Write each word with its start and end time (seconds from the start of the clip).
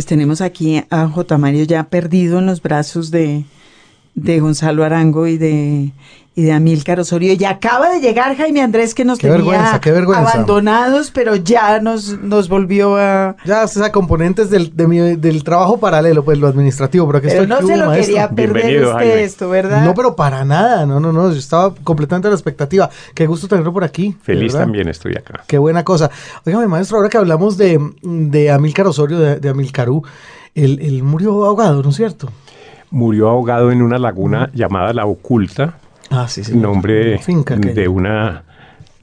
Pues 0.00 0.06
tenemos 0.06 0.40
aquí 0.40 0.82
a 0.88 1.08
J. 1.08 1.36
Mario 1.36 1.64
ya 1.64 1.84
perdido 1.90 2.38
en 2.38 2.46
los 2.46 2.62
brazos 2.62 3.10
de, 3.10 3.44
de 4.14 4.40
Gonzalo 4.40 4.84
Arango 4.84 5.26
y 5.26 5.38
de, 5.38 5.92
y 6.34 6.42
de 6.42 6.52
Amílcar 6.52 7.00
Osorio. 7.00 7.32
Y 7.32 7.44
acaba 7.44 7.90
de 7.90 8.00
llegar 8.00 8.36
Jaime 8.36 8.60
Andrés 8.60 8.94
que 8.94 9.04
nos 9.04 9.18
Qué 9.18 9.28
tenía 9.28 9.36
vergüenza, 9.36 9.80
qué 9.80 9.92
vergüenza. 9.92 10.30
abandonados, 10.32 11.10
pero 11.10 11.36
ya 11.36 11.80
nos, 11.80 12.18
nos 12.20 12.48
volvió 12.48 12.96
a... 12.96 13.36
Ya, 13.44 13.64
o 13.64 13.68
sea, 13.68 13.90
componentes 13.92 14.50
del, 14.50 14.76
de 14.76 14.86
mi- 14.86 15.16
del 15.16 15.42
trabajo 15.44 15.78
paralelo, 15.78 16.24
pues 16.24 16.38
lo 16.38 16.48
administrativo, 16.48 17.06
pero 17.06 17.20
que 17.22 17.28
Pero 17.28 17.42
estoy 17.44 17.60
no 17.62 17.66
se 17.66 17.76
lo 17.76 17.86
maestro. 17.86 18.06
quería 18.14 18.28
perder 18.30 18.52
Bienvenido, 18.54 18.90
usted 18.90 19.08
Jaime. 19.08 19.22
esto, 19.24 19.48
¿verdad? 19.48 19.84
No, 19.84 19.94
pero 19.94 20.16
para 20.16 20.44
nada, 20.44 20.84
no, 20.86 21.00
no, 21.00 21.12
no, 21.12 21.30
yo 21.30 21.38
estaba 21.38 21.74
completamente 21.82 22.26
a 22.28 22.30
la 22.30 22.36
expectativa. 22.36 22.90
Qué 23.14 23.26
gusto 23.26 23.48
tenerlo 23.48 23.72
por 23.72 23.84
aquí. 23.84 24.16
Feliz 24.22 24.52
verdad. 24.52 24.66
también 24.66 24.88
estoy 24.88 25.12
acá. 25.16 25.44
Qué 25.46 25.56
buena 25.58 25.84
cosa. 25.84 26.10
Óigame, 26.44 26.66
maestro, 26.66 26.96
ahora 26.98 27.08
que 27.08 27.16
hablamos 27.18 27.56
de, 27.56 27.78
de 28.02 28.50
Amílcar 28.50 28.86
Osorio, 28.86 29.18
de, 29.18 29.36
de 29.40 29.48
Amilcarú, 29.48 30.02
él, 30.54 30.78
él 30.82 31.02
murió 31.04 31.44
ahogado, 31.44 31.82
¿no 31.82 31.90
es 31.90 31.96
cierto? 31.96 32.28
Murió 32.90 33.28
ahogado 33.28 33.70
en 33.70 33.82
una 33.82 33.98
laguna 33.98 34.50
llamada 34.52 34.92
La 34.92 35.06
Oculta, 35.06 35.78
Ah, 36.10 36.26
sí, 36.28 36.42
sí. 36.42 36.56
nombre 36.56 37.18
Finca 37.18 37.54
de 37.56 37.86
una 37.88 38.42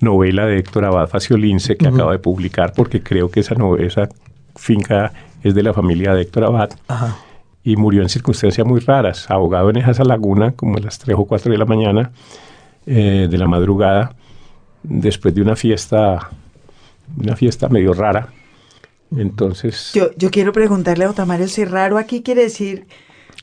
novela 0.01 0.45
de 0.45 0.57
Héctor 0.59 0.83
Abad 0.85 1.07
Faciolince 1.07 1.77
que 1.77 1.87
acaba 1.87 2.11
de 2.11 2.19
publicar, 2.19 2.73
porque 2.75 3.01
creo 3.01 3.31
que 3.31 3.39
esa, 3.39 3.55
esa 3.79 4.09
finca 4.57 5.13
es 5.41 5.55
de 5.55 5.63
la 5.63 5.73
familia 5.73 6.13
de 6.13 6.21
Héctor 6.23 6.43
Abad. 6.43 6.69
Ajá. 6.87 7.15
y 7.63 7.75
murió 7.75 8.01
en 8.01 8.07
circunstancias 8.09 8.65
muy 8.67 8.79
raras, 8.79 9.29
ahogado 9.29 9.69
en 9.69 9.77
esa 9.77 10.03
laguna, 10.05 10.51
como 10.53 10.77
a 10.77 10.81
las 10.81 10.99
3 10.99 11.17
o 11.19 11.25
4 11.25 11.51
de 11.51 11.57
la 11.57 11.65
mañana 11.65 12.11
eh, 12.85 13.27
de 13.29 13.37
la 13.37 13.45
madrugada, 13.47 14.15
después 14.83 15.33
de 15.35 15.41
una 15.41 15.55
fiesta, 15.57 16.29
una 17.17 17.35
fiesta 17.35 17.67
medio 17.69 17.93
rara. 17.93 18.29
Entonces, 19.15 19.91
Yo, 19.93 20.11
yo 20.17 20.29
quiero 20.31 20.51
preguntarle 20.51 21.05
a 21.05 21.09
Otamario 21.09 21.47
si 21.47 21.65
raro 21.65 21.97
aquí 21.97 22.21
quiere 22.21 22.43
decir 22.43 22.85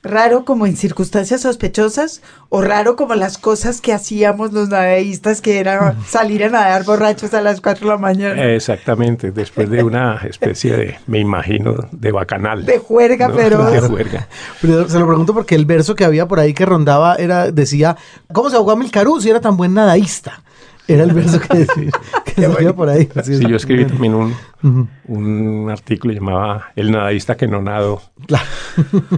raro 0.04 0.44
como 0.44 0.66
en 0.66 0.76
circunstancias 0.76 1.40
sospechosas 1.40 2.20
o 2.51 2.60
raro 2.60 2.95
como 2.95 3.15
las 3.15 3.38
cosas 3.38 3.80
que 3.80 3.92
hacíamos 3.92 4.52
los 4.52 4.68
nadaístas 4.68 5.40
que 5.40 5.59
era 5.59 5.96
salir 6.06 6.45
a 6.45 6.51
nadar 6.51 6.84
borrachos 6.84 7.32
a 7.34 7.40
las 7.40 7.60
4 7.60 7.87
de 7.88 7.92
la 7.95 7.98
mañana. 7.98 8.45
exactamente, 8.52 9.32
después 9.32 9.68
de 9.70 9.82
una 9.82 10.20
especie 10.29 10.76
de, 10.76 10.98
me 11.06 11.18
imagino, 11.20 11.74
de 11.90 12.12
bacanal. 12.12 12.64
De 12.66 12.79
juerga, 12.79 13.29
¿no? 13.29 13.34
pero- 13.34 13.64
De 13.70 13.80
juerga. 13.80 14.29
Pero 14.60 14.88
se 14.88 14.98
lo 14.98 15.06
pregunto 15.06 15.32
porque 15.34 15.54
el 15.54 15.64
verso 15.64 15.95
que 15.95 16.04
había 16.04 16.29
por 16.29 16.38
ahí 16.38 16.52
que 16.54 16.66
rondaba 16.66 17.16
era, 17.16 17.51
decía, 17.51 17.96
¿cómo 18.32 18.51
se 18.51 18.57
ahogó 18.57 18.73
Amilcarú 18.73 19.20
si 19.20 19.30
era 19.30 19.40
tan 19.40 19.57
buen 19.57 19.73
nadaísta? 19.74 20.42
Era 20.87 21.04
el 21.04 21.13
verso 21.13 21.40
que 21.40 21.59
decía, 21.59 21.90
que 22.24 22.43
salía 22.43 22.74
por 22.74 22.88
ahí. 22.90 23.09
Sí, 23.23 23.40
yo 23.49 23.57
escribí 23.57 23.87
también 23.87 24.15
un, 24.15 24.35
Ujú. 24.63 24.87
un 25.09 25.71
artículo 25.71 26.13
llamaba 26.13 26.66
El 26.76 26.91
nadadista 26.91 27.37
que 27.37 27.46
no 27.46 27.63
nadó. 27.63 28.02
Claro. 28.26 28.45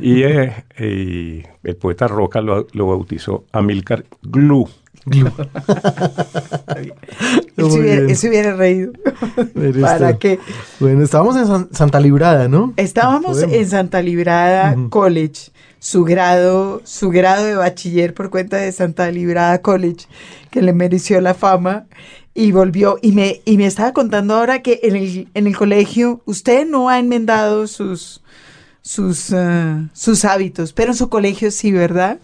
Y, 0.00 0.22
eh, 0.22 0.64
y 0.78 1.42
el 1.66 1.76
poeta 1.76 2.06
Roca 2.06 2.40
lo, 2.40 2.66
lo 2.72 2.86
bautizó 2.86 3.44
Amilcar 3.52 4.04
Glue. 4.22 4.68
Glu. 5.06 5.28
Él 7.56 8.16
se 8.16 8.28
hubiera, 8.28 8.54
reído. 8.56 8.92
¿Para 9.80 10.10
esto- 10.10 10.18
qué? 10.18 10.38
Bueno, 10.80 11.02
estábamos 11.04 11.36
en 11.36 11.46
San- 11.46 11.68
Santa 11.72 12.00
Librada, 12.00 12.48
¿no? 12.48 12.72
Estábamos 12.76 13.32
Podemos. 13.36 13.54
en 13.56 13.68
Santa 13.68 14.02
Librada. 14.02 14.76
College, 14.90 15.50
su 15.78 16.04
grado, 16.04 16.82
su 16.84 17.10
grado 17.10 17.44
de 17.46 17.54
bachiller 17.54 18.14
por 18.14 18.30
cuenta 18.30 18.56
de 18.56 18.72
Santa 18.72 19.10
Librada 19.10 19.60
College, 19.62 20.06
que 20.50 20.62
le 20.62 20.72
mereció 20.72 21.20
la 21.20 21.34
fama 21.34 21.86
y 22.34 22.52
volvió. 22.52 22.98
Y 23.02 23.12
me, 23.12 23.40
y 23.44 23.56
me 23.56 23.66
estaba 23.66 23.92
contando 23.92 24.34
ahora 24.34 24.62
que 24.62 24.80
en 24.82 24.96
el, 24.96 25.28
en 25.34 25.46
el 25.46 25.56
colegio 25.56 26.22
usted 26.24 26.66
no 26.66 26.88
ha 26.88 26.98
enmendado 26.98 27.66
sus, 27.66 28.22
sus, 28.82 29.32
ah, 29.32 29.88
sus 29.92 30.24
hábitos, 30.24 30.72
pero 30.72 30.92
en 30.92 30.96
su 30.96 31.08
colegio 31.08 31.50
sí, 31.50 31.72
¿verdad? 31.72 32.18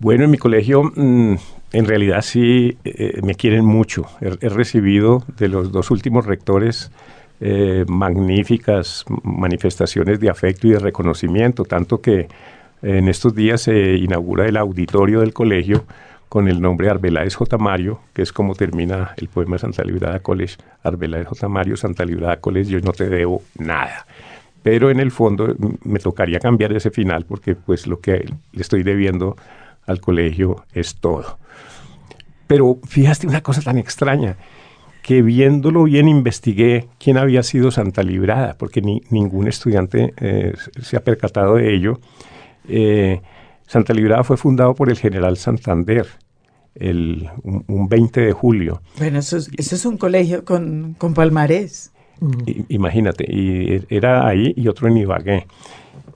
Bueno, 0.00 0.24
en 0.24 0.30
mi 0.30 0.38
colegio 0.38 0.82
mm, 0.94 1.36
en 1.72 1.86
realidad 1.86 2.22
sí 2.22 2.76
eh, 2.84 3.20
me 3.22 3.34
quieren 3.34 3.64
mucho. 3.64 4.06
He 4.20 4.48
recibido 4.48 5.24
de 5.38 5.48
los 5.48 5.72
dos 5.72 5.90
últimos 5.90 6.26
rectores 6.26 6.90
eh, 7.40 7.84
magníficas 7.88 9.04
manifestaciones 9.22 10.20
de 10.20 10.30
afecto 10.30 10.66
y 10.66 10.70
de 10.70 10.78
reconocimiento, 10.78 11.64
tanto 11.64 12.00
que 12.00 12.28
en 12.82 13.08
estos 13.08 13.34
días 13.34 13.62
se 13.62 13.94
inaugura 13.94 14.46
el 14.46 14.56
auditorio 14.56 15.20
del 15.20 15.32
colegio 15.32 15.84
con 16.28 16.48
el 16.48 16.60
nombre 16.60 16.90
Arbeláez 16.90 17.34
J. 17.36 17.58
Mario, 17.58 18.00
que 18.12 18.22
es 18.22 18.32
como 18.32 18.54
termina 18.54 19.14
el 19.16 19.28
poema 19.28 19.56
Santa 19.56 19.84
Librada 19.84 20.18
College, 20.18 20.56
Arbeláez 20.82 21.28
J. 21.28 21.48
Mario, 21.48 21.76
Santa 21.76 22.04
Librada 22.04 22.40
College, 22.40 22.70
yo 22.70 22.80
no 22.80 22.92
te 22.92 23.08
debo 23.08 23.42
nada. 23.56 24.06
Pero 24.62 24.90
en 24.90 24.98
el 24.98 25.10
fondo 25.10 25.54
mm, 25.56 25.74
me 25.84 25.98
tocaría 25.98 26.40
cambiar 26.40 26.72
ese 26.72 26.90
final 26.90 27.24
porque 27.24 27.54
pues 27.54 27.86
lo 27.86 28.00
que 28.00 28.28
le 28.52 28.60
estoy 28.60 28.82
debiendo 28.82 29.36
al 29.86 30.00
colegio 30.00 30.64
es 30.72 30.96
todo. 30.96 31.38
Pero 32.46 32.78
fíjate 32.86 33.26
una 33.26 33.40
cosa 33.40 33.62
tan 33.62 33.78
extraña, 33.78 34.36
que 35.04 35.20
viéndolo 35.20 35.82
bien 35.84 36.08
investigué 36.08 36.88
quién 36.98 37.18
había 37.18 37.42
sido 37.42 37.70
Santa 37.70 38.02
Librada, 38.02 38.56
porque 38.58 38.80
ni- 38.80 39.02
ningún 39.10 39.48
estudiante 39.48 40.14
eh, 40.18 40.54
se 40.80 40.96
ha 40.96 41.00
percatado 41.04 41.56
de 41.56 41.74
ello. 41.74 42.00
Eh, 42.66 43.20
Santa 43.66 43.92
Librada 43.92 44.24
fue 44.24 44.38
fundado 44.38 44.74
por 44.74 44.88
el 44.88 44.96
general 44.96 45.36
Santander 45.36 46.06
el, 46.74 47.28
un, 47.42 47.64
un 47.68 47.86
20 47.86 48.22
de 48.22 48.32
julio. 48.32 48.80
Bueno, 48.96 49.18
eso 49.18 49.36
es, 49.36 49.50
eso 49.58 49.74
es 49.74 49.84
un 49.84 49.98
colegio 49.98 50.42
con, 50.42 50.94
con 50.96 51.12
palmarés. 51.12 51.92
I- 52.46 52.64
Imagínate, 52.70 53.26
y 53.28 53.84
era 53.94 54.26
ahí 54.26 54.54
y 54.56 54.68
otro 54.68 54.88
en 54.88 54.96
Ibagué. 54.96 55.46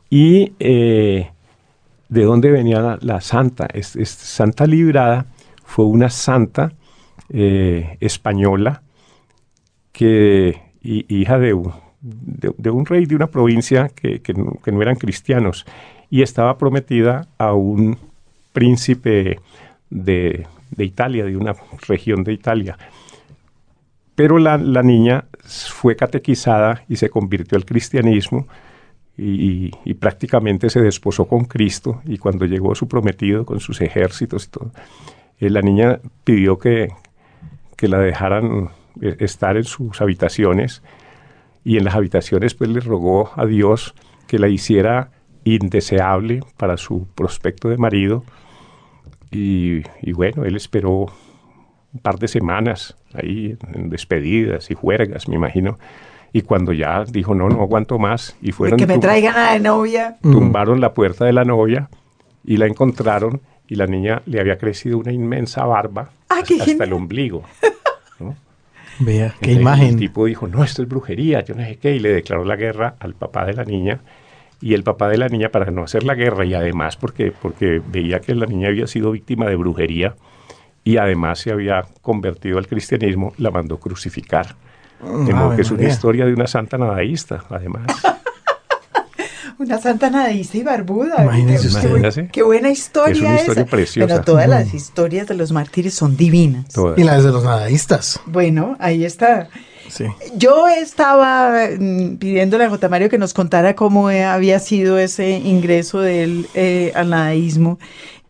Y 0.08 0.54
eh, 0.60 1.28
de 2.08 2.22
dónde 2.24 2.50
venía 2.50 2.80
la, 2.80 2.98
la 3.02 3.20
santa. 3.20 3.68
Es, 3.74 3.96
es- 3.96 4.08
santa 4.08 4.66
Librada 4.66 5.26
fue 5.62 5.84
una 5.84 6.08
santa 6.08 6.72
eh, 7.30 7.96
española 8.00 8.82
que 9.92 10.60
hi- 10.82 11.06
hija 11.08 11.38
de 11.38 11.54
un, 11.54 11.72
de, 12.00 12.70
un 12.70 12.86
rey 12.86 13.06
de 13.06 13.16
una 13.16 13.26
provincia 13.28 13.88
que, 13.88 14.20
que 14.20 14.32
no, 14.34 14.82
eran 14.82 14.96
cristianos 14.96 15.66
y 16.10 16.22
estaba 16.22 16.56
prometida 16.58 17.28
a 17.38 17.52
un 17.54 17.98
príncipe 18.52 19.40
de, 19.90 20.46
de 20.70 20.84
Italia, 20.84 21.24
de 21.24 21.36
una 21.36 21.54
región 21.86 22.24
de 22.24 22.32
Italia. 22.32 22.78
Pero 24.14 24.38
la, 24.38 24.56
la 24.58 24.82
niña 24.82 25.24
fue 25.44 25.96
catequizada 25.96 26.84
y 26.88 26.96
se 26.96 27.08
convirtió 27.08 27.56
al 27.56 27.64
cristianismo 27.64 28.46
y, 29.16 29.66
y- 29.66 29.70
y 29.84 29.94
prácticamente 29.94 30.70
se 30.70 30.80
desposó 30.80 31.26
con 31.26 31.44
Cristo 31.44 32.02
y 32.04 32.18
cuando 32.18 32.46
llegó 32.46 32.74
su 32.74 32.88
prometido 32.88 33.44
con 33.44 33.60
sus 33.60 33.80
ejércitos 33.80 34.46
y 34.46 34.48
todo, 34.50 34.70
eh, 35.40 35.50
la 35.50 35.60
niña 35.62 36.00
pidió 36.24 36.58
que, 36.58 36.88
que 37.78 37.88
la 37.88 37.98
dejaran 38.00 38.70
eh, 39.00 39.16
estar 39.20 39.56
en 39.56 39.64
sus 39.64 40.02
habitaciones 40.02 40.82
y 41.64 41.78
en 41.78 41.84
las 41.84 41.94
habitaciones 41.94 42.54
pues 42.54 42.68
le 42.68 42.80
rogó 42.80 43.30
a 43.36 43.46
Dios 43.46 43.94
que 44.26 44.38
la 44.38 44.48
hiciera 44.48 45.12
indeseable 45.44 46.40
para 46.56 46.76
su 46.76 47.06
prospecto 47.14 47.68
de 47.68 47.78
marido 47.78 48.24
y, 49.30 49.82
y 50.02 50.12
bueno, 50.12 50.44
él 50.44 50.56
esperó 50.56 51.06
un 51.92 52.00
par 52.02 52.18
de 52.18 52.28
semanas 52.28 52.96
ahí 53.14 53.56
en 53.72 53.90
despedidas 53.90 54.70
y 54.70 54.74
juergas, 54.74 55.28
me 55.28 55.36
imagino. 55.36 55.78
Y 56.32 56.42
cuando 56.42 56.72
ya 56.72 57.04
dijo, 57.04 57.34
no, 57.34 57.48
no 57.48 57.62
aguanto 57.62 57.98
más, 57.98 58.36
y 58.42 58.52
fueron 58.52 58.78
que 58.78 58.86
me 58.86 58.98
traigan 58.98 59.36
a 59.36 59.52
la 59.54 59.58
novia. 59.58 60.16
tumbaron 60.20 60.80
la 60.80 60.92
puerta 60.92 61.24
de 61.24 61.32
la 61.32 61.44
novia 61.44 61.88
y 62.44 62.58
la 62.58 62.66
encontraron 62.66 63.40
y 63.68 63.76
la 63.76 63.86
niña 63.86 64.22
le 64.26 64.40
había 64.40 64.58
crecido 64.58 64.98
una 64.98 65.12
inmensa 65.12 65.64
barba 65.64 66.10
Ah, 66.28 66.42
qué 66.46 66.54
hasta, 66.54 66.72
hasta 66.72 66.84
el 66.84 66.92
ombligo. 66.92 67.44
¿no? 68.20 68.36
Vea, 69.00 69.34
qué 69.40 69.52
imagen. 69.52 69.90
El 69.90 69.96
tipo 69.96 70.26
dijo, 70.26 70.48
no, 70.48 70.64
esto 70.64 70.82
es 70.82 70.88
brujería, 70.88 71.44
yo 71.44 71.54
no 71.54 71.62
sé 71.62 71.76
qué, 71.76 71.94
y 71.94 72.00
le 72.00 72.10
declaró 72.10 72.44
la 72.44 72.56
guerra 72.56 72.96
al 72.98 73.14
papá 73.14 73.44
de 73.44 73.54
la 73.54 73.64
niña. 73.64 74.00
Y 74.60 74.74
el 74.74 74.82
papá 74.82 75.08
de 75.08 75.18
la 75.18 75.28
niña, 75.28 75.50
para 75.50 75.70
no 75.70 75.84
hacer 75.84 76.02
la 76.02 76.14
guerra, 76.14 76.44
y 76.44 76.54
además 76.54 76.96
porque, 76.96 77.30
porque 77.30 77.80
veía 77.86 78.20
que 78.20 78.34
la 78.34 78.46
niña 78.46 78.68
había 78.68 78.88
sido 78.88 79.12
víctima 79.12 79.46
de 79.46 79.54
brujería 79.54 80.16
y 80.88 80.96
además 80.96 81.40
se 81.40 81.52
había 81.52 81.84
convertido 82.00 82.58
al 82.58 82.66
cristianismo, 82.66 83.34
la 83.36 83.50
mandó 83.50 83.78
crucificar. 83.78 84.56
De 85.00 85.32
modo 85.34 85.54
que 85.54 85.62
es 85.62 85.70
una 85.70 85.84
historia 85.84 86.24
de 86.24 86.32
una 86.32 86.46
santa 86.46 86.78
nadaísta, 86.78 87.44
además. 87.50 87.86
Una 89.58 89.78
santa 89.80 90.08
nadista 90.08 90.56
y 90.56 90.62
barbuda. 90.62 91.24
Imagínese 91.24 91.66
usted. 91.68 91.80
qué, 91.80 91.86
Imagínese. 91.88 92.28
qué 92.32 92.42
buena 92.42 92.70
historia 92.70 93.14
Es 93.14 93.20
una 93.20 93.36
historia 93.36 93.62
esa. 93.62 93.70
preciosa. 93.70 94.06
Pero 94.14 94.24
todas 94.24 94.48
las 94.48 94.72
historias 94.72 95.26
de 95.26 95.34
los 95.34 95.50
mártires 95.52 95.94
son 95.94 96.16
divinas. 96.16 96.68
Todas. 96.68 96.98
Y 96.98 97.02
las 97.02 97.24
de 97.24 97.30
los 97.32 97.42
nadaístas. 97.42 98.20
Bueno, 98.26 98.76
ahí 98.78 99.04
está. 99.04 99.48
Sí. 99.88 100.04
Yo 100.36 100.68
estaba 100.68 101.66
mm, 101.78 102.16
pidiéndole 102.18 102.64
a 102.64 102.70
J. 102.70 102.88
Mario 102.88 103.08
que 103.08 103.18
nos 103.18 103.34
contara 103.34 103.74
cómo 103.74 104.08
había 104.08 104.60
sido 104.60 104.98
ese 104.98 105.38
ingreso 105.38 106.00
del 106.00 106.46
eh, 106.54 106.92
al 106.94 107.10
nadaísmo 107.10 107.78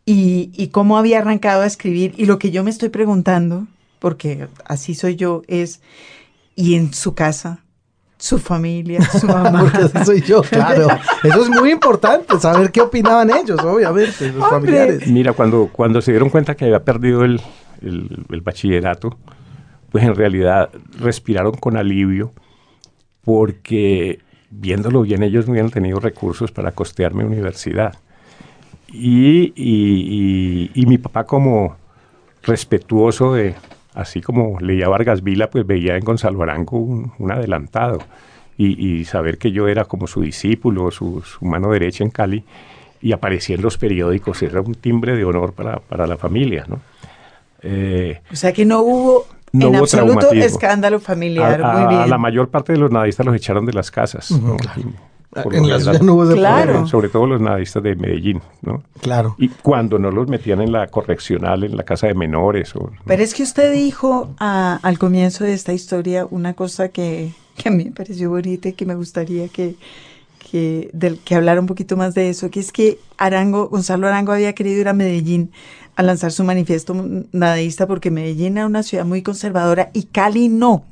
y, 0.07 0.51
y 0.55 0.69
cómo 0.69 0.97
había 0.97 1.19
arrancado 1.19 1.63
a 1.63 1.67
escribir. 1.67 2.15
Y 2.17 2.25
lo 2.27 2.39
que 2.39 2.51
yo 2.51 2.65
me 2.65 2.71
estoy 2.71 2.89
preguntando, 2.89 3.67
porque 3.99 4.49
así 4.65 4.95
soy 4.95 5.17
yo, 5.17 5.43
es, 5.49 5.81
¿y 6.57 6.77
en 6.77 6.95
su 6.95 7.15
casa 7.15 7.65
Su 8.19 8.39
familia, 8.39 9.01
su 9.21 9.27
mamá. 9.27 9.71
Porque 9.73 10.05
soy 10.05 10.21
yo, 10.23 10.43
claro. 10.43 10.89
Eso 11.23 11.43
es 11.43 11.49
muy 11.51 11.71
importante, 11.71 12.39
saber 12.41 12.73
qué 12.73 12.81
opinaban 12.81 13.31
ellos, 13.31 13.61
obviamente, 13.63 14.33
los 14.33 14.43
Hombre. 14.45 14.49
familiares. 14.51 15.07
Mira, 15.07 15.33
cuando, 15.35 15.69
cuando 15.73 16.01
se 16.03 16.11
dieron 16.11 16.29
cuenta 16.31 16.55
que 16.57 16.65
había 16.65 16.83
perdido 16.85 17.25
el, 17.25 17.41
el- 17.81 18.25
el 18.29 18.41
bachillerato, 18.41 19.17
pues 19.91 20.03
en 20.05 20.15
realidad 20.17 20.71
respiraron 20.99 21.53
con 21.53 21.77
alivio 21.77 22.33
porque 23.25 24.21
viéndolo 24.51 25.03
bien 25.03 25.23
ellos 25.23 25.47
no 25.47 25.53
hubieran 25.53 25.71
tenido 25.71 26.01
recursos 26.01 26.51
para 26.51 26.73
costearme 26.73 27.25
universidad. 27.25 27.95
Y, 28.93 29.53
y- 29.55 29.55
y- 29.57 30.71
y 30.75 30.87
mi 30.87 30.99
papá 30.99 31.25
como 31.25 31.77
respetuoso 32.43 33.35
de, 33.35 33.55
así 33.95 34.21
como 34.21 34.59
leía 34.61 34.89
Vargas 34.89 35.23
Vila, 35.23 35.51
pues 35.51 35.67
veía 35.67 35.97
en 35.97 36.05
Gonzalo 36.05 36.43
Arango 36.43 36.79
un, 36.79 37.13
un 37.19 37.33
adelantado. 37.33 37.99
Y, 38.57 38.99
y 39.01 39.05
saber 39.05 39.39
que 39.39 39.53
yo 39.53 39.69
era 39.69 39.85
como 39.85 40.07
su 40.09 40.21
discípulo, 40.23 40.91
su, 40.91 41.23
su 41.23 41.45
mano 41.45 41.71
derecha 41.71 42.03
en 42.03 42.11
Cali, 42.11 42.43
y 43.01 43.13
aparecía 43.13 43.55
en 43.55 43.63
los 43.63 43.79
periódicos, 43.79 44.43
era 44.43 44.61
un 44.61 44.75
timbre 44.75 45.15
de 45.17 45.25
honor 45.25 45.53
para, 45.53 45.79
para 45.79 46.09
la 46.09 46.17
familia, 46.17 46.65
¿no? 46.67 46.81
Eh, 47.63 48.21
O 48.33 48.35
sea 48.37 48.53
que 48.53 48.65
no 48.65 48.81
hubo 48.81 49.27
No 49.53 49.69
en 49.69 49.75
hubo 49.77 49.83
absoluto 49.85 50.33
escándalo 50.33 50.99
familiar. 50.99 51.63
a- 51.63 51.73
Muy 51.73 51.83
a 51.83 51.99
bien. 51.99 52.11
la 52.11 52.19
mayor 52.19 52.49
parte 52.49 52.73
de 52.73 52.79
los 52.81 52.91
nadistas 52.91 53.25
los 53.27 53.37
echaron 53.37 53.65
de 53.67 53.73
las 53.73 53.91
casas. 53.93 54.31
¿no? 54.33 54.57
Por 55.43 55.55
En 55.55 55.63
la 55.69 55.79
general. 55.79 55.97
ciudad 55.97 56.01
no 56.03 56.15
hubo 56.15 56.27
Claro. 56.33 56.87
Sobre 56.87 57.09
todo 57.09 57.27
los 57.27 57.41
nadistas 57.41 57.83
de 57.83 57.97
Medellín, 57.97 58.41
¿no? 58.63 58.83
Claro. 59.01 59.35
Y 59.39 59.49
cuando 59.49 59.99
no 59.99 60.11
los 60.11 60.29
metían 60.29 60.61
en 60.61 60.73
la 60.73 60.87
correccional, 60.89 61.65
en 61.65 61.77
la 61.77 61.85
casa 61.85 62.07
de 62.07 62.15
menores. 62.15 62.75
O, 62.77 62.91
Pero 63.07 63.23
es 63.23 63.35
que 63.35 63.43
usted 63.43 63.73
dijo 63.73 64.31
al 64.39 64.99
comienzo 64.99 65.45
de 65.45 65.53
esta 65.53 65.73
historia 65.73 66.27
una 66.31 66.55
cosa 66.55 66.89
que, 66.89 67.33
que 67.57 67.69
a 67.69 67.73
mí 67.73 67.85
me 67.85 67.93
pareció 67.93 68.31
bonita 68.31 68.69
y 68.69 68.73
que 68.73 68.87
me 68.87 68.95
gustaría 68.95 69.49
que, 69.49 69.77
que, 70.51 70.91
del, 70.93 71.19
que 71.19 71.35
hablara 71.35 71.61
un 71.61 71.67
poquito 71.67 71.97
más 71.97 72.15
de 72.15 72.31
eso, 72.31 72.51
que 72.51 72.61
es 72.61 72.73
que 72.73 72.99
Arango, 73.17 73.69
Gonzalo 73.69 74.07
Arango 74.07 74.33
había 74.33 74.55
querido 74.55 74.81
ir 74.81 74.89
a 74.89 74.93
Medellín 74.93 75.51
a 75.97 76.03
lanzar 76.03 76.31
su 76.31 76.45
manifiesto 76.45 76.95
nadaísta 77.33 77.87
porque 77.89 78.11
Medellín 78.13 78.57
era 78.57 78.67
una 78.67 78.85
ciudad 78.85 79.05
muy 79.05 79.23
conservadora 79.23 79.91
y 79.93 80.05
Cali 80.05 80.49
no. 80.49 80.85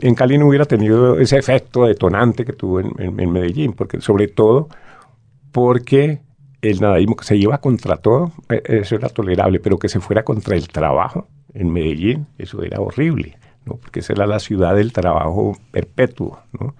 En 0.00 0.14
Cali 0.14 0.38
no 0.38 0.48
hubiera 0.48 0.64
tenido 0.64 1.18
ese 1.18 1.38
efecto 1.38 1.84
detonante 1.84 2.44
que 2.44 2.52
tuvo 2.52 2.80
en, 2.80 2.92
en- 2.98 3.20
en 3.20 3.30
Medellín, 3.30 3.72
porque 3.74 4.00
sobre 4.00 4.28
todo 4.28 4.68
porque 5.52 6.20
el 6.62 6.80
nadaísmo 6.80 7.16
que 7.16 7.24
se 7.24 7.36
iba 7.36 7.58
contra 7.58 7.96
todo, 7.96 8.32
eh, 8.48 8.62
eso 8.66 8.94
era 8.96 9.08
tolerable, 9.08 9.60
pero 9.60 9.78
que 9.78 9.88
se 9.88 10.00
fuera 10.00 10.22
contra 10.24 10.56
el 10.56 10.68
trabajo 10.68 11.26
en 11.54 11.72
Medellín, 11.72 12.26
eso 12.38 12.62
era 12.62 12.80
horrible, 12.80 13.38
¿no? 13.64 13.74
porque 13.76 14.00
esa 14.00 14.12
era 14.12 14.26
la 14.26 14.38
ciudad 14.38 14.74
del 14.76 14.92
trabajo 14.92 15.56
perpetuo. 15.70 16.38
¿no? 16.58 16.74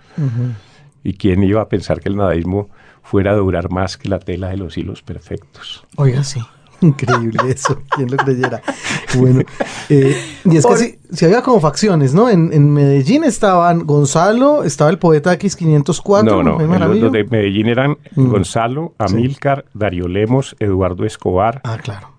¿Y 1.02 1.14
quién 1.14 1.43
iba 1.43 1.62
a 1.62 1.69
pensar 1.69 2.00
que 2.00 2.08
el 2.11 2.17
nadaísmo 2.17 2.69
fuera 3.02 3.32
a 3.32 3.37
durar 3.37 3.70
más 3.70 3.96
que 3.96 4.08
la 4.08 4.19
tela 4.19 4.49
de 4.50 4.58
los 4.58 4.76
hilos 4.76 5.02
perfectos? 5.02 5.84
Oiga, 5.96 6.22
sí. 6.22 6.40
Increíble 6.87 7.38
eso, 7.49 7.79
quién 7.94 8.11
lo 8.11 8.17
creyera. 8.17 8.61
Bueno, 9.19 9.41
eh, 9.88 10.15
y 10.44 10.56
es 10.56 10.62
Por- 10.65 10.79
que 10.79 10.85
sí, 10.85 10.99
sí 11.11 11.25
había 11.25 11.43
como 11.43 11.59
facciones, 11.61 12.15
¿no? 12.15 12.29
En, 12.31 12.53
en 12.53 12.73
Medellín 12.73 13.25
estaban 13.25 13.85
Gonzalo, 13.85 14.62
estaba 14.62 14.88
el 14.91 14.99
poeta 15.00 15.37
X504. 15.37 16.23
No, 16.25 16.43
no, 16.44 16.59
los, 16.94 17.11
de 17.12 17.25
Medellín 17.25 17.67
eran 17.67 17.99
Mm. 18.15 18.31
Gonzalo, 18.31 18.94
Amílcar, 18.99 19.65
Darío 19.75 20.06
Lemos, 20.06 20.55
Eduardo 20.61 21.05
Escobar, 21.05 21.61
Ah, 21.65 21.79
claro. 21.82 22.11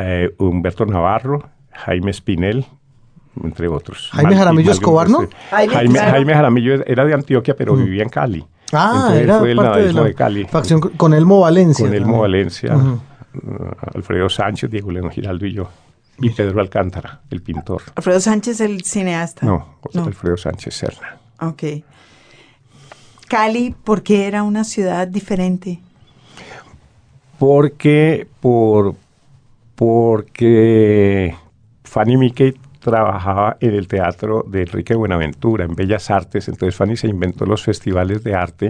eh, 0.00 0.34
Humberto 0.38 0.84
Navarro, 0.84 1.48
Jaime 1.70 2.10
Espinel, 2.10 2.66
entre 3.42 3.68
otros. 3.68 4.10
Jaime 4.12 4.36
Jaramillo 4.36 4.72
Escobar, 4.72 5.08
¿no? 5.08 5.28
Jaime, 5.50 5.74
Jaime. 5.74 5.98
Jaime 6.00 6.34
Jaramillo 6.34 6.74
era 6.86 7.04
de 7.04 7.14
Antioquia, 7.14 7.54
pero 7.56 7.76
vivía 7.76 8.02
en 8.02 8.08
Cali. 8.08 8.44
Ah, 8.72 8.94
Entonces 8.96 9.22
era 9.22 9.38
fue 9.38 9.50
el 9.52 9.56
parte 9.58 9.70
de 9.70 9.76
nadaísmo 9.78 10.00
la 10.00 10.06
de 10.08 10.14
Cali. 10.14 10.44
facción 10.46 10.80
con- 10.80 11.14
Elmo 11.14 11.38
Valencia. 11.40 11.84
Con 11.86 11.94
Elmo 11.94 12.06
también. 12.06 12.20
Valencia, 12.22 12.76
uh, 12.76 12.98
Alfredo 13.94 14.28
Sánchez, 14.28 14.70
Diego 14.70 14.90
León 14.90 15.10
Giraldo 15.10 15.46
y 15.46 15.52
yo. 15.52 15.68
Y 16.18 16.30
Pedro 16.30 16.60
Alcántara, 16.60 17.20
el 17.30 17.42
pintor. 17.42 17.82
Alfredo 17.94 18.20
Sánchez, 18.20 18.60
el 18.60 18.82
cineasta. 18.84 19.46
No, 19.46 19.78
No. 19.94 20.04
Alfredo 20.04 20.36
Sánchez 20.36 20.74
Serna. 20.74 21.18
Ok. 21.40 21.62
Cali, 23.28 23.74
¿por 23.84 24.02
qué 24.02 24.26
era 24.26 24.42
una 24.42 24.64
ciudad 24.64 25.08
diferente? 25.08 25.80
porque 27.38 28.28
por 28.38 28.94
porque 29.74 31.34
Fanny 31.82 32.16
Mickey 32.16 32.54
trabajaba 32.78 33.56
en 33.58 33.74
el 33.74 33.88
teatro 33.88 34.44
de 34.46 34.62
Enrique 34.62 34.94
Buenaventura, 34.94 35.64
en 35.64 35.74
Bellas 35.74 36.08
Artes, 36.12 36.46
entonces 36.46 36.76
Fanny 36.76 36.96
se 36.96 37.08
inventó 37.08 37.44
los 37.44 37.64
festivales 37.64 38.22
de 38.22 38.36
arte 38.36 38.68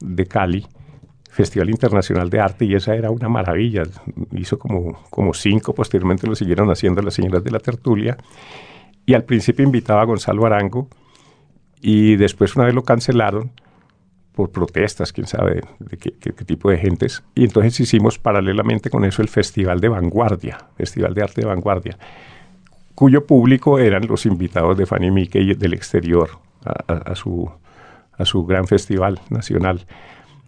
de 0.00 0.26
Cali, 0.26 0.66
Festival 1.34 1.68
Internacional 1.68 2.30
de 2.30 2.38
Arte, 2.38 2.64
y 2.64 2.74
esa 2.76 2.94
era 2.94 3.10
una 3.10 3.28
maravilla. 3.28 3.82
Hizo 4.32 4.56
como, 4.56 5.02
como 5.10 5.34
cinco, 5.34 5.74
posteriormente 5.74 6.28
lo 6.28 6.36
siguieron 6.36 6.70
haciendo 6.70 7.02
las 7.02 7.14
señoras 7.14 7.42
de 7.42 7.50
la 7.50 7.58
tertulia, 7.58 8.16
y 9.04 9.14
al 9.14 9.24
principio 9.24 9.64
invitaba 9.64 10.02
a 10.02 10.04
Gonzalo 10.04 10.46
Arango, 10.46 10.88
y 11.80 12.14
después 12.14 12.54
una 12.54 12.66
vez 12.66 12.74
lo 12.74 12.84
cancelaron, 12.84 13.50
por 14.32 14.50
protestas, 14.50 15.12
quién 15.12 15.26
sabe 15.26 15.60
qué, 15.98 16.32
tipo 16.44 16.70
de 16.70 16.78
gentes. 16.78 17.24
Y 17.34 17.44
entonces 17.44 17.80
hicimos 17.80 18.18
paralelamente 18.18 18.88
con 18.88 19.04
eso 19.04 19.20
el 19.20 19.28
Festival 19.28 19.80
de 19.80 19.88
Vanguardia, 19.88 20.58
Festival 20.76 21.14
de 21.14 21.22
Arte 21.22 21.40
de 21.40 21.46
Vanguardia, 21.48 21.98
cuyo 22.94 23.26
público 23.26 23.80
eran 23.80 24.06
los 24.06 24.24
invitados 24.24 24.76
de 24.78 24.86
Fanny 24.86 25.10
Mickey 25.10 25.54
del 25.54 25.74
exterior 25.74 26.30
a 26.64 27.14
su, 27.14 27.50
a 28.12 28.24
su 28.24 28.44
gran 28.46 28.66
festival 28.66 29.20
nacional. 29.30 29.84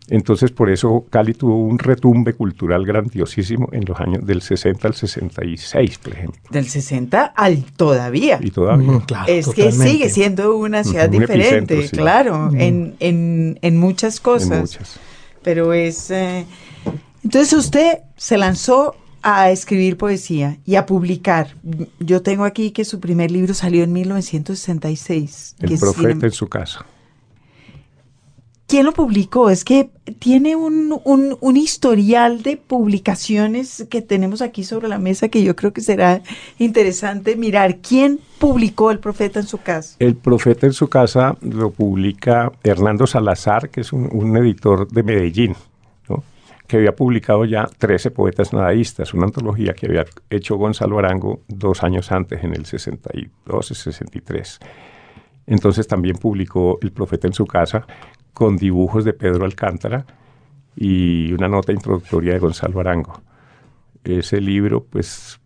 Entonces, 0.09 0.51
por 0.53 0.71
eso 0.71 1.05
Cali 1.11 1.35
tuvo 1.35 1.57
un 1.65 1.79
retumbe 1.79 2.35
cultural 2.35 2.85
grandiosísimo 2.87 3.69
en 3.73 3.85
los 3.87 3.99
años 3.99 4.25
del 4.25 4.41
60 4.41 4.87
al 4.87 4.95
66, 4.95 5.99
por 5.99 6.13
ejemplo. 6.13 6.41
Del 6.51 6.67
60 6.69 7.25
al 7.25 7.65
todavía. 7.77 8.39
Y 8.41 8.51
todavía. 8.51 8.89
Ujú, 8.89 9.01
claro, 9.07 9.33
es 9.33 9.49
que 9.49 9.73
sigue 9.73 10.09
siendo 10.09 10.57
una 10.57 10.85
ciudad 10.85 11.07
Un 11.13 11.19
diferente, 11.21 11.89
sí. 11.89 11.97
claro, 11.97 12.51
en, 12.55 12.95
en, 13.01 13.59
en 13.63 13.77
muchas 13.79 14.21
cosas. 14.21 14.51
en 14.53 14.61
muchas. 14.61 15.01
Pero 15.43 15.73
es... 15.73 16.11
eh, 16.11 16.45
Entonces 17.25 17.53
usted 17.53 17.99
se 18.17 18.37
lanzó 18.39 18.95
a 19.23 19.51
escribir 19.51 19.97
poesía 19.97 20.59
y 20.65 20.77
a 20.77 20.87
publicar. 20.87 21.57
Yo 21.99 22.23
tengo 22.23 22.45
aquí 22.45 22.71
que 22.71 22.85
su 22.85 23.01
primer 23.01 23.33
libro 23.33 23.55
salió 23.55 23.83
en 23.83 23.93
1966. 23.93 25.57
que 25.59 25.67
El 25.67 25.73
es 25.73 25.81
profeta 25.81 26.27
en 26.27 26.33
su 26.33 26.49
casa. 26.49 26.87
¿Quién 28.69 28.85
lo 28.85 28.93
publicó? 28.93 29.49
Es 29.49 29.63
que 29.65 29.91
tiene 30.19 30.57
un, 30.57 31.01
un- 31.05 31.37
un 31.41 31.57
historial 31.57 32.43
de 32.43 32.57
publicaciones 32.57 33.87
que 33.89 34.03
tenemos 34.03 34.43
aquí 34.43 34.65
sobre 34.65 34.89
la 34.89 34.99
mesa 34.99 35.29
que 35.29 35.45
yo 35.45 35.55
creo 35.55 35.73
que 35.73 35.81
será 35.81 36.23
interesante 36.59 37.37
mirar. 37.37 37.77
¿Quién 37.79 38.19
publicó 38.41 38.91
El 38.91 38.99
Profeta 38.99 39.39
en 39.39 39.47
su 39.47 39.59
casa? 39.59 39.95
El 40.01 40.17
Profeta 40.17 40.67
en 40.67 40.73
su 40.73 40.89
casa 40.89 41.37
lo 41.43 41.71
publica 41.71 42.51
Hernando 42.65 43.07
Salazar, 43.07 43.71
que 43.71 43.83
es 43.83 43.93
un, 43.93 44.09
un 44.13 44.37
editor 44.37 44.89
de 44.89 45.03
Medellín, 45.05 45.55
¿no? 46.09 46.25
que 46.67 46.79
había 46.79 46.97
publicado 46.97 47.45
ya 47.45 47.67
13 47.79 48.11
poetas 48.11 48.53
nadaístas, 48.53 49.15
una 49.15 49.27
antología 49.27 49.75
que 49.75 49.87
había 49.87 50.05
hecho 50.29 50.57
Gonzalo 50.57 50.99
Arango 50.99 51.41
dos 51.47 51.85
años 51.85 52.11
antes, 52.11 52.43
en 52.43 52.53
el 52.53 52.67
62, 52.67 53.65
63. 53.65 54.59
Entonces 55.49 55.87
también 55.87 56.17
publicó 56.17 56.79
El 56.83 56.91
Profeta 56.91 57.29
en 57.29 57.33
su 57.33 57.47
casa 57.47 57.87
con 58.37 58.59
dibujos 58.59 59.03
de 59.07 59.15
Pedro 59.15 59.47
Alcántara 59.47 60.05
y 60.77 61.33
una 61.33 61.49
nota 61.49 61.73
introductoria 61.73 62.35
de 62.35 62.39
Gonzalo 62.39 62.81
Arango. 62.81 63.23
Ese 64.05 64.43
libro, 64.43 64.85
pues, 64.85 65.41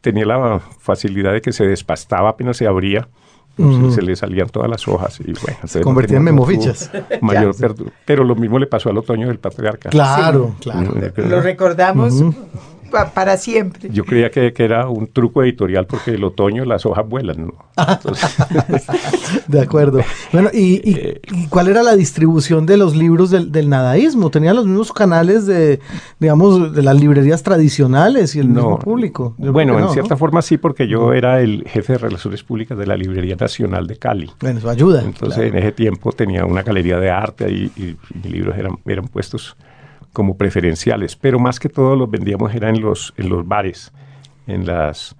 tenía 0.00 0.24
la 0.24 0.60
facilidad 0.60 1.34
de 1.34 1.42
que 1.42 1.52
se 1.52 1.66
despastaba 1.66 2.30
apenas 2.30 2.56
se 2.56 2.66
abría, 2.66 3.06
pues, 3.54 3.68
Ujú. 3.68 3.90
se 3.90 4.00
le 4.00 4.16
salían 4.16 4.48
todas 4.48 4.70
las 4.70 4.88
hojas 4.88 5.20
y 5.20 5.24
bueno, 5.34 5.58
no 5.74 5.80
convertía 5.82 6.16
en 6.16 6.22
memofichas. 6.24 6.90
Mayor 7.20 7.54
perdu- 7.54 7.92
Pero 8.06 8.24
lo 8.24 8.34
mismo 8.34 8.58
le 8.58 8.66
pasó 8.66 8.88
al 8.88 8.96
otoño 8.96 9.28
del 9.28 9.38
patriarca. 9.38 9.90
Claro, 9.90 10.54
claro. 10.62 10.94
Lo 11.18 11.40
recordamos 11.42 12.14
Ujú. 12.14 12.34
Pa- 12.94 13.10
para 13.10 13.36
siempre. 13.36 13.88
Yo 13.92 14.04
creía 14.04 14.30
que, 14.30 14.52
que 14.52 14.64
era 14.64 14.88
un 14.88 15.06
truco 15.08 15.42
editorial 15.42 15.86
porque 15.86 16.12
el 16.12 16.22
otoño 16.24 16.64
las 16.64 16.86
hojas 16.86 17.06
vuelan. 17.08 17.46
¿no? 17.48 17.52
Entonces, 17.88 18.30
De 19.48 19.60
acuerdo. 19.60 20.00
Bueno, 20.32 20.50
¿y, 20.52 20.80
y- 20.88 20.94
Eh, 20.94 21.20
y 21.32 21.46
cuál 21.48 21.68
era 21.68 21.82
la 21.82 21.96
distribución 21.96 22.66
de 22.66 22.76
los 22.76 22.94
libros 22.94 23.30
del, 23.30 23.50
del 23.50 23.68
nadaísmo? 23.68 24.30
¿Tenían 24.30 24.54
los 24.56 24.66
mismos 24.66 24.92
canales 24.92 25.44
de, 25.46 25.80
digamos, 26.20 26.72
de 26.72 26.82
las 26.82 26.98
librerías 27.00 27.42
tradicionales 27.42 28.36
y 28.36 28.40
el 28.40 28.48
mismo 28.48 28.78
público? 28.78 29.34
Yo 29.38 29.52
Bueno, 29.52 29.74
en 29.78 29.86
no, 29.86 29.92
cierta 29.92 30.14
¿no? 30.14 30.18
forma 30.18 30.40
sí, 30.42 30.56
porque 30.56 30.86
yo 30.86 31.12
era 31.12 31.40
el 31.40 31.64
jefe 31.66 31.94
de 31.94 31.98
Relaciones 31.98 32.42
Públicas 32.44 32.78
de 32.78 32.86
la 32.86 32.96
Librería 32.96 33.34
Nacional 33.36 33.86
de 33.88 33.96
Cali. 33.96 34.30
Bueno, 34.40 34.58
eso 34.60 34.70
ayuda. 34.70 35.02
Entonces, 35.02 35.34
claro. 35.36 35.48
en 35.50 35.58
ese 35.58 35.72
tiempo 35.72 36.12
tenía 36.12 36.44
una 36.46 36.62
galería 36.62 36.98
de 37.00 37.10
arte 37.10 37.44
ahí 37.46 37.70
y, 37.76 37.82
y 37.82 37.96
mis 38.22 38.30
libros 38.32 38.56
eran, 38.56 38.78
eran 38.86 39.08
puestos 39.08 39.56
como 40.14 40.38
preferenciales, 40.38 41.14
pero 41.16 41.38
más 41.38 41.60
que 41.60 41.68
todo 41.68 41.94
los 41.94 42.10
vendíamos 42.10 42.54
era 42.54 42.70
en 42.70 42.80
los, 42.80 43.12
en 43.18 43.28
los 43.28 43.46
bares, 43.46 43.92
en 44.46 44.64
las, 44.64 45.14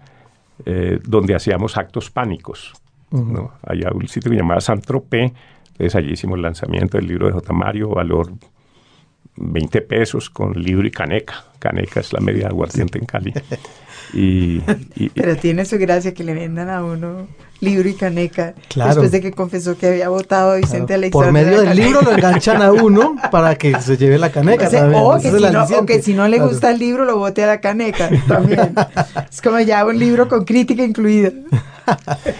eh, 0.64 0.98
donde 1.06 1.34
hacíamos 1.34 1.76
actos 1.76 2.10
pánicos, 2.10 2.72
¿no? 3.10 3.52
Había 3.62 3.90
un 3.92 4.08
sitio 4.08 4.30
que 4.30 4.38
llamaba 4.38 4.60
Saint-Tropez, 4.62 5.32
entonces 5.72 5.94
allí 5.94 6.12
hicimos 6.12 6.36
el 6.36 6.42
lanzamiento 6.42 6.96
del 6.96 7.06
libro 7.08 7.26
de 7.26 7.32
J. 7.34 7.52
Mario, 7.52 7.90
valor 7.90 8.32
20 9.36 9.80
pesos 9.82 10.30
con 10.30 10.52
libro 10.54 10.86
y 10.86 10.90
caneca. 10.90 11.44
Caneca 11.58 12.00
es 12.00 12.12
la 12.12 12.20
media 12.20 12.46
aguardiente 12.48 12.98
en 12.98 13.04
Cali. 13.04 13.32
Y, 14.12 14.60
y- 14.94 15.08
Pero 15.08 15.34
tiene 15.34 15.64
su 15.64 15.76
gracia 15.78 16.14
que 16.14 16.22
le 16.22 16.34
vendan 16.34 16.68
a 16.68 16.84
uno 16.84 17.26
libro 17.60 17.88
y 17.88 17.94
caneca 17.94 18.54
Claro. 18.68 18.90
después 18.90 19.10
de 19.12 19.20
que 19.20 19.32
confesó 19.32 19.76
que 19.78 19.86
había 19.88 20.08
votado 20.08 20.52
a 20.52 20.56
Vicente 20.56 20.94
Alexander. 20.94 21.10
Por 21.12 21.32
medio 21.32 21.60
del 21.62 21.76
libro 21.76 22.02
lo 22.02 22.12
enganchan 22.12 22.60
a 22.62 22.72
uno 22.72 23.16
para 23.30 23.54
que 23.56 23.80
se 23.80 23.96
lleve 23.96 24.18
la 24.18 24.30
caneca. 24.30 24.66
O, 24.68 24.70
también. 24.70 25.18
que 25.20 25.30
si 25.30 25.52
no, 25.52 25.58
o 25.58 25.60
aliciente. 25.62 25.92
que 25.96 26.02
si 26.02 26.14
no 26.14 26.28
le 26.28 26.36
Claro. 26.36 26.50
gusta 26.50 26.70
el 26.70 26.78
libro, 26.78 27.04
lo 27.04 27.18
bote 27.18 27.42
a 27.44 27.46
la 27.46 27.60
caneca 27.60 28.10
también. 28.28 28.74
es 29.30 29.40
como 29.40 29.60
ya 29.60 29.84
un 29.86 29.98
libro 29.98 30.28
con 30.28 30.44
crítica 30.44 30.82
incluida. 30.84 31.30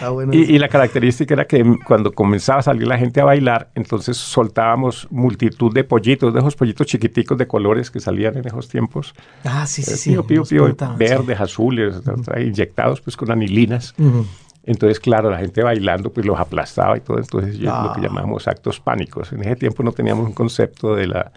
Ah, 0.00 0.08
bueno, 0.08 0.32
Y, 0.32 0.38
y 0.54 0.58
la 0.58 0.68
característica 0.68 1.34
era 1.34 1.44
que 1.46 1.62
cuando 1.86 2.12
comenzaba 2.12 2.60
a 2.60 2.62
salir 2.62 2.86
la 2.88 2.96
gente 2.96 3.20
a 3.20 3.24
bailar, 3.24 3.68
entonces 3.74 4.16
soltábamos 4.16 5.06
multitud 5.10 5.70
de 5.72 5.84
pollitos, 5.84 6.32
de 6.32 6.40
esos 6.40 6.56
pollitos 6.56 6.86
chiquiticos 6.86 7.36
de 7.36 7.46
colores 7.46 7.90
que 7.90 8.00
salían 8.00 8.38
en 8.38 8.46
esos 8.46 8.68
tiempos. 8.68 9.14
Ah, 9.44 9.66
sí, 9.66 9.82
sí, 9.82 9.92
Eh, 9.92 9.96
sí. 9.96 10.10
pío, 10.10 10.24
pío, 10.26 10.44
pío, 10.44 10.76
verdes, 10.96 11.38
azules, 11.40 11.94
inyectados 12.40 13.02
pues 13.02 13.16
con 13.18 13.30
anilinas. 13.30 13.94
Ujú. 13.98 14.24
Entonces, 14.66 14.98
claro, 14.98 15.30
la 15.30 15.38
gente 15.38 15.62
bailando 15.62 16.10
pues 16.10 16.24
los 16.26 16.38
aplastaba 16.38 16.96
y 16.96 17.00
todo. 17.00 17.18
Entonces, 17.18 17.58
yo- 17.58 17.66
lo 17.70 17.92
que 17.92 18.00
Ah. 18.00 18.02
llamamos 18.02 18.48
actos 18.48 18.80
pánicos. 18.80 19.32
En 19.32 19.42
ese 19.42 19.56
tiempo 19.56 19.82
no 19.82 19.92
teníamos 19.92 20.26
un 20.26 20.32
concepto 20.32 20.94
de 20.94 21.06
la 21.06 21.32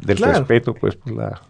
del 0.00 0.16
Claro. 0.16 0.32
respeto 0.38 0.74
pues 0.74 0.96
por 0.96 1.12
la 1.12 1.40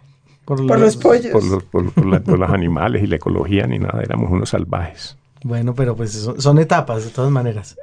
Por 0.45 0.61
los 0.61 0.97
pollos. 0.97 1.31
por 1.33 1.45
los, 1.45 1.63
por- 1.65 1.93
por 1.93 2.07
la- 2.07 2.21
por 2.21 2.39
los 2.39 2.51
animales 2.51 3.03
y 3.03 3.07
la 3.07 3.17
ecología 3.17 3.67
ni 3.67 3.79
nada, 3.79 4.01
éramos 4.03 4.31
unos 4.31 4.49
salvajes. 4.51 5.17
Bueno, 5.45 5.75
pero 5.75 5.95
pues 5.95 6.13
son, 6.13 6.41
son 6.41 6.59
etapas 6.59 7.05
de 7.05 7.11
todas 7.11 7.31
maneras. 7.31 7.77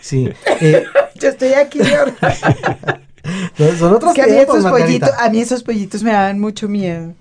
Sí. 0.00 0.30
Eh, 0.60 0.84
Yo 1.20 1.28
estoy 1.28 1.52
aquí 1.54 1.80
ahora. 1.82 2.14
son- 3.78 3.94
otros 3.94 4.10
Es 4.10 4.14
que 4.14 4.22
a 4.22 4.26
mí, 4.26 4.32
tiempos, 4.32 4.58
esos 4.58 4.70
pollitos, 4.70 5.10
a 5.18 5.30
mí 5.30 5.40
esos 5.40 5.62
pollitos 5.62 6.02
me 6.02 6.12
daban 6.12 6.38
mucho 6.38 6.68
miedo. 6.68 7.12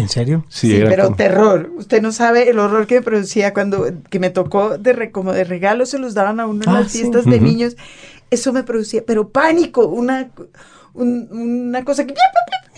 ¿En 0.00 0.08
serio? 0.08 0.44
Sí, 0.48 0.74
era 0.76 0.88
pero 0.88 1.04
como- 1.04 1.16
terror. 1.16 1.70
Usted 1.76 2.00
no 2.02 2.10
sabe 2.12 2.48
el 2.50 2.58
horror 2.58 2.86
que 2.86 2.96
me 2.96 3.02
producía 3.02 3.52
cuando 3.54 3.86
que 4.08 4.18
me 4.18 4.30
tocó 4.30 4.78
de 4.78 4.92
re- 4.92 5.10
como 5.10 5.32
de 5.32 5.44
regalo 5.44 5.86
se 5.86 5.98
los 5.98 6.14
daban 6.14 6.40
a 6.40 6.46
uno 6.46 6.62
en 6.64 6.68
Ah, 6.70 6.80
las 6.80 6.92
sí. 6.92 6.98
fiestas 6.98 7.24
de 7.26 7.38
niños. 7.40 7.76
Eso 8.30 8.52
me 8.52 8.62
producía, 8.62 9.02
pero 9.06 9.28
pánico, 9.28 9.86
una 9.86 10.30
un- 10.92 11.28
una 11.30 11.84
cosa 11.84 12.04
que 12.06 12.14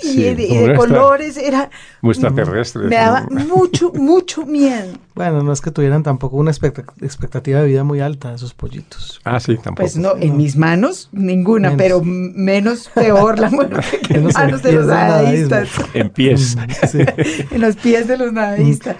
y 0.02 0.08
Sí, 0.08 0.22
de, 0.22 0.30
y 0.30 0.36
de 0.36 0.64
una 0.64 0.72
extra- 0.74 0.76
colores 0.76 1.36
era 1.36 1.70
Como 2.00 2.12
extraterrestres. 2.12 2.88
me 2.88 2.96
daba 2.96 3.26
¿no? 3.30 3.44
mucho 3.56 3.92
mucho 3.94 4.44
miedo. 4.46 4.92
Bueno, 5.14 5.42
no 5.42 5.52
es 5.52 5.60
que 5.60 5.70
tuvieran 5.70 6.02
tampoco 6.02 6.36
una 6.38 6.50
expecta- 6.50 6.84
expectativa 7.02 7.60
de 7.60 7.66
vida 7.66 7.84
muy 7.84 8.00
alta 8.00 8.34
esos 8.34 8.54
pollitos. 8.54 9.20
Ah, 9.24 9.38
sí, 9.40 9.56
tampoco. 9.56 9.82
Pues 9.82 9.96
no, 9.98 10.14
en 10.18 10.36
mis 10.38 10.56
manos 10.56 11.10
ninguna, 11.12 11.68
Menos. 11.68 11.78
pero 11.82 12.02
menos 12.02 12.88
peor 12.94 13.38
la 13.38 13.50
muerte 13.50 13.76
que 14.08 14.14
en 14.14 14.26
en 14.28 14.32
manos 14.32 14.62
de 14.62 14.72
los 14.72 14.86
nadadistas. 14.86 15.68
En 15.92 16.08
pies. 16.08 16.56
Sí. 16.90 16.98
en 17.50 17.60
los 17.60 17.76
pies 17.76 18.08
de 18.08 18.16
los 18.16 18.32
nadadistas. 18.32 18.96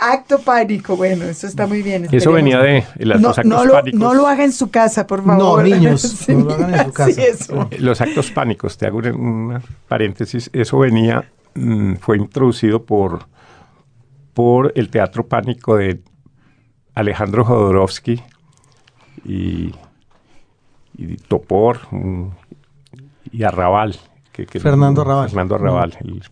Acto 0.00 0.38
pánico, 0.40 0.94
bueno, 0.96 1.24
eso 1.24 1.46
está 1.46 1.66
muy 1.66 1.80
bien. 1.82 2.04
Eso 2.04 2.16
esperemos. 2.16 2.34
venía 2.36 2.58
de 2.60 2.84
los 2.98 3.20
no, 3.20 3.28
actos 3.30 3.44
no 3.46 3.64
lo, 3.64 3.72
pánicos. 3.72 3.98
no 4.00 4.14
lo 4.14 4.26
haga 4.26 4.44
en 4.44 4.52
su 4.52 4.70
casa, 4.70 5.06
por 5.06 5.20
No, 5.26 5.38
favor. 5.38 5.64
niños, 5.64 6.28
no 6.28 6.44
lo 6.44 6.52
hagan 6.54 6.74
en 6.74 6.84
su 6.84 6.92
casa. 6.92 7.12
Sí, 7.12 7.22
eso. 7.22 7.68
Eh, 7.70 7.78
Los 7.80 8.00
actos 8.02 8.30
pánicos, 8.30 8.76
te 8.76 8.86
hago 8.86 8.98
un 8.98 9.06
una 9.16 9.62
eso 10.52 10.78
venía, 10.78 11.30
mm, 11.54 11.94
fue 11.96 12.16
introducido 12.18 12.84
por, 12.84 13.26
por 14.34 14.72
el 14.76 14.88
teatro 14.90 15.26
pánico 15.26 15.76
de 15.76 16.00
Alejandro 16.94 17.44
Jodorowsky 17.44 18.22
y, 19.24 19.72
y 20.96 21.16
Topor 21.28 21.78
mm, 21.90 22.28
y 23.32 23.42
Arrabal. 23.42 23.96
que- 24.32 24.46
que- 24.46 24.60
Fernando 24.60 25.02
Arrabal. 25.02 25.28
Fernando 25.28 25.54
Arrabal. 25.56 25.96
El- 26.00 26.22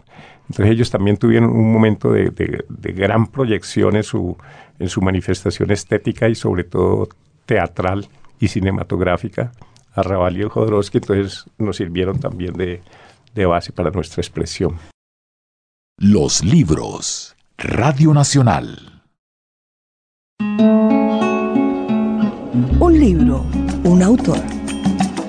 entonces 0.49 0.67
ellos 0.73 0.91
también 0.91 1.17
tuvieron 1.17 1.51
un 1.51 1.73
momento 1.73 2.13
de, 2.13 2.29
de- 2.31 2.65
de 2.69 2.93
gran 2.93 3.27
proyección 3.29 3.97
en 3.97 4.03
su, 4.03 4.37
en 4.79 4.89
su 4.89 5.01
manifestación 5.01 5.71
estética 5.71 6.29
y 6.29 6.35
sobre 6.35 6.65
todo 6.65 7.09
teatral 7.47 8.07
y 8.39 8.49
cinematográfica. 8.49 9.53
Arrabal 9.95 10.37
y 10.37 10.43
Jodorowsky 10.43 10.99
entonces 10.99 11.47
nos 11.57 11.77
sirvieron 11.77 12.19
también 12.19 12.53
de, 12.55 12.83
de 13.35 13.47
base 13.47 13.73
para 13.73 13.91
nuestra 13.91 14.21
expresión. 14.21 14.79
Los 15.99 16.45
libros. 16.45 17.37
Radio 17.57 18.13
Nacional. 18.13 19.03
Un 22.81 22.99
libro, 22.99 23.45
un 23.85 24.03
autor. 24.03 24.64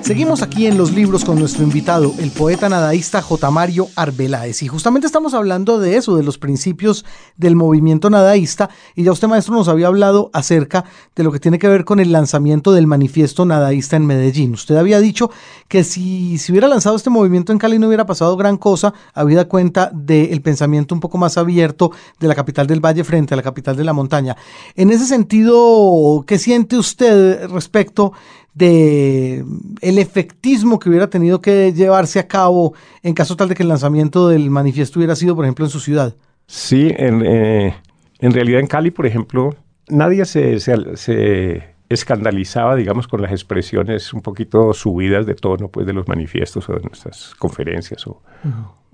Seguimos 0.06 0.40
aquí 0.40 0.68
en 0.68 0.78
los 0.78 0.92
libros 0.92 1.24
con 1.24 1.36
nuestro 1.36 1.64
invitado, 1.64 2.14
el 2.20 2.30
poeta 2.30 2.68
nadaísta 2.68 3.20
J. 3.20 3.50
Mario 3.50 3.88
Arbeláez. 3.96 4.62
Y 4.62 4.68
justamente 4.68 5.04
estamos 5.04 5.34
hablando 5.34 5.80
de 5.80 5.96
eso, 5.96 6.16
de 6.16 6.22
los 6.22 6.38
principios 6.38 7.04
del 7.36 7.56
movimiento 7.56 8.08
nadaísta. 8.08 8.70
Y 8.94 9.02
ya 9.02 9.10
usted, 9.10 9.26
maestro, 9.26 9.56
nos 9.56 9.66
había 9.66 9.88
hablado 9.88 10.30
acerca 10.32 10.84
de 11.16 11.24
lo 11.24 11.32
que 11.32 11.40
tiene 11.40 11.58
que 11.58 11.66
ver 11.66 11.84
con 11.84 11.98
el 11.98 12.12
lanzamiento 12.12 12.70
del 12.70 12.86
manifiesto 12.86 13.44
nadaísta 13.46 13.96
en 13.96 14.06
Medellín. 14.06 14.52
Usted 14.52 14.76
había 14.76 15.00
dicho 15.00 15.28
que 15.66 15.82
si 15.82 16.38
se 16.38 16.52
hubiera 16.52 16.68
lanzado 16.68 16.94
este 16.94 17.10
movimiento 17.10 17.50
en 17.50 17.58
Cali 17.58 17.80
no 17.80 17.88
hubiera 17.88 18.06
pasado 18.06 18.36
gran 18.36 18.58
cosa, 18.58 18.94
habida 19.12 19.48
cuenta 19.48 19.90
del 19.92 20.40
pensamiento 20.40 20.94
un 20.94 21.00
poco 21.00 21.18
más 21.18 21.36
abierto 21.36 21.90
de 22.20 22.28
la 22.28 22.36
capital 22.36 22.68
del 22.68 22.78
valle 22.78 23.02
frente 23.02 23.34
a 23.34 23.36
la 23.36 23.42
capital 23.42 23.74
de 23.74 23.82
la 23.82 23.92
montaña. 23.92 24.36
En 24.76 24.90
ese 24.90 25.04
sentido, 25.04 26.22
¿qué 26.28 26.38
siente 26.38 26.78
usted 26.78 27.48
respecto 27.48 28.12
de 28.56 29.44
el 29.82 29.98
efectismo 29.98 30.78
que 30.78 30.88
hubiera 30.88 31.08
tenido 31.10 31.40
que 31.42 31.72
llevarse 31.74 32.18
a 32.18 32.26
cabo 32.26 32.72
en 33.02 33.12
caso 33.12 33.36
tal 33.36 33.48
de 33.50 33.54
que 33.54 33.62
el 33.62 33.68
lanzamiento 33.68 34.28
del 34.28 34.48
manifiesto 34.50 34.98
hubiera 34.98 35.14
sido, 35.14 35.36
por 35.36 35.44
ejemplo, 35.44 35.66
en 35.66 35.70
su 35.70 35.78
ciudad. 35.78 36.14
Sí, 36.46 36.90
en, 36.96 37.22
eh, 37.24 37.74
en 38.18 38.32
realidad 38.32 38.60
en 38.60 38.66
Cali, 38.66 38.90
por 38.90 39.04
ejemplo, 39.04 39.54
nadie 39.88 40.24
se, 40.24 40.58
se- 40.58 41.74
escandalizaba, 41.90 42.74
digamos, 42.76 43.06
con 43.06 43.20
las 43.22 43.30
expresiones 43.30 44.12
un 44.14 44.22
poquito 44.22 44.72
subidas 44.72 45.26
de 45.26 45.34
tono 45.34 45.68
pues, 45.68 45.86
de 45.86 45.92
los 45.92 46.08
manifiestos 46.08 46.68
o 46.68 46.72
de 46.72 46.80
nuestras 46.80 47.34
conferencias 47.38 48.06
o, 48.06 48.22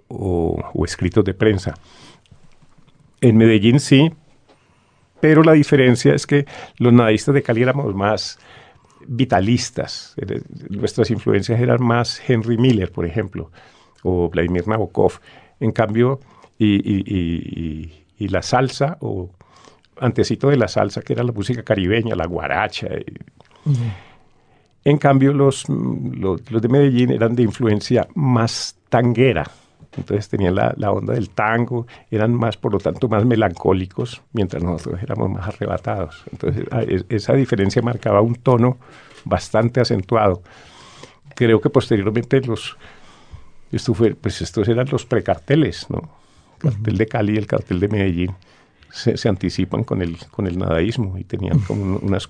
o- 0.09 0.61
o 0.75 0.85
escritos 0.85 1.25
de 1.25 1.35
prensa. 1.35 1.75
En 3.21 3.37
Medellín 3.37 3.78
sí, 3.78 4.12
pero 5.21 5.45
la 5.45 5.52
diferencia 5.52 6.14
es 6.14 6.26
que 6.26 6.47
los 6.78 6.92
nadistas 6.92 7.33
de 7.35 7.42
Cali 7.45 7.62
éramos 7.62 7.95
más 7.95 8.38
vitalistas. 9.06 10.14
Era- 10.16 10.40
Nuestras 10.71 11.11
influencias 11.11 11.61
eran 11.61 11.82
más 11.82 12.21
Henry 12.28 12.56
Miller, 12.59 12.90
por 12.92 13.04
ejemplo, 13.06 13.50
o 14.02 14.28
Vladimir 14.28 14.66
Nabokov. 14.68 15.12
En 15.61 15.73
cambio, 15.73 16.21
y, 16.59 16.75
y- 16.76 17.04
y- 17.06 17.61
y- 17.61 18.04
y 18.25 18.28
la 18.28 18.42
salsa, 18.42 18.97
o 19.00 19.30
antecito 20.00 20.49
de 20.49 20.56
la 20.56 20.68
salsa, 20.68 21.02
que 21.02 21.12
era 21.12 21.23
la 21.23 21.32
música 21.32 21.62
caribeña, 21.62 22.14
la 22.16 22.26
guaracha. 22.26 22.88
y- 23.66 23.71
En 24.85 24.99
cambio, 24.99 25.32
los, 25.32 25.68
mm, 25.68 26.14
los, 26.21 26.50
los 26.50 26.61
de 26.62 26.68
Medellín 26.68 27.11
eran 27.12 27.37
de 27.37 27.42
influencia 27.44 28.09
más 28.16 28.76
tanguera. 28.88 29.49
Entonces 29.96 30.28
tenían 30.28 30.54
la, 30.54 30.72
la 30.78 30.90
onda 30.90 31.12
del 31.14 31.28
tango, 31.30 31.87
eran 32.11 32.32
más, 32.34 32.56
por 32.56 32.72
lo 32.72 32.78
tanto, 32.78 33.08
más 33.08 33.25
melancólicos, 33.26 34.22
mientras 34.32 34.62
nosotros 34.62 35.02
éramos 35.02 35.30
más 35.30 35.46
arrebatados. 35.49 36.25
Entonces, 36.32 36.64
a- 36.70 36.82
es- 36.82 37.04
esa 37.11 37.34
diferencia 37.34 37.82
marcaba 37.82 38.20
un 38.22 38.34
tono 38.37 38.78
bastante 39.25 39.80
acentuado. 39.80 40.42
Creo 41.34 41.61
que 41.61 41.68
posteriormente 41.70 42.40
los, 42.40 42.76
esto 43.70 43.94
fue, 43.94 44.14
pues 44.14 44.40
estos 44.42 44.66
eran 44.68 44.87
los 44.90 45.04
precarteles, 45.04 45.88
¿no? 45.90 46.08
El 46.62 46.70
cartel 46.72 46.96
de 46.99 47.06
Cali 47.06 47.34
y 47.34 47.37
el 47.38 47.46
cartel 47.46 47.80
de 47.80 47.88
Medellín 47.88 48.34
se, 48.92 49.16
se 49.16 49.28
anticipan 49.28 49.84
con 49.84 50.02
el, 50.02 50.18
con 50.30 50.46
el 50.46 50.58
nadaísmo 50.58 51.16
y 51.16 51.25
tenían 51.25 51.58
como 51.61 51.82
un- 51.82 51.99
unas 52.02 52.28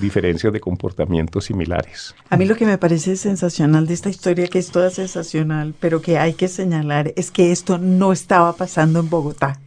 diferencias 0.00 0.50
de 0.52 0.58
comportamiento 0.58 1.40
similares. 1.42 2.14
A 2.30 2.36
mí 2.38 2.46
lo 2.46 2.56
que 2.56 2.64
me 2.64 2.78
parece 2.78 3.16
sensacional 3.16 3.86
de 3.86 3.94
esta 3.94 4.08
historia, 4.08 4.48
que 4.48 4.58
es 4.58 4.70
toda 4.70 4.88
sensacional, 4.90 5.74
pero 5.78 6.00
que 6.00 6.18
hay 6.18 6.32
que 6.32 6.48
señalar, 6.48 7.12
es 7.16 7.30
que 7.30 7.52
esto 7.52 7.76
no 7.78 8.12
estaba 8.12 8.56
pasando 8.56 8.98
en 9.00 9.10
Bogotá. 9.10 9.60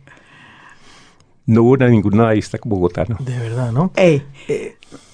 No 1.45 1.63
hubo 1.63 1.77
ningún 1.77 2.17
nadaísta 2.17 2.57
bogotano. 2.63 3.17
De 3.19 3.37
verdad, 3.37 3.71
¿no? 3.71 3.91
Eh, 3.95 4.23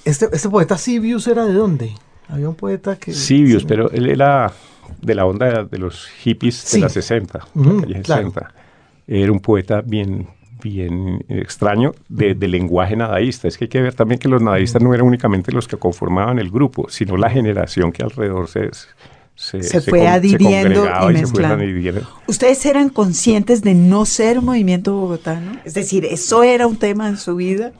Este, 0.05 0.29
este 0.31 0.49
poeta 0.49 0.77
Sibius 0.77 1.27
era 1.27 1.45
de 1.45 1.53
dónde? 1.53 1.91
Había 2.27 2.47
un 2.49 2.55
poeta 2.55 2.95
que... 2.97 3.11
Sibius, 3.13 3.63
sí. 3.63 3.67
pero 3.67 3.89
él 3.91 4.07
era 4.09 4.53
de 5.01 5.15
la 5.15 5.25
onda 5.25 5.63
de 5.65 5.77
los 5.79 6.07
hippies 6.07 6.55
Sí. 6.55 6.77
de 6.77 6.83
la 6.83 6.89
60, 6.89 7.39
Ujú, 7.55 7.73
la 7.79 7.81
calle 7.81 8.01
claro. 8.03 8.21
60. 8.31 8.53
Era 9.07 9.31
un 9.31 9.39
poeta 9.39 9.81
bien, 9.81 10.27
bien 10.61 11.25
extraño 11.29 11.93
de, 12.07 12.35
de 12.35 12.47
lenguaje 12.47 12.95
nadaísta. 12.95 13.47
Es 13.47 13.57
que 13.57 13.65
hay 13.65 13.69
que 13.69 13.81
ver 13.81 13.93
también 13.93 14.19
que 14.19 14.27
los 14.27 14.41
nadaístas 14.41 14.81
no 14.81 14.93
eran 14.93 15.07
únicamente 15.07 15.51
los 15.51 15.67
que 15.67 15.77
conformaban 15.77 16.39
el 16.39 16.49
grupo, 16.49 16.89
sino 16.89 17.17
la 17.17 17.29
generación 17.29 17.91
que 17.91 18.03
alrededor 18.03 18.47
se, 18.47 18.69
se, 19.35 19.63
Se 19.63 19.81
fue 19.81 20.07
adhiriendo 20.07 20.85
y 21.09 21.13
mezclando. 21.13 21.63
adhiriendo. 21.63 22.01
¿Ustedes 22.27 22.65
eran 22.65 22.89
conscientes 22.89 23.61
de 23.61 23.73
no 23.73 24.05
ser 24.05 24.41
movimiento 24.41 24.93
bogotano? 24.93 25.53
Es 25.63 25.73
decir, 25.73 26.05
¿eso 26.05 26.43
era 26.43 26.67
un 26.67 26.77
tema 26.77 27.07
en 27.07 27.17
su 27.17 27.35
vida? 27.35 27.71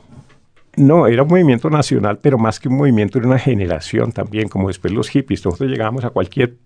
No, 0.76 1.06
era 1.06 1.22
un 1.24 1.28
movimiento 1.28 1.68
nacional, 1.68 2.18
pero 2.22 2.38
más 2.38 2.60
que 2.60 2.68
un 2.68 2.76
movimiento 2.76 3.18
era 3.18 3.26
una 3.26 3.38
generación 3.38 4.12
también, 4.12 4.48
como 4.48 4.68
después 4.68 4.94
los 4.94 5.08
hippies. 5.08 5.44
Nosotros 5.44 5.68
llegábamos 5.68 6.04
a 6.04 6.10
cualquier 6.10 6.56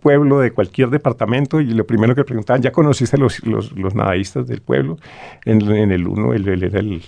pueblo 0.00 0.40
de 0.40 0.52
cualquier 0.52 0.90
departamento 0.90 1.60
y 1.60 1.66
lo 1.66 1.86
primero 1.86 2.14
que 2.14 2.24
preguntaban, 2.24 2.62
¿ya 2.62 2.72
conociste 2.72 3.18
los, 3.18 3.44
los, 3.44 3.72
los 3.72 3.94
nadaístas 3.94 4.46
del 4.46 4.60
pueblo? 4.60 4.98
En, 5.44 5.62
en 5.72 5.90
el 5.90 6.06
uno, 6.06 6.32
él, 6.32 6.46
era 6.48 6.78
el, 6.80 6.92
el 6.92 7.02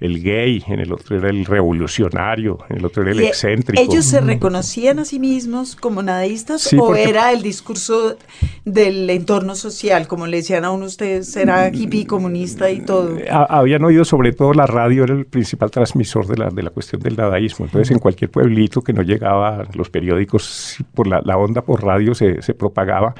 gay, 0.00 0.62
en 0.66 0.80
el 0.80 0.92
otro 0.92 1.16
era 1.16 1.30
el 1.30 1.44
revolucionario, 1.44 2.58
en 2.68 2.78
el 2.78 2.84
otro 2.84 3.02
era 3.02 3.12
el 3.12 3.20
Y 3.20 3.26
excéntrico. 3.26 3.80
¿Ellos 3.80 4.04
se 4.04 4.20
reconocían 4.20 4.98
a 4.98 5.04
sí 5.04 5.18
mismos 5.20 5.76
como 5.76 6.02
nadaístas 6.02 6.62
Sí, 6.62 6.76
o 6.76 6.86
porque- 6.88 7.04
era 7.08 7.32
el 7.32 7.42
discurso 7.42 8.16
del 8.64 9.08
entorno 9.10 9.54
social? 9.54 10.06
Como 10.08 10.26
le 10.26 10.38
decían 10.38 10.64
a 10.64 10.70
uno, 10.72 10.86
usted 10.86 11.22
será 11.22 11.68
hippie, 11.68 12.06
comunista 12.06 12.70
y 12.70 12.80
todo. 12.80 13.16
Ha- 13.30 13.44
habían 13.58 13.84
oído 13.84 14.04
sobre 14.04 14.32
todo 14.32 14.52
la 14.52 14.66
radio 14.66 15.04
era 15.04 15.14
el 15.14 15.26
principal 15.26 15.70
transmisor 15.70 16.26
de 16.26 16.36
la, 16.36 16.50
de 16.50 16.62
la 16.62 16.70
cuestión 16.70 17.00
del 17.00 17.16
dadaísmo. 17.16 17.66
Entonces, 17.66 17.90
en 17.92 17.98
cualquier 17.98 18.30
pueblito 18.30 18.82
que 18.82 18.92
no 18.92 19.02
llegaba 19.02 19.64
los 19.74 19.90
periódicos, 19.90 20.76
por 20.94 21.06
la, 21.06 21.20
la 21.24 21.36
onda 21.36 21.62
por 21.62 21.82
radio 21.84 22.14
se, 22.14 22.42
se 22.42 22.52
propagaba. 22.54 23.14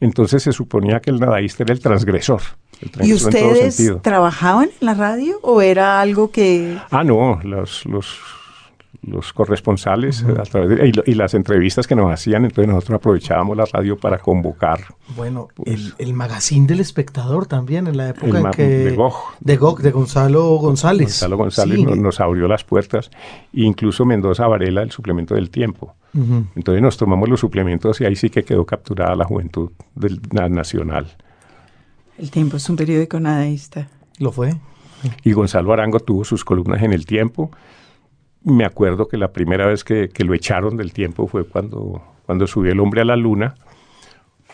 Entonces 0.00 0.42
se 0.42 0.52
suponía 0.52 1.00
que 1.00 1.10
el 1.10 1.20
nadaísta 1.20 1.62
era 1.64 1.74
el 1.74 1.80
transgresor. 1.80 2.40
¿Y 3.02 3.12
ustedes 3.12 3.92
trabajaban 4.02 4.70
en 4.80 4.86
la 4.86 4.94
radio 4.94 5.38
o 5.42 5.60
era 5.62 6.00
algo 6.00 6.30
que... 6.30 6.78
Ah, 6.90 7.04
no, 7.04 7.38
los, 7.42 7.84
los, 7.86 8.18
los 9.02 9.32
corresponsales 9.32 10.24
a 10.24 10.42
través 10.44 10.78
de- 10.78 10.88
y, 10.88 10.92
lo- 10.92 11.02
y 11.06 11.14
las 11.14 11.34
entrevistas 11.34 11.86
que 11.86 11.94
nos 11.94 12.10
hacían, 12.12 12.44
entonces 12.44 12.72
nosotros 12.72 12.96
aprovechábamos 12.96 13.56
la 13.56 13.64
radio 13.66 13.98
para 13.98 14.18
convocar. 14.18 14.80
Bueno, 15.16 15.48
Pues- 15.54 15.68
el, 15.74 15.94
el 15.98 16.14
magazine 16.14 16.66
del 16.66 16.80
espectador 16.80 17.46
también, 17.46 17.86
en 17.86 17.96
la 17.96 18.10
época 18.10 18.38
en 18.40 18.50
que... 18.50 18.62
de 18.66 18.96
Gog. 18.96 19.14
De 19.40 19.56
Gog, 19.56 19.80
de 19.82 19.90
Gonzalo 19.90 20.44
González. 20.56 21.06
Gonzalo 21.08 21.36
González 21.36 21.76
Sí. 21.78 21.84
nos, 21.84 21.98
nos 21.98 22.20
abrió 22.20 22.48
las 22.48 22.64
puertas, 22.64 23.10
incluso 23.52 24.04
Mendoza 24.04 24.46
Varela, 24.46 24.82
el 24.82 24.90
suplemento 24.90 25.34
del 25.34 25.50
tiempo. 25.50 25.94
Entonces 26.56 26.82
nos 26.82 26.96
tomamos 26.96 27.28
los 27.28 27.38
suplementos 27.38 28.00
y 28.00 28.04
ahí 28.04 28.16
sí 28.16 28.30
que 28.30 28.42
quedó 28.42 28.66
capturada 28.66 29.14
la 29.14 29.24
juventud 29.24 29.70
del, 29.94 30.20
na- 30.32 30.48
nacional. 30.48 31.06
El 32.20 32.30
tiempo 32.30 32.56
es 32.58 32.68
un 32.68 32.76
periódico 32.76 33.18
nadaísta. 33.18 33.88
Lo 34.18 34.30
fue. 34.30 34.52
Y 35.24 35.32
Gonzalo 35.32 35.72
Arango 35.72 36.00
tuvo 36.00 36.24
sus 36.24 36.44
columnas 36.44 36.82
en 36.82 36.92
el 36.92 37.06
tiempo. 37.06 37.50
Me 38.44 38.64
acuerdo 38.64 39.08
que 39.08 39.16
la 39.16 39.32
primera 39.32 39.66
vez 39.66 39.84
que, 39.84 40.08
que 40.10 40.24
lo 40.24 40.34
echaron 40.34 40.76
del 40.76 40.92
tiempo 40.92 41.26
fue 41.26 41.44
cuando, 41.46 42.02
cuando 42.26 42.46
subió 42.46 42.72
El 42.72 42.80
hombre 42.80 43.00
a 43.00 43.04
la 43.06 43.16
luna, 43.16 43.54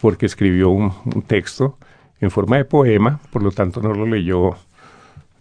porque 0.01 0.27
escribió 0.27 0.71
un, 0.71 0.93
un 1.15 1.23
texto 1.23 1.79
en 2.21 2.31
forma 2.31 2.57
de 2.57 2.65
poema, 2.65 3.21
por 3.31 3.43
lo 3.43 3.51
tanto 3.51 3.81
no 3.83 3.93
lo 3.93 4.07
leyó 4.07 4.53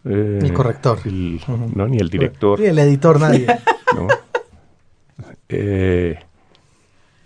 eh, 0.04 0.40
El 0.42 0.54
corrector. 0.54 1.00
el- 1.06 1.40
no, 1.76 1.88
ni 1.88 1.98
el 1.98 2.10
director. 2.10 2.58
Sí, 2.60 2.66
el 2.66 2.80
editor 2.80 3.20
nadie. 3.20 3.46
¿no? 3.96 4.08
Eh, 5.50 6.20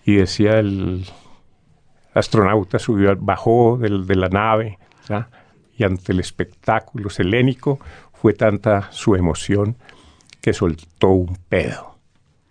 y 0.05 0.15
decía 0.15 0.59
el 0.59 1.05
astronauta 2.13 2.79
subió, 2.79 3.15
bajó 3.17 3.77
del- 3.77 4.05
de 4.05 4.15
la 4.15 4.27
nave 4.29 4.77
¿ya? 5.09 5.29
y 5.77 5.83
ante 5.83 6.11
el 6.11 6.19
espectáculo 6.19 7.09
selénico 7.09 7.79
fue 8.13 8.33
tanta 8.33 8.91
su 8.91 9.15
emoción 9.15 9.75
que 10.41 10.53
soltó 10.53 11.09
un 11.09 11.37
pedo 11.47 11.89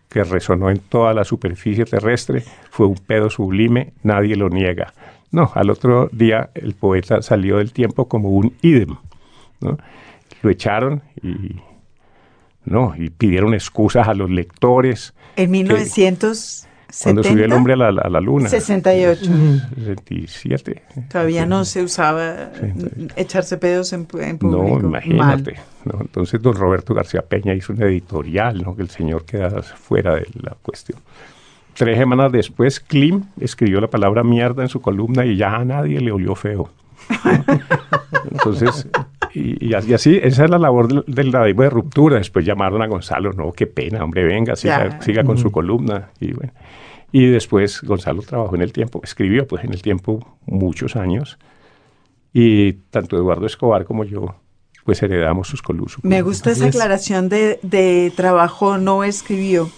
que 0.08 0.24
resonó 0.24 0.70
en 0.70 0.78
toda 0.78 1.12
la 1.12 1.24
superficie 1.24 1.84
terrestre, 1.84 2.42
fue 2.70 2.86
un 2.86 2.96
pedo 2.96 3.28
sublime, 3.28 3.92
nadie 4.02 4.36
lo 4.36 4.48
niega. 4.48 4.92
No, 5.30 5.52
al 5.54 5.68
otro 5.68 6.08
día 6.12 6.50
el 6.54 6.74
poeta 6.74 7.20
salió 7.20 7.58
del 7.58 7.72
tiempo 7.72 8.08
como 8.08 8.30
un 8.30 8.54
idem. 8.62 8.96
¿no? 9.60 9.76
Lo 10.42 10.50
echaron 10.50 11.02
y 11.22 11.60
no, 12.64 12.94
y 12.96 13.10
pidieron 13.10 13.54
excusas 13.54 14.08
a 14.08 14.14
los 14.14 14.30
lectores. 14.30 15.14
En 15.36 15.50
1970. 15.50 16.68
Cuando 17.02 17.22
subió 17.22 17.44
el 17.44 17.52
hombre 17.52 17.74
a 17.74 17.76
la, 17.76 17.88
a 18.02 18.08
la 18.08 18.20
luna. 18.20 18.48
68. 18.48 19.30
67. 19.76 20.82
Todavía 21.10 21.44
no 21.46 21.64
se 21.64 21.82
usaba 21.82 22.50
echarse 23.16 23.58
pedos 23.58 23.92
en, 23.92 24.06
en 24.20 24.38
No, 24.40 24.58
público. 24.58 24.80
imagínate. 24.86 25.56
Entonces, 26.00 26.40
don 26.40 26.54
Roberto 26.54 26.94
García 26.94 27.22
Peña 27.22 27.52
hizo 27.54 27.72
un 27.72 27.82
editorial, 27.82 28.62
¿no? 28.62 28.74
que 28.74 28.82
el 28.82 28.90
señor 28.90 29.24
queda 29.24 29.62
fuera 29.62 30.14
de 30.14 30.26
la 30.40 30.56
cuestión. 30.62 30.98
Tres 31.74 31.96
semanas 31.98 32.32
después, 32.32 32.80
Klim 32.80 33.24
escribió 33.40 33.80
la 33.80 33.88
palabra 33.88 34.24
mierda 34.24 34.62
en 34.62 34.68
su 34.68 34.80
columna 34.80 35.24
y 35.24 35.36
ya 35.36 35.54
a 35.56 35.64
nadie 35.64 36.00
le 36.00 36.10
olió 36.10 36.34
feo. 36.34 36.70
Entonces, 38.30 38.86
y, 39.34 39.68
y 39.68 39.74
así, 39.74 39.94
así, 39.94 40.20
esa 40.22 40.44
es 40.44 40.50
la 40.50 40.58
labor 40.58 40.88
del, 40.88 41.30
del 41.30 41.30
de 41.56 41.70
ruptura. 41.70 42.18
Después 42.18 42.44
llamaron 42.44 42.82
a 42.82 42.86
Gonzalo, 42.86 43.32
no, 43.32 43.52
qué 43.52 43.66
pena, 43.66 44.02
hombre, 44.04 44.24
venga, 44.24 44.56
siga, 44.56 44.88
Ya. 44.90 45.00
siga 45.02 45.24
con 45.24 45.38
su 45.38 45.50
columna. 45.50 46.10
Y, 46.20 46.32
bueno. 46.32 46.52
y 47.12 47.26
después 47.26 47.82
Gonzalo 47.82 48.22
trabajó 48.22 48.54
en 48.56 48.62
el 48.62 48.72
tiempo, 48.72 49.00
escribió 49.04 49.46
pues 49.46 49.64
en 49.64 49.72
el 49.72 49.82
tiempo 49.82 50.38
muchos 50.46 50.96
años. 50.96 51.38
Y 52.32 52.74
tanto 52.90 53.16
Eduardo 53.16 53.46
Escobar 53.46 53.84
como 53.84 54.04
yo, 54.04 54.36
pues 54.84 55.02
heredamos 55.02 55.48
sus 55.48 55.62
columnas. 55.62 55.96
Me 56.02 56.22
gusta 56.22 56.50
esa 56.50 56.68
es. 56.68 56.74
aclaración 56.74 57.28
de, 57.28 57.58
de 57.62 58.12
trabajo 58.16 58.78
no 58.78 59.04
escribió. 59.04 59.70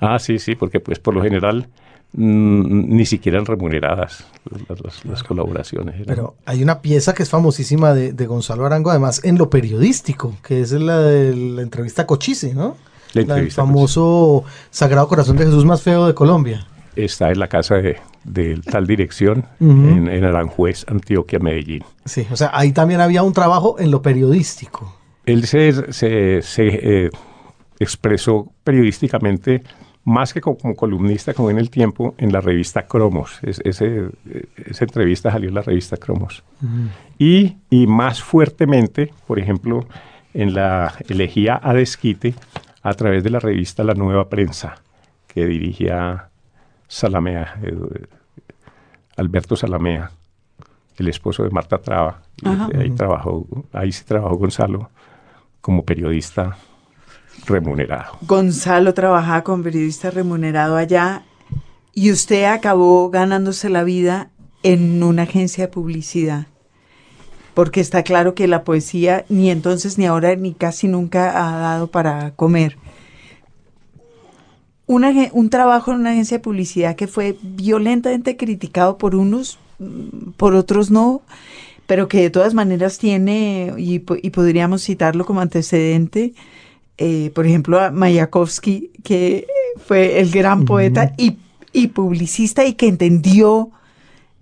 Ah, 0.00 0.18
sí, 0.18 0.38
sí, 0.38 0.54
porque 0.54 0.80
pues 0.80 0.98
por 0.98 1.14
lo 1.14 1.22
general 1.22 1.68
mm, 2.12 2.94
ni 2.96 3.06
siquiera 3.06 3.36
eran 3.38 3.46
remuneradas 3.46 4.26
las, 4.68 4.80
las- 4.82 5.04
las 5.04 5.22
colaboraciones. 5.22 5.94
eran- 5.96 6.06
Pero 6.06 6.34
hay 6.46 6.62
una 6.62 6.80
pieza 6.80 7.14
que 7.14 7.22
es 7.22 7.30
famosísima 7.30 7.94
de, 7.94 8.12
de 8.12 8.26
Gonzalo 8.26 8.66
Arango, 8.66 8.90
además 8.90 9.20
en 9.24 9.38
lo 9.38 9.50
periodístico, 9.50 10.36
que 10.42 10.60
es 10.60 10.72
la 10.72 10.98
de 11.00 11.34
la 11.36 11.62
entrevista 11.62 12.02
a 12.02 12.06
Cochise, 12.06 12.54
¿no? 12.54 12.76
La 13.12 13.22
entrevista 13.22 13.62
a 13.62 13.66
famoso 13.66 14.44
Sagrado 14.70 15.08
Corazón 15.08 15.36
de 15.36 15.44
Jesús 15.46 15.64
más 15.64 15.82
feo 15.82 16.06
de 16.06 16.14
Colombia. 16.14 16.66
está 16.96 17.30
en 17.30 17.38
la 17.40 17.48
casa 17.48 17.76
de, 17.76 17.96
de 18.24 18.60
tal 18.70 18.86
dirección 18.86 19.46
en 19.60 20.24
Aranjuez, 20.24 20.84
Antioquia, 20.88 21.38
Medellín. 21.40 21.82
Sí, 22.04 22.26
o 22.30 22.36
sea, 22.36 22.50
ahí 22.52 22.72
también 22.72 23.00
había 23.00 23.22
un 23.22 23.32
trabajo 23.32 23.76
en 23.78 23.90
lo 23.90 24.00
periodístico. 24.02 24.96
Él 25.26 25.44
se, 25.46 25.92
se- 25.92 26.40
se, 26.42 27.06
eh, 27.06 27.10
expresó 27.78 28.52
periodísticamente 28.64 29.62
más 30.04 30.32
que 30.32 30.40
co- 30.40 30.56
como 30.56 30.74
columnista, 30.76 31.34
como 31.34 31.50
en 31.50 31.58
el 31.58 31.68
tiempo, 31.70 32.14
en 32.18 32.32
la 32.32 32.40
revista 32.40 32.86
Cromos. 32.86 33.38
Es- 33.42 33.60
ese, 33.64 34.08
esa 34.66 34.84
entrevista 34.84 35.30
salió 35.30 35.48
en 35.48 35.54
la 35.54 35.62
revista 35.62 35.96
Cromos. 35.96 36.42
Y, 37.18 37.58
y 37.68 37.86
más 37.86 38.22
fuertemente, 38.22 39.12
por 39.26 39.38
ejemplo, 39.38 39.86
en 40.34 40.54
la 40.54 40.94
elegía 41.08 41.60
a 41.62 41.74
desquite 41.74 42.34
a 42.82 42.94
través 42.94 43.22
de 43.24 43.30
la 43.30 43.40
revista 43.40 43.84
La 43.84 43.94
Nueva 43.94 44.28
Prensa, 44.28 44.76
que 45.26 45.44
dirigía 45.46 46.28
Salamea, 46.88 47.58
eh, 47.62 47.74
Alberto 49.16 49.54
Salamea, 49.56 50.10
el 50.96 51.08
esposo 51.08 51.42
de 51.42 51.50
Marta 51.50 51.78
Traba. 51.78 52.22
Y 52.72 52.76
ahí, 52.78 52.90
trabajó, 52.90 53.46
ahí 53.72 53.92
sí 53.92 54.04
trabajó 54.04 54.36
Gonzalo 54.36 54.90
como 55.60 55.84
periodista 55.84 56.56
remunerado. 57.46 58.18
Gonzalo 58.22 58.94
trabajaba 58.94 59.42
como 59.42 59.62
periodista 59.62 60.10
remunerado 60.10 60.76
allá 60.76 61.22
y 61.92 62.12
usted 62.12 62.44
acabó 62.44 63.10
ganándose 63.10 63.68
la 63.68 63.84
vida 63.84 64.30
en 64.62 65.02
una 65.02 65.22
agencia 65.22 65.66
de 65.66 65.72
publicidad. 65.72 66.46
Porque 67.54 67.80
está 67.80 68.02
claro 68.02 68.34
que 68.34 68.46
la 68.46 68.64
poesía 68.64 69.24
ni 69.28 69.50
entonces 69.50 69.98
ni 69.98 70.06
ahora 70.06 70.34
ni 70.36 70.54
casi 70.54 70.88
nunca 70.88 71.30
ha 71.30 71.58
dado 71.58 71.88
para 71.88 72.32
comer. 72.32 72.78
Un 74.86 75.50
trabajo 75.50 75.92
en 75.92 76.00
una 76.00 76.10
agencia 76.10 76.38
de 76.38 76.42
publicidad 76.42 76.96
que 76.96 77.06
fue 77.06 77.36
violentamente 77.42 78.36
criticado 78.36 78.98
por 78.98 79.14
unos, 79.14 79.58
mm, 79.78 80.32
por 80.36 80.54
otros 80.54 80.90
no, 80.90 81.22
pero 81.86 82.08
que 82.08 82.22
de 82.22 82.30
todas 82.30 82.54
maneras 82.54 82.98
tiene, 82.98 83.72
y, 83.78 84.02
y 84.22 84.30
podríamos 84.30 84.82
citarlo 84.84 85.24
como 85.26 85.40
antecedente, 85.40 86.34
eh, 87.00 87.32
por 87.34 87.46
ejemplo, 87.46 87.80
a 87.80 87.90
Mayakovsky, 87.90 88.90
que 89.02 89.46
fue 89.86 90.20
el 90.20 90.30
gran 90.30 90.64
poeta 90.66 91.12
y, 91.16 91.38
y 91.72 91.88
publicista 91.88 92.64
y 92.64 92.74
que 92.74 92.86
entendió 92.86 93.70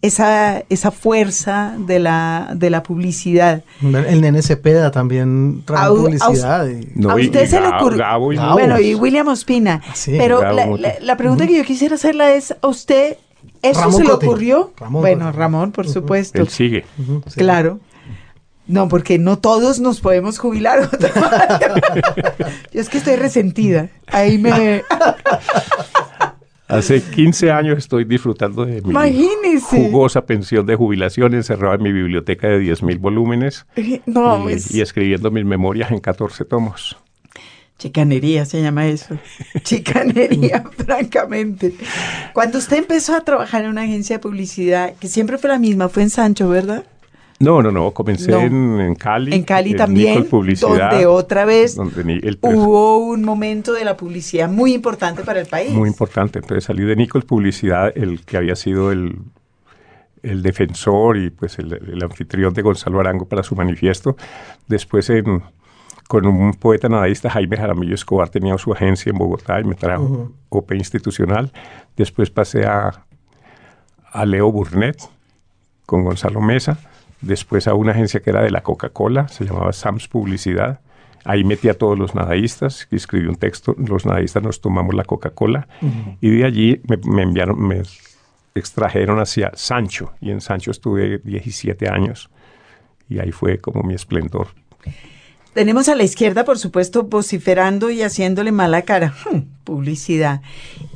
esa, 0.03 0.62
esa 0.68 0.90
fuerza 0.90 1.75
de 1.79 1.99
la, 1.99 2.53
de 2.55 2.71
la 2.71 2.83
publicidad. 2.83 3.62
El 3.83 4.21
nene 4.21 4.42
Cepeda 4.42 4.90
también 4.90 5.62
publicidad. 5.66 6.68
y- 6.68 6.88
No, 6.94 7.11
¿A 7.11 7.21
y- 7.21 7.27
usted 7.27 7.44
y 7.44 7.47
se 7.49 7.61
le 7.61 7.68
ocurrió? 7.68 8.05
Bueno, 8.53 8.79
y 8.81 8.94
William 8.94 9.27
Ospina. 9.29 9.83
Sí, 9.94 10.14
Pero 10.18 10.40
la, 10.40 10.66
la- 10.66 10.94
la 11.01 11.16
pregunta 11.16 11.47
que 11.47 11.57
yo 11.57 11.64
quisiera 11.64 11.94
hacerla 11.97 12.33
es, 12.35 12.55
¿a 12.61 12.66
usted 12.68 13.16
eso 13.62 13.81
Ramón 13.81 13.97
se 13.97 14.05
le 14.05 14.12
ocurrió? 14.12 14.73
Ramón 14.79 15.03
bueno. 15.03 15.33
Ramón, 15.33 15.73
por 15.73 15.88
supuesto. 15.88 16.40
Él 16.42 16.49
sigue. 16.49 16.85
Claro. 17.35 17.81
No, 18.69 18.89
porque 18.89 19.19
no 19.19 19.39
todos 19.39 19.81
nos 19.81 20.01
podemos 20.01 20.39
jubilar. 20.39 20.89
Yo 22.73 22.81
es 22.81 22.89
que 22.89 22.99
estoy 22.99 23.17
resentida. 23.17 23.89
Ahí 24.07 24.39
me... 24.39 24.83
Hace 26.69 27.03
15 27.03 27.51
años 27.51 27.79
estoy 27.79 28.05
disfrutando 28.05 28.67
de 28.67 28.83
mi 28.83 28.91
Imagínese. 28.91 29.89
jugosa 29.89 30.27
pensión 30.27 30.67
de 30.67 30.77
jubilación 30.77 31.33
encerrada 31.33 31.77
en 31.77 31.83
mi 31.83 31.93
biblioteca 31.93 32.47
de 32.47 32.61
10.000 32.61 32.99
volúmenes 33.01 33.65
No, 34.05 34.41
y, 34.41 34.43
pues, 34.43 34.75
y 34.75 34.83
escribiendo 34.83 35.31
mis 35.31 35.47
memorias 35.47 35.91
en 35.91 35.99
14 35.99 36.45
tomos. 36.45 36.99
chicanería 37.79 38.45
se 38.45 38.61
llama 38.61 38.87
eso. 38.87 39.17
Chicanería, 39.63 40.63
francamente. 40.87 41.75
Cuando 42.35 42.59
usted 42.59 42.77
empezó 42.77 43.17
a 43.17 43.23
trabajar 43.25 43.63
en 43.65 43.71
una 43.71 43.83
agencia 43.85 44.17
de 44.17 44.21
publicidad, 44.21 44.93
que 45.01 45.09
siempre 45.09 45.39
fue 45.39 45.49
la 45.49 45.59
misma, 45.59 45.89
fue 45.89 46.03
en 46.03 46.11
Sancho, 46.11 46.51
¿verdad? 46.51 46.85
No, 47.40 47.62
no, 47.62 47.70
no, 47.70 47.92
comencé 47.92 48.33
No. 48.33 48.40
En, 48.40 48.81
en 48.81 48.94
Cali. 48.96 49.35
En 49.35 49.44
Cali 49.44 49.70
en 49.70 49.77
también, 49.77 50.14
Nicol 50.14 50.27
Publicidad, 50.27 50.90
donde 50.90 51.07
otra 51.07 51.44
vez 51.44 51.77
donde 51.77 52.01
el 52.01 52.38
hubo 52.42 52.98
un 52.98 53.22
momento 53.22 53.72
de 53.72 53.85
la 53.85 53.96
publicidad 53.96 54.48
muy 54.48 54.74
importante 54.74 55.22
para 55.22 55.40
el 55.40 55.46
país. 55.46 55.70
Muy 55.70 55.88
importante. 55.88 56.40
Entonces 56.40 56.64
salí 56.64 56.83
de 56.85 56.96
Nicol 56.96 57.22
Publicidad, 57.22 57.92
el 57.96 58.24
que 58.24 58.37
había 58.37 58.57
sido 58.57 58.90
el, 58.90 59.18
el 60.22 60.42
defensor 60.42 61.16
y 61.16 61.31
pues 61.31 61.59
el, 61.59 61.72
el 61.72 62.03
anfitrión 62.03 62.55
de 62.55 62.62
Gonzalo 62.62 62.98
Arango 63.01 63.27
para 63.27 63.42
su 63.42 63.55
manifiesto. 63.55 64.16
Después 64.66 65.09
en, 65.11 65.42
con 66.09 66.27
un 66.27 66.55
poeta 66.55 66.88
nadaísta, 66.88 67.31
Jaime 67.31 67.57
Jaramillo 67.57 67.94
Escobar, 67.94 68.31
tenía 68.31 68.57
su 68.59 68.72
agencia 68.72 69.11
en 69.11 69.18
Bogotá 69.18 69.61
y 69.61 69.64
me 69.64 69.74
trajo 69.74 70.33
OP 70.48 70.72
institucional. 70.72 71.53
Después 71.96 72.31
pasé 72.31 72.66
a, 72.66 73.05
a 74.11 74.27
Leo 74.27 74.51
Burnett 74.51 74.98
con 75.87 76.03
Gonzalo 76.05 76.40
Mesa. 76.40 76.79
Después 77.21 77.67
a 77.69 77.75
una 77.75 77.93
agencia 77.93 78.21
que 78.21 78.31
era 78.31 78.43
de 78.43 78.51
la 78.51 78.63
Coca-Cola, 78.63 79.29
se 79.29 79.45
llamaba 79.45 79.73
Sams 79.73 80.09
Publicidad. 80.09 80.81
Ahí 81.25 81.45
metí 81.45 81.69
a 81.69 81.75
todos 81.75 81.99
los 81.99 82.15
nadaístas, 82.15 82.87
escribí 82.91 83.27
un 83.27 83.37
texto, 83.37 83.75
los 83.77 84.07
nadaístas 84.07 84.43
nos 84.43 84.61
tomamos 84.61 84.95
la 84.95 85.05
Coca-Cola 85.05 85.69
y 86.21 86.31
de 86.31 86.45
allí 86.45 86.81
me, 86.89 86.97
me 86.97 87.23
enviaron, 87.23 87.61
me 87.61 87.83
extrajeron 88.55 89.19
hacia 89.19 89.51
Sancho 89.55 90.13
y 90.21 90.31
en 90.31 90.41
Sancho 90.41 90.71
estuve 90.71 91.19
17 91.19 91.89
años 91.89 92.31
y 93.09 93.19
ahí 93.19 93.33
fue 93.33 93.59
como 93.59 93.83
mi 93.83 93.95
esplendor. 93.95 94.49
Tenemos 95.55 95.89
a 95.89 95.95
la 95.95 96.05
izquierda, 96.05 96.45
por 96.45 96.59
supuesto, 96.59 97.05
vociferando 97.05 97.91
y 97.91 98.03
haciéndole 98.03 98.53
mala 98.53 98.83
cara. 98.83 99.15
Hmm, 99.25 99.41
publicidad. 99.65 100.43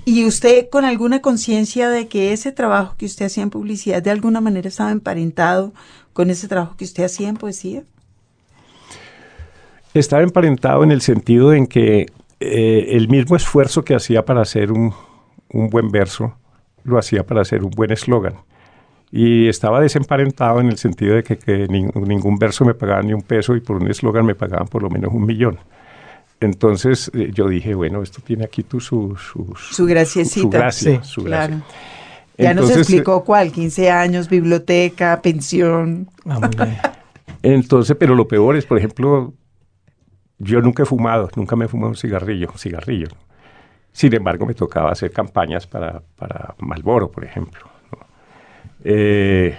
¿Y 0.04 0.24
usted 0.24 0.68
con 0.70 0.84
alguna 0.84 1.20
conciencia 1.20 1.88
de 1.88 2.06
que 2.08 2.32
ese 2.32 2.52
trabajo 2.52 2.94
que 2.96 3.06
usted 3.06 3.26
hacía 3.26 3.42
en 3.42 3.50
publicidad 3.50 4.02
de 4.02 4.10
alguna 4.10 4.40
manera 4.40 4.68
estaba 4.68 4.90
emparentado 4.90 5.72
con 6.12 6.30
ese 6.30 6.48
trabajo 6.48 6.76
que 6.76 6.84
usted 6.84 7.04
hacía 7.04 7.28
en 7.28 7.36
poesía? 7.36 7.82
Estaba 9.94 10.22
emparentado 10.22 10.84
en 10.84 10.90
el 10.90 11.02
sentido 11.02 11.52
en 11.52 11.66
que 11.66 12.06
eh, 12.40 12.86
el 12.90 13.08
mismo 13.08 13.36
esfuerzo 13.36 13.84
que 13.84 13.94
hacía 13.94 14.24
para 14.24 14.42
hacer 14.42 14.72
un, 14.72 14.94
un 15.50 15.70
buen 15.70 15.90
verso, 15.90 16.34
lo 16.84 16.98
hacía 16.98 17.24
para 17.24 17.42
hacer 17.42 17.62
un 17.62 17.70
buen 17.70 17.92
eslogan. 17.92 18.34
Y 19.14 19.46
estaba 19.48 19.78
desemparentado 19.80 20.60
en 20.60 20.68
el 20.68 20.78
sentido 20.78 21.14
de 21.16 21.22
que, 21.22 21.36
que 21.36 21.68
nin- 21.68 21.92
ningún 22.06 22.36
verso 22.38 22.64
me 22.64 22.72
pagaba 22.72 23.02
ni 23.02 23.12
un 23.12 23.20
peso 23.22 23.54
y 23.54 23.60
por 23.60 23.76
un 23.76 23.90
eslogan 23.90 24.24
me 24.24 24.34
pagaban 24.34 24.66
por 24.68 24.82
lo 24.82 24.88
menos 24.88 25.12
un 25.12 25.26
millón. 25.26 25.58
Entonces 26.40 27.10
eh, 27.14 27.30
yo 27.32 27.46
dije, 27.48 27.74
bueno, 27.74 28.02
esto 28.02 28.20
tiene 28.24 28.44
aquí 28.44 28.62
tu, 28.62 28.80
su, 28.80 29.14
su, 29.16 29.54
Su 29.56 29.84
graciecita. 29.86 30.40
Su 30.40 30.50
gracia, 30.50 31.02
Sí, 31.02 31.08
su 31.08 31.22
gracia. 31.22 31.48
Claro. 31.48 31.64
Ya 32.38 32.54
nos 32.54 32.62
Entonces, 32.64 32.78
explicó 32.88 33.22
cuál, 33.22 33.52
15 33.52 33.90
años, 33.90 34.28
biblioteca, 34.28 35.20
pensión. 35.22 36.08
Ah, 36.24 36.40
muy 36.40 36.48
bien. 36.56 36.76
Entonces, 37.42 37.94
pero 38.00 38.14
lo 38.14 38.26
peor 38.26 38.56
es, 38.56 38.64
por 38.64 38.78
ejemplo, 38.78 39.34
yo 40.38 40.60
nunca 40.62 40.82
he 40.84 40.86
fumado, 40.86 41.28
nunca 41.36 41.54
me 41.54 41.66
he 41.66 41.68
fumado 41.68 41.90
un 41.90 41.96
cigarrillo, 41.96 42.48
un 42.50 42.58
cigarrillo. 42.58 43.08
Sin 43.92 44.12
embargo, 44.14 44.46
me 44.46 44.54
tocaba 44.54 44.90
hacer 44.90 45.12
campañas 45.12 45.66
para, 45.66 46.02
para 46.16 46.54
Malboro, 46.58 47.10
por 47.10 47.24
ejemplo. 47.24 47.60
Eh, 48.84 49.56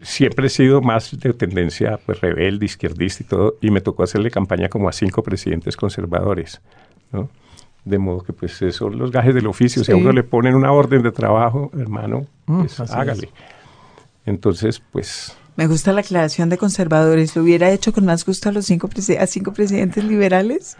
siempre 0.00 0.46
he 0.46 0.50
sido 0.50 0.80
más 0.80 1.18
de 1.18 1.32
tendencia 1.32 1.98
pues, 2.06 2.20
rebelde, 2.20 2.66
izquierdista 2.66 3.22
y 3.24 3.26
todo, 3.26 3.56
y 3.60 3.70
me 3.70 3.80
tocó 3.80 4.02
hacerle 4.04 4.30
campaña 4.30 4.68
como 4.68 4.88
a 4.88 4.92
cinco 4.92 5.22
presidentes 5.22 5.76
conservadores. 5.76 6.60
¿no? 7.12 7.28
De 7.84 7.98
modo 7.98 8.22
que 8.22 8.32
pues 8.32 8.60
son 8.72 8.98
los 8.98 9.10
gajes 9.10 9.34
del 9.34 9.46
oficio. 9.46 9.82
Si 9.82 9.92
a 9.92 9.96
uno 9.96 10.12
le 10.12 10.22
ponen 10.22 10.54
una 10.54 10.72
orden 10.72 11.02
de 11.02 11.10
trabajo, 11.12 11.70
hermano, 11.78 12.26
Mm, 12.46 12.60
pues 12.60 12.80
es. 12.80 12.90
hágale. 12.92 13.30
Entonces, 14.26 14.80
pues 14.92 15.36
Me 15.56 15.66
gusta 15.66 15.92
la 15.92 16.00
aclaración 16.02 16.48
de 16.50 16.56
conservadores. 16.58 17.34
¿Lo 17.34 17.42
hubiera 17.42 17.70
hecho 17.70 17.92
con 17.92 18.04
más 18.04 18.24
gusto 18.24 18.48
a 18.48 18.52
los 18.52 18.66
cinco, 18.66 18.88
a 19.18 19.26
cinco 19.26 19.52
presidentes 19.52 20.04
liberales? 20.04 20.76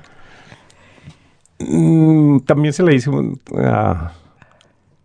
Mm, 1.59 2.39
también 2.41 2.73
se 2.73 2.83
le 2.83 2.93
dice 2.93 3.11
un- 3.11 3.41
a, 3.57 4.13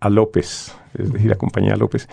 a 0.06 0.10
López, 0.10 0.76
es 0.98 1.12
decir, 1.13 1.32
a 1.32 1.36
compañía 1.36 1.76
López, 1.76 2.08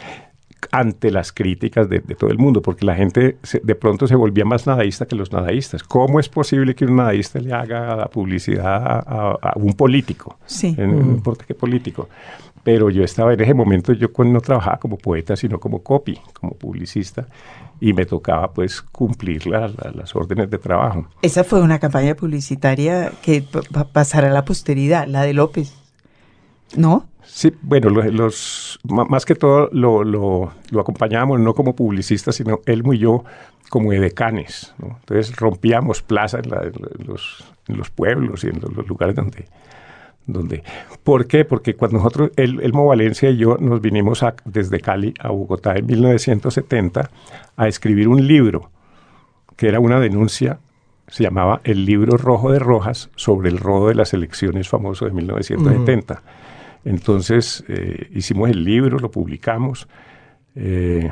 ante 0.73 1.11
las 1.11 1.33
críticas 1.33 1.89
de, 1.89 2.01
de 2.01 2.15
todo 2.15 2.31
el 2.31 2.37
mundo, 2.39 2.61
porque 2.61 2.85
la 2.85 2.95
gente 2.95 3.39
se- 3.43 3.61
de 3.65 3.75
pronto 3.75 4.07
se 4.07 4.15
volvía 4.15 4.45
más 4.45 4.67
nadaísta 4.67 5.07
que 5.07 5.17
los 5.17 5.33
nadaístas. 5.33 5.83
¿Cómo 5.83 6.21
es 6.21 6.29
posible 6.29 6.75
que 6.75 6.85
un 6.85 6.97
nadaísta 6.97 7.39
le 7.41 7.53
haga 7.53 7.97
la 7.97 8.07
publicidad 8.09 8.77
a, 9.07 9.53
un 9.57 9.73
político? 9.73 10.39
Sí. 10.47 10.75
No 10.79 10.85
importa 11.01 11.45
qué 11.47 11.55
político. 11.55 12.09
Pero 12.63 12.91
yo 12.91 13.03
estaba 13.03 13.33
en 13.33 13.41
ese 13.41 13.55
momento, 13.55 13.95
yo 13.95 14.13
cuando 14.13 14.35
no 14.35 14.41
trabajaba 14.43 14.77
como 14.79 14.99
poeta, 14.99 15.35
sino 15.35 15.59
como 15.59 15.83
copy, 15.83 16.21
como 16.35 16.53
publicista, 16.53 17.27
y 17.81 17.95
me 17.95 18.05
tocaba 18.05 18.53
pues 18.53 18.83
cumplir 18.83 19.47
la- 19.47 19.69
la- 19.69 19.93
las 19.95 20.15
órdenes 20.15 20.51
de 20.51 20.59
trabajo. 20.59 21.07
Esa 21.23 21.43
fue 21.43 21.63
una 21.63 21.79
campaña 21.79 22.15
publicitaria 22.15 23.13
que 23.23 23.41
pa- 23.41 23.63
pa- 23.73 23.85
pasará 23.91 24.29
a 24.29 24.33
la 24.33 24.45
posteridad, 24.45 25.07
la 25.09 25.23
de 25.23 25.33
López. 25.33 25.73
¿No? 26.77 27.07
Sí, 27.33 27.53
bueno, 27.63 27.91
lo- 27.91 28.03
los, 28.11 28.79
ma- 28.85 29.05
más 29.05 29.25
que 29.25 29.35
todo 29.35 29.69
lo, 29.73 30.03
lo, 30.05 30.53
acompañábamos 30.81 31.41
no 31.41 31.55
como 31.55 31.75
publicistas, 31.77 32.35
sino 32.37 32.61
Elmo 32.67 32.93
y 32.93 32.99
yo 32.99 33.25
como 33.69 33.93
edecanes. 33.93 34.75
¿no? 34.79 34.97
Entonces 35.01 35.37
rompíamos 35.37 36.03
plaza 36.03 36.39
en, 36.41 36.53
en 36.53 37.07
los, 37.07 37.45
los 37.69 37.91
pueblos 37.91 38.45
y 38.45 38.49
en 38.49 38.61
los, 38.61 38.73
los 38.75 38.87
lugares 38.89 39.15
donde. 39.15 39.47
¿Por 41.03 41.27
qué? 41.27 41.45
Porque 41.45 41.75
cuando 41.75 41.99
nosotros, 41.99 42.31
El- 42.37 42.61
Elmo 42.61 42.87
Valencia 42.87 43.31
y 43.31 43.37
yo 43.39 43.57
nos 43.59 43.81
vinimos 43.81 44.25
desde 44.45 44.81
Cali 44.81 45.15
a 45.19 45.31
Bogotá 45.31 45.75
en 45.77 45.87
1970 45.87 47.11
a 47.57 47.69
escribir 47.69 48.07
un 48.09 48.27
libro 48.27 48.71
que 49.57 49.69
era 49.69 49.81
una 49.81 49.99
denuncia, 50.01 50.59
se 51.09 51.23
llamaba 51.25 51.61
El 51.65 51.85
libro 51.85 52.17
rojo 52.17 52.53
de 52.53 52.59
Rojas 52.61 53.11
sobre 53.17 53.49
el 53.51 53.59
robo 53.59 53.89
de 53.89 53.95
las 53.95 54.15
elecciones 54.15 54.69
famoso 54.69 55.05
de 55.05 55.11
1970. 55.13 56.23
Entonces 56.85 57.65
eh, 57.69 58.09
hicimos 58.15 58.51
el 58.51 58.65
libro, 58.65 58.99
lo 58.99 59.11
publicamos. 59.11 59.87
eh, 60.55 61.11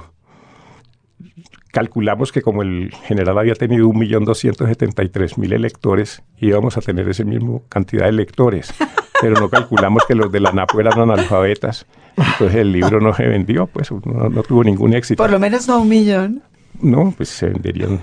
calculamos 1.72 2.32
que 2.32 2.42
como 2.42 2.62
el 2.62 2.90
general 3.04 3.38
había 3.38 3.54
tenido 3.54 3.88
1.273.000 3.88 5.52
electores, 5.52 6.22
íbamos 6.38 6.76
a 6.76 6.80
tener 6.80 7.08
esa 7.08 7.24
misma 7.24 7.60
cantidad 7.68 8.06
de 8.06 8.12
lectores. 8.12 8.72
Pero 9.20 9.34
no 9.40 9.48
calculamos 9.48 10.04
que 10.06 10.14
los 10.14 10.30
de 10.30 10.38
la 10.40 10.52
NAPO 10.52 10.80
eran 10.80 11.00
analfabetas. 11.00 11.86
Entonces 12.16 12.54
el 12.56 12.70
libro 12.72 13.00
no 13.00 13.12
se 13.14 13.26
vendió, 13.26 13.66
pues 13.66 13.90
no, 13.90 14.28
no 14.28 14.42
tuvo 14.44 14.62
ningún 14.62 14.94
éxito. 14.94 15.20
Por 15.22 15.30
lo 15.30 15.40
menos 15.40 15.66
no 15.66 15.80
un 15.82 15.88
millón. 15.88 16.42
No, 16.80 17.12
pues 17.16 17.28
se 17.28 17.46
venderían 17.46 18.00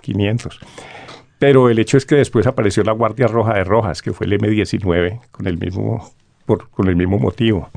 500. 0.00 0.58
Pero 1.38 1.68
el 1.68 1.78
hecho 1.78 1.98
es 1.98 2.06
que 2.06 2.14
después 2.14 2.46
apareció 2.46 2.82
la 2.82 2.92
Guardia 2.92 3.26
Roja 3.26 3.54
de 3.54 3.64
Rojas, 3.64 4.00
que 4.00 4.14
fue 4.14 4.26
el 4.26 4.38
M19, 4.40 5.20
con 5.30 5.46
el 5.46 5.58
mismo, 5.58 6.10
por- 6.44 6.68
con 6.70 6.88
el 6.88 6.96
mismo 6.96 7.18
motivo. 7.18 7.68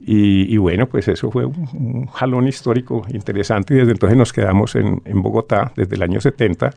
Y, 0.00 0.52
y 0.54 0.56
bueno, 0.58 0.86
pues 0.86 1.08
eso 1.08 1.30
fue 1.30 1.44
un, 1.44 1.68
un 1.74 2.06
jalón 2.06 2.46
histórico 2.46 3.04
interesante 3.12 3.74
y 3.74 3.78
desde 3.78 3.92
entonces 3.92 4.16
nos 4.16 4.32
quedamos 4.32 4.74
en, 4.76 5.02
en 5.04 5.22
Bogotá 5.22 5.72
desde 5.76 5.96
el 5.96 6.02
año 6.02 6.20
70 6.20 6.70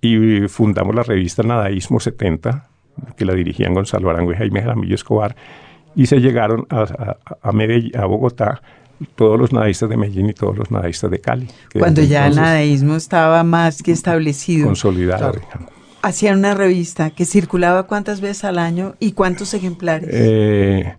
y 0.00 0.48
fundamos 0.48 0.94
la 0.94 1.04
revista 1.04 1.42
Nadaísmo 1.44 2.00
70, 2.00 2.68
que 3.16 3.24
la 3.24 3.34
dirigían 3.34 3.72
Gonzalo 3.74 4.10
Arango 4.10 4.32
y 4.32 4.36
Jaime 4.36 4.60
Jaramillo 4.60 4.96
Escobar, 4.96 5.36
y 5.94 6.06
se 6.06 6.18
llegaron 6.20 6.66
a, 6.70 6.80
a, 6.82 7.16
a 7.48 7.52
Medell- 7.52 7.96
a 7.96 8.04
Bogotá 8.06 8.60
todos 9.14 9.38
los 9.38 9.52
nadaístas 9.52 9.88
de 9.88 9.96
Medellín 9.96 10.28
y 10.28 10.32
todos 10.32 10.56
los 10.58 10.70
nadaístas 10.72 11.10
de 11.10 11.20
Cali. 11.20 11.46
Cuando 11.78 12.02
ya 12.02 12.26
el 12.26 12.34
nadaísmo 12.36 12.96
estaba 12.96 13.44
más 13.44 13.82
que 13.82 13.92
establecido. 13.92 14.66
Consolidado. 14.66 15.32
Hacían 16.02 16.38
una 16.38 16.54
revista 16.54 17.10
que 17.10 17.24
circulaba 17.24 17.84
cuántas 17.84 18.20
veces 18.20 18.44
al 18.44 18.58
año 18.58 18.94
y 18.98 19.12
cuántos 19.12 19.54
ejemplares. 19.54 20.08
Eh, 20.12 20.96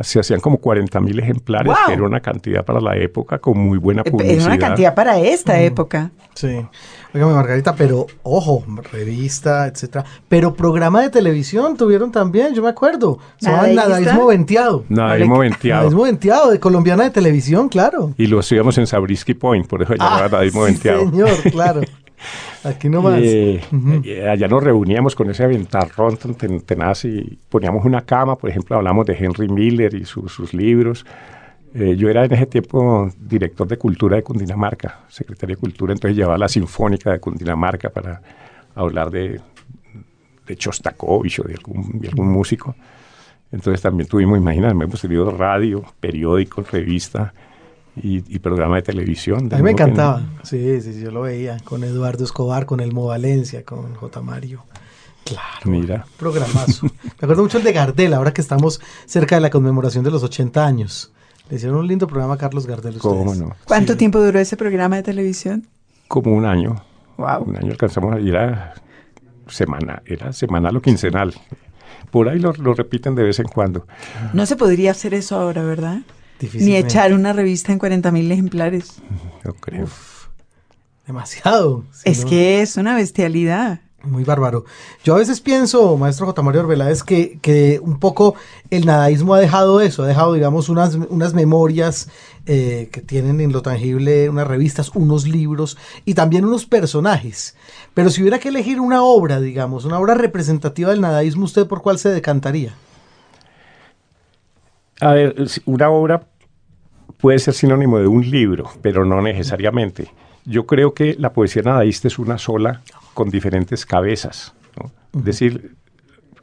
se 0.00 0.20
hacían 0.20 0.40
como 0.40 0.58
40 0.58 1.00
mil 1.00 1.18
ejemplares, 1.18 1.66
¡Wow! 1.66 1.76
que 1.86 1.92
era 1.92 2.02
una 2.04 2.20
cantidad 2.20 2.64
para 2.64 2.80
la 2.80 2.96
época 2.96 3.38
con 3.40 3.58
muy 3.58 3.78
buena 3.78 4.02
Eh, 4.04 4.10
publicidad. 4.10 4.36
Era 4.36 4.46
una 4.46 4.58
cantidad 4.58 4.94
para 4.94 5.18
esta 5.20 5.60
época. 5.60 6.10
Sí. 6.34 6.64
Óigame, 7.12 7.32
Margarita, 7.32 7.74
pero 7.74 8.06
ojo, 8.22 8.62
revista, 8.92 9.66
etcétera. 9.66 10.04
Pero 10.28 10.54
programa 10.54 11.02
de 11.02 11.08
televisión 11.10 11.76
tuvieron 11.76 12.12
también, 12.12 12.54
yo 12.54 12.62
me 12.62 12.68
acuerdo. 12.68 13.18
Se 13.38 13.46
llama 13.50 13.62
¿Nadaísta? 13.66 13.88
Nadaísmo 13.88 14.26
Venteado. 14.28 14.84
Nadaísmo 14.88 15.38
venteado. 15.38 15.80
Nadaísmo 15.82 16.02
Venteado, 16.04 16.50
de 16.50 16.60
colombiana 16.60 17.04
de 17.04 17.10
televisión, 17.10 17.68
claro. 17.68 18.14
Y 18.16 18.26
lo 18.28 18.38
hacíamos 18.38 18.78
en 18.78 18.86
Sabrisky 18.86 19.34
Point, 19.34 19.66
por 19.66 19.82
eso 19.82 19.92
se 19.92 19.98
llamaba 19.98 20.24
Ah, 20.26 20.28
Nadaísmo 20.30 20.64
sí, 20.66 20.72
venteado. 20.72 21.10
señor, 21.10 21.30
claro. 21.50 21.80
Aquí 22.64 22.88
nomás. 22.88 23.20
Eh, 23.22 23.60
eh, 24.04 24.28
allá 24.28 24.48
nos 24.48 24.62
reuníamos 24.62 25.14
con 25.14 25.30
ese 25.30 25.44
aventarrón 25.44 26.16
tan 26.16 26.34
ten- 26.34 26.60
tenaz 26.60 27.04
y 27.04 27.38
poníamos 27.48 27.84
una 27.84 28.02
cama, 28.02 28.36
por 28.36 28.50
ejemplo, 28.50 28.76
hablamos 28.76 29.06
de 29.06 29.14
Henry 29.14 29.48
Miller 29.48 29.94
y 29.94 30.04
su- 30.04 30.28
sus 30.28 30.52
libros. 30.54 31.04
Eh, 31.74 31.96
yo 31.96 32.08
era 32.08 32.24
en 32.24 32.32
ese 32.32 32.46
tiempo 32.46 33.10
director 33.18 33.68
de 33.68 33.76
cultura 33.76 34.16
de 34.16 34.22
Cundinamarca, 34.22 35.00
secretario 35.08 35.54
de 35.56 35.60
cultura, 35.60 35.92
entonces 35.92 36.16
llevaba 36.16 36.38
la 36.38 36.48
Sinfónica 36.48 37.12
de 37.12 37.20
Cundinamarca 37.20 37.90
para 37.90 38.20
hablar 38.74 39.10
de, 39.10 39.38
de 40.46 40.56
Chostakovich 40.56 41.40
o 41.40 41.42
de 41.44 41.54
algún, 41.54 42.00
de 42.00 42.08
algún 42.08 42.30
músico. 42.30 42.74
Entonces 43.52 43.80
también 43.82 44.08
tuvimos, 44.08 44.38
imagínate, 44.38 44.72
hemos 44.74 45.00
tenido 45.00 45.30
radio, 45.30 45.82
periódico, 46.00 46.62
revista 46.62 47.32
y, 48.02 48.24
y 48.28 48.38
programa 48.38 48.76
de 48.76 48.82
televisión. 48.82 49.48
de 49.48 49.56
A 49.56 49.58
mí 49.58 49.64
me 49.64 49.70
encantaba. 49.72 50.22
Sí, 50.42 50.80
sí, 50.80 50.92
sí, 50.94 51.00
yo 51.00 51.10
lo 51.10 51.22
veía 51.22 51.58
con 51.64 51.84
Eduardo 51.84 52.24
Escobar, 52.24 52.66
con 52.66 52.80
Elmo 52.80 53.06
Valencia, 53.06 53.64
con 53.64 53.94
J. 53.94 54.20
Mario. 54.22 54.64
Claro. 55.24 55.42
Mira, 55.66 56.06
Programazo. 56.18 56.86
Me 57.04 57.10
acuerdo 57.20 57.42
mucho 57.42 57.58
el 57.58 57.64
de 57.64 57.72
Gardel, 57.72 58.14
ahora 58.14 58.32
que 58.32 58.40
estamos 58.40 58.80
cerca 59.04 59.34
de 59.34 59.42
la 59.42 59.50
conmemoración 59.50 60.02
de 60.04 60.10
los 60.10 60.22
80 60.22 60.64
años. 60.64 61.12
Le 61.50 61.56
hicieron 61.56 61.78
un 61.78 61.86
lindo 61.86 62.06
programa 62.06 62.34
a 62.34 62.38
Carlos 62.38 62.66
Gardel. 62.66 62.98
cómo 62.98 63.34
no. 63.34 63.54
¿Cuánto 63.66 63.92
Sí. 63.92 63.98
tiempo 63.98 64.20
duró 64.20 64.38
ese 64.38 64.56
programa 64.56 64.96
de 64.96 65.02
televisión? 65.02 65.66
Como 66.08 66.34
un 66.34 66.46
año. 66.46 66.82
Wow. 67.18 67.42
Un 67.44 67.56
año 67.56 67.72
alcanzamos 67.72 68.14
a 68.14 68.20
ir 68.20 68.36
a 68.36 68.74
semana, 69.48 70.02
era 70.06 70.32
semanal 70.32 70.76
o 70.76 70.80
quincenal. 70.82 71.34
Por 72.10 72.28
ahí 72.28 72.38
lo, 72.38 72.52
lo 72.54 72.72
repiten 72.74 73.14
de 73.14 73.22
vez 73.24 73.38
en 73.38 73.48
cuando. 73.48 73.86
No 74.32 74.46
se 74.46 74.56
podría 74.56 74.92
hacer 74.92 75.12
eso 75.14 75.36
ahora, 75.38 75.62
¿verdad? 75.62 75.98
Ni 76.54 76.76
echar 76.76 77.12
una 77.12 77.32
revista 77.32 77.72
en 77.72 77.78
40 77.78 78.10
mil 78.12 78.30
ejemplares. 78.30 78.94
Yo 79.44 79.54
creo. 79.54 79.88
Demasiado. 81.06 81.84
Es 82.04 82.24
¿no? 82.24 82.30
que 82.30 82.60
es 82.60 82.76
una 82.76 82.94
bestialidad. 82.94 83.80
Muy 84.04 84.22
bárbaro. 84.22 84.64
Yo 85.02 85.16
a 85.16 85.18
veces 85.18 85.40
pienso, 85.40 85.96
maestro 85.96 86.26
J. 86.26 86.40
Mario 86.42 86.60
Arbeláez, 86.60 87.02
que, 87.02 87.40
que 87.42 87.80
un 87.82 87.98
poco 87.98 88.36
el 88.70 88.86
nadaísmo 88.86 89.34
ha 89.34 89.40
dejado 89.40 89.80
eso, 89.80 90.04
ha 90.04 90.06
dejado, 90.06 90.34
digamos, 90.34 90.68
unas, 90.68 90.94
unas 90.94 91.34
memorias 91.34 92.08
eh, 92.46 92.90
que 92.92 93.00
tienen 93.00 93.40
en 93.40 93.52
lo 93.52 93.60
tangible 93.60 94.28
unas 94.28 94.46
revistas, 94.46 94.92
unos 94.94 95.26
libros 95.26 95.76
y 96.04 96.14
también 96.14 96.44
unos 96.44 96.64
personajes. 96.64 97.56
Pero 97.92 98.10
si 98.10 98.20
hubiera 98.20 98.38
que 98.38 98.50
elegir 98.50 98.80
una 98.80 99.02
obra, 99.02 99.40
digamos, 99.40 99.84
una 99.84 99.98
obra 99.98 100.14
representativa 100.14 100.90
del 100.90 101.00
nadaísmo, 101.00 101.44
¿usted 101.44 101.66
por 101.66 101.82
cuál 101.82 101.98
se 101.98 102.10
decantaría? 102.10 102.74
A 105.00 105.14
ver, 105.14 105.36
una 105.66 105.90
obra 105.90 106.26
puede 107.18 107.38
ser 107.38 107.54
sinónimo 107.54 107.98
de 107.98 108.06
un 108.06 108.28
libro, 108.28 108.70
pero 108.82 109.04
no 109.04 109.20
necesariamente. 109.22 110.10
Yo 110.44 110.66
creo 110.66 110.94
que 110.94 111.14
la 111.18 111.32
poesía 111.32 111.62
nadaísta 111.62 112.08
es 112.08 112.18
una 112.18 112.38
sola 112.38 112.82
con 113.14 113.30
diferentes 113.30 113.84
cabezas. 113.84 114.54
¿no? 114.80 114.90
Es 115.18 115.24
decir, 115.24 115.76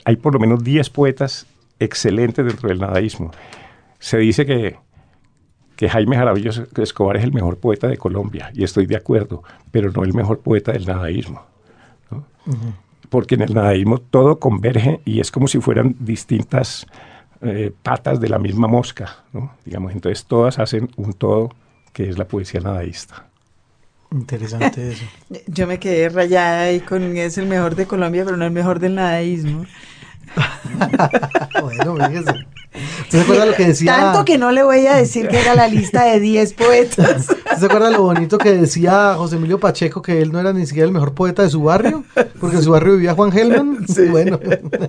hay 0.03 0.17
por 0.17 0.33
lo 0.33 0.39
menos 0.39 0.63
10 0.63 0.89
poetas 0.91 1.47
excelentes 1.79 2.45
dentro 2.45 2.69
del 2.69 2.79
nadaísmo. 2.79 3.31
Se 3.99 4.17
dice 4.17 4.45
que, 4.45 4.77
que 5.75 5.89
Jaime 5.89 6.15
Jaramillo 6.15 6.51
Escobar 6.77 7.17
es 7.17 7.23
el 7.23 7.33
mejor 7.33 7.57
poeta 7.57 7.87
de 7.87 7.97
Colombia, 7.97 8.51
y 8.53 8.63
estoy 8.63 8.85
de 8.85 8.95
acuerdo, 8.95 9.43
pero 9.71 9.91
no 9.91 10.03
el 10.03 10.13
mejor 10.13 10.39
poeta 10.39 10.71
del 10.71 10.85
nadaísmo. 10.85 11.41
¿no? 12.11 12.25
Porque 13.09 13.35
en 13.35 13.41
el 13.41 13.53
nadaísmo 13.53 13.97
todo 13.97 14.39
converge 14.39 15.01
y 15.05 15.19
es 15.19 15.31
como 15.31 15.47
si 15.47 15.59
fueran 15.59 15.95
distintas 15.99 16.85
eh, 17.41 17.71
patas 17.83 18.19
de 18.19 18.29
la 18.29 18.39
misma 18.39 18.67
mosca, 18.67 19.23
¿no? 19.33 19.53
digamos. 19.65 19.91
Entonces 19.91 20.25
todas 20.25 20.59
hacen 20.59 20.89
un 20.95 21.13
todo 21.13 21.49
que 21.93 22.09
es 22.09 22.17
la 22.17 22.27
poesía 22.27 22.61
nadaísta. 22.61 23.27
Interesante 24.11 24.91
eso. 24.91 25.05
Yo 25.47 25.67
me 25.67 25.79
quedé 25.79 26.09
rayada 26.09 26.63
ahí 26.63 26.79
con 26.79 27.15
es 27.17 27.37
el 27.37 27.47
mejor 27.47 27.75
de 27.75 27.85
Colombia, 27.85 28.23
pero 28.25 28.37
no 28.37 28.45
el 28.45 28.51
mejor 28.51 28.79
del 28.79 28.95
nadaísmo. 28.95 29.65
bueno, 31.61 32.07
fíjese. 32.07 32.45
¿Usted 33.01 33.17
se 33.19 33.21
acuerda 33.23 33.45
lo 33.45 33.53
que 33.53 33.67
decía? 33.67 33.95
Tanto 33.95 34.25
que 34.25 34.37
no 34.37 34.51
le 34.51 34.63
voy 34.63 34.85
a 34.87 34.95
decir 34.95 35.27
que 35.27 35.39
era 35.39 35.55
la 35.55 35.67
lista 35.67 36.03
de 36.05 36.19
10 36.19 36.53
poetas. 36.53 37.29
¿Usted 37.29 37.57
se 37.59 37.65
acuerda 37.65 37.89
lo 37.89 38.01
bonito 38.03 38.37
que 38.37 38.51
decía 38.53 39.15
José 39.17 39.35
Emilio 39.37 39.59
Pacheco 39.59 40.01
que 40.01 40.21
él 40.21 40.31
no 40.31 40.39
era 40.39 40.53
ni 40.53 40.65
siquiera 40.65 40.85
el 40.87 40.91
mejor 40.93 41.13
poeta 41.13 41.43
de 41.43 41.49
su 41.49 41.63
barrio? 41.63 42.03
Porque 42.39 42.57
en 42.57 42.63
su 42.63 42.71
barrio 42.71 42.93
vivía 42.93 43.13
Juan 43.13 43.31
Gelman. 43.31 43.85
Bueno, 44.11 44.39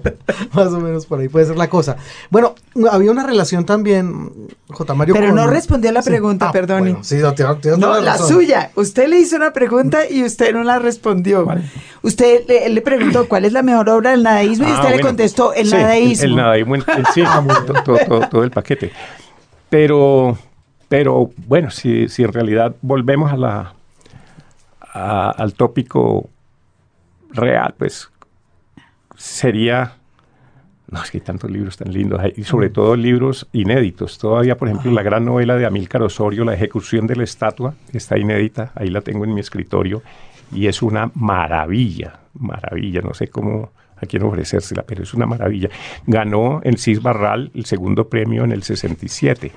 más 0.53 0.69
o 0.69 0.81
menos 0.81 1.07
por 1.07 1.21
ahí 1.21 1.29
puede 1.29 1.47
ser 1.47 1.57
la 1.57 1.69
cosa. 1.69 1.97
Bueno, 2.31 2.55
había 2.91 3.11
una 3.11 3.25
relación 3.27 3.65
también, 3.65 4.31
J. 4.69 4.95
Mario. 4.95 5.15
Pero 5.15 5.29
con- 5.29 5.37
no 5.37 5.47
respondió 5.47 5.91
a 5.91 5.93
la 5.93 6.03
Sí. 6.03 6.11
pregunta, 6.11 6.51
Ah, 6.53 6.63
bueno, 6.81 6.99
sí, 7.03 7.17
no, 7.17 7.35
tiene 7.35 7.77
No, 7.79 8.01
la 8.01 8.19
suya. 8.19 8.71
Usted 8.75 9.09
le 9.09 9.19
hizo 9.21 9.37
una 9.37 9.53
pregunta 9.53 10.09
y 10.09 10.23
usted 10.25 10.53
no 10.53 10.63
la 10.65 10.79
respondió. 10.79 11.47
Usted 12.03 12.43
le, 12.47 12.67
él 12.67 12.75
le 12.75 12.83
preguntó 12.83 13.29
cuál 13.29 13.45
es 13.45 13.53
la 13.53 13.63
mejor 13.63 13.89
obra 13.89 14.11
del 14.13 14.23
nadaísmo 14.23 14.67
y 14.69 14.71
Ah, 14.71 14.75
usted 14.75 14.89
le 14.89 14.95
bueno. 14.97 15.07
contestó 15.09 15.53
el 15.55 15.67
Sí, 15.67 15.73
nadaísmo. 15.75 16.25
El, 16.25 16.37
nadaísmo, 16.37 16.75
en- 16.77 16.85
en 16.97 17.05
sí, 17.15 17.23
to- 17.67 17.75
to- 17.85 17.97
to- 18.07 18.29
todo, 18.29 18.45
el 18.45 18.51
paquete. 18.51 18.93
Pero, 19.69 20.39
pero 20.89 21.31
bueno, 21.47 21.71
si, 21.71 22.09
si 22.09 22.23
en 22.23 22.33
realidad 22.33 22.75
volvemos 22.83 23.33
a 23.33 23.37
la, 23.37 23.75
a- 24.81 25.31
al 25.31 25.55
tópico 25.55 26.29
real, 27.31 27.75
pues 27.77 28.09
sería... 29.17 29.95
No, 30.89 31.03
es 31.03 31.11
que 31.11 31.19
hay 31.19 31.23
tantos 31.25 31.51
libros 31.51 31.77
tan 31.77 31.93
lindos, 31.93 32.21
y 32.37 32.45
sobre 32.45 32.71
todo 32.71 32.95
libros 32.95 33.49
inéditos. 33.53 34.19
Todavía, 34.19 34.57
por 34.57 34.69
ejemplo, 34.69 34.93
la 34.93 35.03
gran 35.03 35.25
novela 35.25 35.57
de 35.57 35.67
Amílcar 35.67 36.01
Osorio, 36.05 36.45
La 36.45 36.55
ejecución 36.55 37.09
de 37.09 37.17
la 37.17 37.25
estatua, 37.25 37.75
está 37.93 38.17
inédita, 38.17 38.71
ahí 38.77 38.89
la 38.89 39.01
tengo 39.01 39.25
en 39.25 39.35
mi 39.35 39.41
escritorio, 39.41 40.03
y 40.53 40.69
es 40.69 40.83
una 40.83 41.11
maravilla, 41.15 42.21
maravilla, 42.35 43.01
no 43.01 43.15
sé 43.15 43.27
cómo 43.27 43.71
a 43.97 44.07
quién 44.07 44.23
ofrecérsela, 44.23 44.83
pero 44.83 45.03
es 45.03 45.15
una 45.15 45.27
maravilla. 45.27 45.69
Ganó 46.07 46.61
en 46.65 46.77
Cis 46.77 47.01
Barral 47.03 47.51
el 47.55 47.65
segundo 47.65 48.09
premio 48.09 48.45
en 48.45 48.53
el 48.53 48.63
67. 48.63 49.53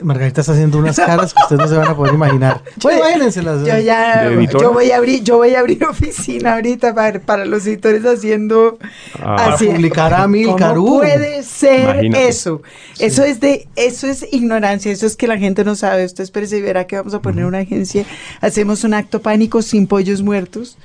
Margarita 0.00 0.40
está 0.40 0.52
haciendo 0.52 0.78
unas 0.78 0.96
caras 0.96 1.32
que 1.32 1.40
ustedes 1.42 1.60
no 1.62 1.68
se 1.68 1.76
van 1.76 1.88
a 1.88 1.96
poder 1.96 2.14
imaginar. 2.14 2.60
Bueno, 2.82 2.98
imagínenselas. 2.98 3.60
Yo 3.64 3.78
ya, 3.78 4.28
yo 4.60 4.72
voy 4.72 4.90
a 4.90 4.96
abrir, 4.96 5.22
yo 5.22 5.36
voy 5.36 5.54
a 5.54 5.60
abrir 5.60 5.84
oficina 5.84 6.54
ahorita 6.54 6.94
para, 6.94 7.20
para 7.20 7.44
los 7.44 7.64
editores 7.66 8.04
haciendo 8.04 8.76
Ah. 9.22 9.52
así. 9.54 9.66
Publicar 9.66 10.12
a 10.12 10.24
Amílcar, 10.24 10.74
¿Cómo 10.74 10.98
puede 10.98 11.44
ser 11.44 12.04
Imagínate. 12.04 12.28
eso? 12.28 12.60
Eso 12.98 13.22
es 13.22 13.38
de, 13.38 13.68
eso 13.76 14.08
es 14.08 14.26
ignorancia, 14.32 14.90
eso 14.90 15.06
es 15.06 15.16
que 15.16 15.28
la 15.28 15.38
gente 15.38 15.64
no 15.64 15.76
sabe. 15.76 16.04
Usted 16.04 16.24
espérese 16.24 16.58
y 16.58 16.62
verá 16.62 16.86
que 16.88 16.96
vamos 16.96 17.14
a 17.14 17.22
poner 17.22 17.44
una 17.46 17.58
agencia, 17.58 18.04
hacemos 18.40 18.82
un 18.82 18.94
acto 18.94 19.22
pánico 19.22 19.62
sin 19.62 19.86
pollos 19.86 20.22
muertos 20.22 20.76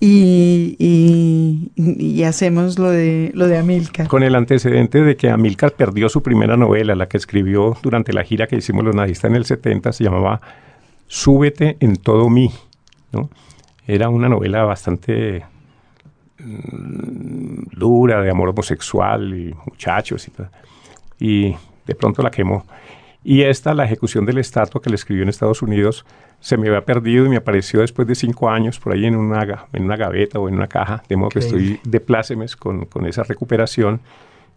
y, 0.00 1.70
hacemos 2.24 2.78
lo 2.78 2.90
de 2.90 3.30
lo 3.34 3.46
de 3.46 3.58
Amilcar. 3.58 4.08
Con 4.08 4.22
el 4.22 4.34
antecedente 4.34 5.02
de 5.02 5.16
que 5.16 5.28
Amílcar 5.28 5.72
perdió 5.72 6.08
su 6.08 6.22
primera 6.22 6.56
novela, 6.56 6.94
la 6.94 7.06
que 7.06 7.18
escribió 7.18 7.76
durante 7.82 8.14
la 8.14 8.24
gira 8.24 8.46
que 8.46 8.56
hicimos 8.56 8.84
los 8.84 8.94
nadistas 8.94 9.30
en 9.30 9.36
el 9.36 9.44
70, 9.44 9.92
se 9.92 10.04
llamaba 10.04 10.40
Súbete 11.06 11.76
en 11.80 11.96
todo 11.96 12.30
mí. 12.30 12.50
¿no? 13.12 13.28
Era 13.86 14.08
una 14.08 14.28
novela 14.28 14.64
bastante 14.64 15.44
mm, 16.38 17.76
dura, 17.76 18.22
de 18.22 18.30
amor 18.30 18.48
homosexual 18.50 19.34
y 19.34 19.54
muchachos 19.66 20.26
y 20.28 20.30
tal. 20.30 20.50
Y 21.18 21.54
de 21.86 21.94
pronto 21.94 22.22
la 22.22 22.30
quemó. 22.30 22.64
Y 23.22 23.42
esta, 23.42 23.74
la 23.74 23.84
ejecución 23.84 24.24
del 24.24 24.38
estatua 24.38 24.80
que 24.80 24.88
le 24.88 24.96
escribió 24.96 25.22
en 25.22 25.28
Estados 25.28 25.60
Unidos, 25.62 26.06
se 26.40 26.56
me 26.56 26.68
había 26.68 26.84
perdido 26.84 27.26
y 27.26 27.28
me 27.28 27.36
apareció 27.36 27.80
después 27.80 28.08
de 28.08 28.14
cinco 28.14 28.48
años 28.48 28.78
por 28.78 28.94
ahí 28.94 29.04
en 29.04 29.14
una, 29.14 29.66
en 29.72 29.84
una 29.84 29.96
gaveta 29.96 30.38
o 30.38 30.48
en 30.48 30.54
una 30.54 30.68
caja. 30.68 31.02
De 31.08 31.16
modo 31.16 31.28
que 31.28 31.40
estoy 31.40 31.80
de 31.84 32.00
plácemes 32.00 32.56
con, 32.56 32.86
con 32.86 33.06
esa 33.06 33.22
recuperación 33.22 34.00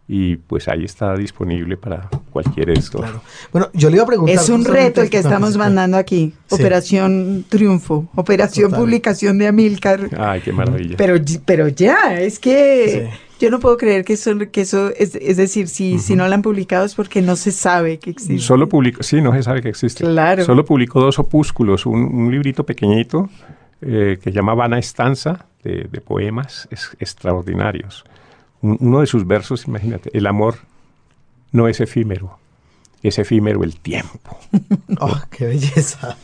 y 0.07 0.35
pues 0.35 0.67
ahí 0.67 0.83
está 0.83 1.15
disponible 1.15 1.77
para 1.77 2.09
cualquier 2.29 2.69
esto. 2.71 2.99
Claro. 2.99 3.21
Bueno, 3.51 3.69
yo 3.73 3.89
le 3.89 3.95
iba 3.95 4.03
a 4.03 4.07
preguntar. 4.07 4.35
Es 4.35 4.49
un 4.49 4.65
reto 4.65 5.01
el 5.01 5.09
que 5.09 5.17
estamos 5.17 5.57
mandando 5.57 5.97
aquí. 5.97 6.33
Sí. 6.47 6.55
Operación 6.55 7.45
Triunfo, 7.47 8.09
Operación 8.15 8.69
Total. 8.69 8.79
Publicación 8.83 9.37
de 9.37 9.47
Amilcar. 9.47 10.09
Ay, 10.17 10.41
qué 10.41 10.51
maravilla. 10.51 10.95
Pero, 10.97 11.15
pero 11.45 11.67
ya, 11.69 12.19
es 12.19 12.39
que 12.39 13.09
Sí. 13.11 13.19
Yo 13.43 13.51
no 13.51 13.59
puedo 13.59 13.77
creer 13.77 14.03
que 14.05 14.13
eso, 14.13 14.31
que 14.51 14.61
eso 14.61 14.89
es, 14.97 15.15
es 15.15 15.37
decir, 15.37 15.67
si, 15.67 15.99
si 15.99 16.15
no 16.15 16.27
lo 16.27 16.33
han 16.33 16.41
publicado 16.41 16.85
es 16.85 16.95
porque 16.95 17.21
no 17.21 17.35
se 17.35 17.51
sabe 17.51 17.99
que 17.99 18.09
existe. 18.11 18.39
Solo 18.39 18.67
publicó, 18.69 19.03
sí, 19.03 19.21
no 19.21 19.33
se 19.33 19.43
sabe 19.43 19.61
que 19.61 19.69
existe. 19.69 20.03
Claro. 20.03 20.43
Solo 20.45 20.63
publicó 20.65 21.01
dos 21.01 21.19
opúsculos, 21.19 21.85
un, 21.85 22.01
un 22.03 22.31
librito 22.31 22.65
pequeñito 22.65 23.29
eh, 23.81 24.17
que 24.21 24.29
se 24.29 24.35
llama 24.35 24.53
Vana 24.53 24.79
Estanza, 24.79 25.45
de, 25.63 25.87
de 25.91 26.01
poemas 26.01 26.67
es- 26.71 26.95
extraordinarios. 26.99 28.03
Un- 28.61 28.77
uno 28.79 29.01
de 29.01 29.07
sus 29.07 29.27
versos, 29.27 29.67
imagínate, 29.67 30.09
el 30.17 30.25
amor 30.25 30.55
no 31.51 31.67
es 31.67 31.81
efímero, 31.81 32.39
es 33.01 33.19
efímero 33.19 33.63
el 33.63 33.79
tiempo. 33.79 34.37
Oh, 34.99 35.19
qué 35.31 35.47
belleza. 35.47 36.15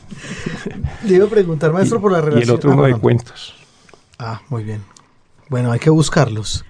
Le 1.05 1.15
iba 1.15 1.25
a 1.25 1.29
preguntar, 1.29 1.73
maestro, 1.73 1.99
por 1.99 2.12
la 2.12 2.19
y 2.19 2.21
relación. 2.21 2.43
el 2.43 2.55
otro 2.55 2.71
Ah, 2.71 2.73
uno 2.75 2.84
de 2.84 2.88
perdón. 2.89 3.01
cuentos. 3.01 3.55
Ah, 4.17 4.41
muy 4.49 4.63
bien. 4.63 4.82
Bueno, 5.49 5.71
hay 5.71 5.79
que 5.79 5.89
buscarlos. 5.89 6.63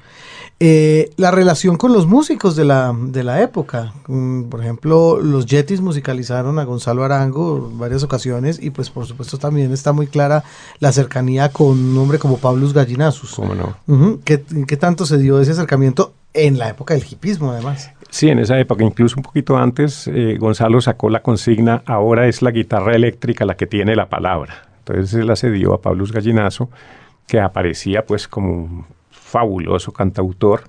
Eh, 0.61 1.11
la 1.15 1.31
relación 1.31 1.77
con 1.77 1.93
los 1.93 2.05
músicos 2.05 2.57
de 2.57 2.65
la, 2.65 2.93
de 2.93 3.23
la 3.23 3.41
época. 3.41 3.93
Mm, 4.07 4.43
por 4.49 4.59
ejemplo, 4.59 5.19
los 5.21 5.45
Yetis 5.45 5.79
musicalizaron 5.79 6.59
a 6.59 6.65
Gonzalo 6.65 7.05
Arango 7.05 7.69
en 7.71 7.79
varias 7.79 8.03
ocasiones 8.03 8.59
y 8.61 8.71
pues 8.71 8.89
por 8.89 9.05
supuesto 9.05 9.37
también 9.37 9.71
está 9.71 9.93
muy 9.93 10.07
clara 10.07 10.43
la 10.79 10.91
cercanía 10.91 11.49
con 11.49 11.79
un 11.79 11.97
hombre 11.97 12.19
como 12.19 12.37
Pablus 12.39 12.73
Gallinazus. 12.73 13.35
¿Cómo 13.35 13.55
no? 13.55 14.19
¿Qué, 14.25 14.43
qué 14.67 14.75
tanto 14.75 15.05
se 15.05 15.17
dio 15.17 15.39
ese 15.39 15.51
acercamiento 15.51 16.13
en 16.33 16.57
la 16.59 16.67
época 16.67 16.93
del 16.93 17.05
hipismo 17.09 17.51
además? 17.51 17.91
Sí, 18.09 18.27
en 18.27 18.39
esa 18.39 18.59
época, 18.59 18.83
incluso 18.83 19.15
un 19.17 19.23
poquito 19.23 19.55
antes, 19.55 20.07
eh, 20.07 20.35
Gonzalo 20.39 20.81
sacó 20.81 21.09
la 21.09 21.21
consigna, 21.21 21.83
ahora 21.85 22.27
es 22.27 22.41
la 22.41 22.51
guitarra 22.51 22.95
eléctrica 22.95 23.45
la 23.45 23.55
que 23.55 23.67
tiene 23.67 23.95
la 23.95 24.09
palabra. 24.09 24.67
Entonces 24.79 25.13
él 25.13 25.27
la 25.27 25.35
cedió 25.35 25.73
a 25.73 25.81
Pablus 25.81 26.11
Gallinazo, 26.11 26.69
que 27.27 27.39
aparecía 27.39 28.05
pues 28.05 28.27
como 28.27 28.87
fabuloso 29.29 29.91
cantautor 29.91 30.63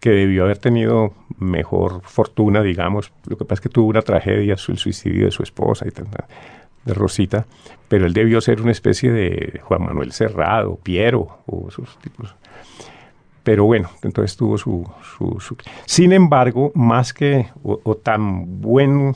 que 0.00 0.10
debió 0.10 0.44
haber 0.44 0.58
tenido 0.58 1.12
mejor 1.38 2.02
fortuna, 2.02 2.62
digamos. 2.62 3.12
Lo 3.26 3.36
que 3.36 3.44
pasa 3.44 3.54
es 3.54 3.60
que 3.62 3.68
tuvo 3.70 3.88
una 3.88 4.02
tragedia, 4.02 4.52
el 4.54 4.78
suicidio 4.78 5.24
de 5.26 5.30
su 5.30 5.42
esposa 5.42 5.86
y 5.86 5.90
de 6.84 6.94
Rosita, 6.94 7.46
pero 7.88 8.04
él 8.06 8.12
debió 8.12 8.40
ser 8.42 8.60
una 8.60 8.72
especie 8.72 9.10
de 9.10 9.60
Juan 9.64 9.82
Manuel 9.84 10.12
Cerrado, 10.12 10.76
Piero, 10.82 11.38
o 11.46 11.68
esos 11.68 11.98
tipos. 11.98 12.34
Pero 13.42 13.64
bueno, 13.64 13.90
entonces 14.02 14.36
tuvo 14.36 14.56
su, 14.58 14.86
su- 15.40 15.56
Sin 15.86 16.12
embargo, 16.12 16.72
más 16.74 17.12
que, 17.12 17.48
o, 17.62 17.80
o 17.82 17.94
tan 17.96 18.60
buen, 18.60 19.14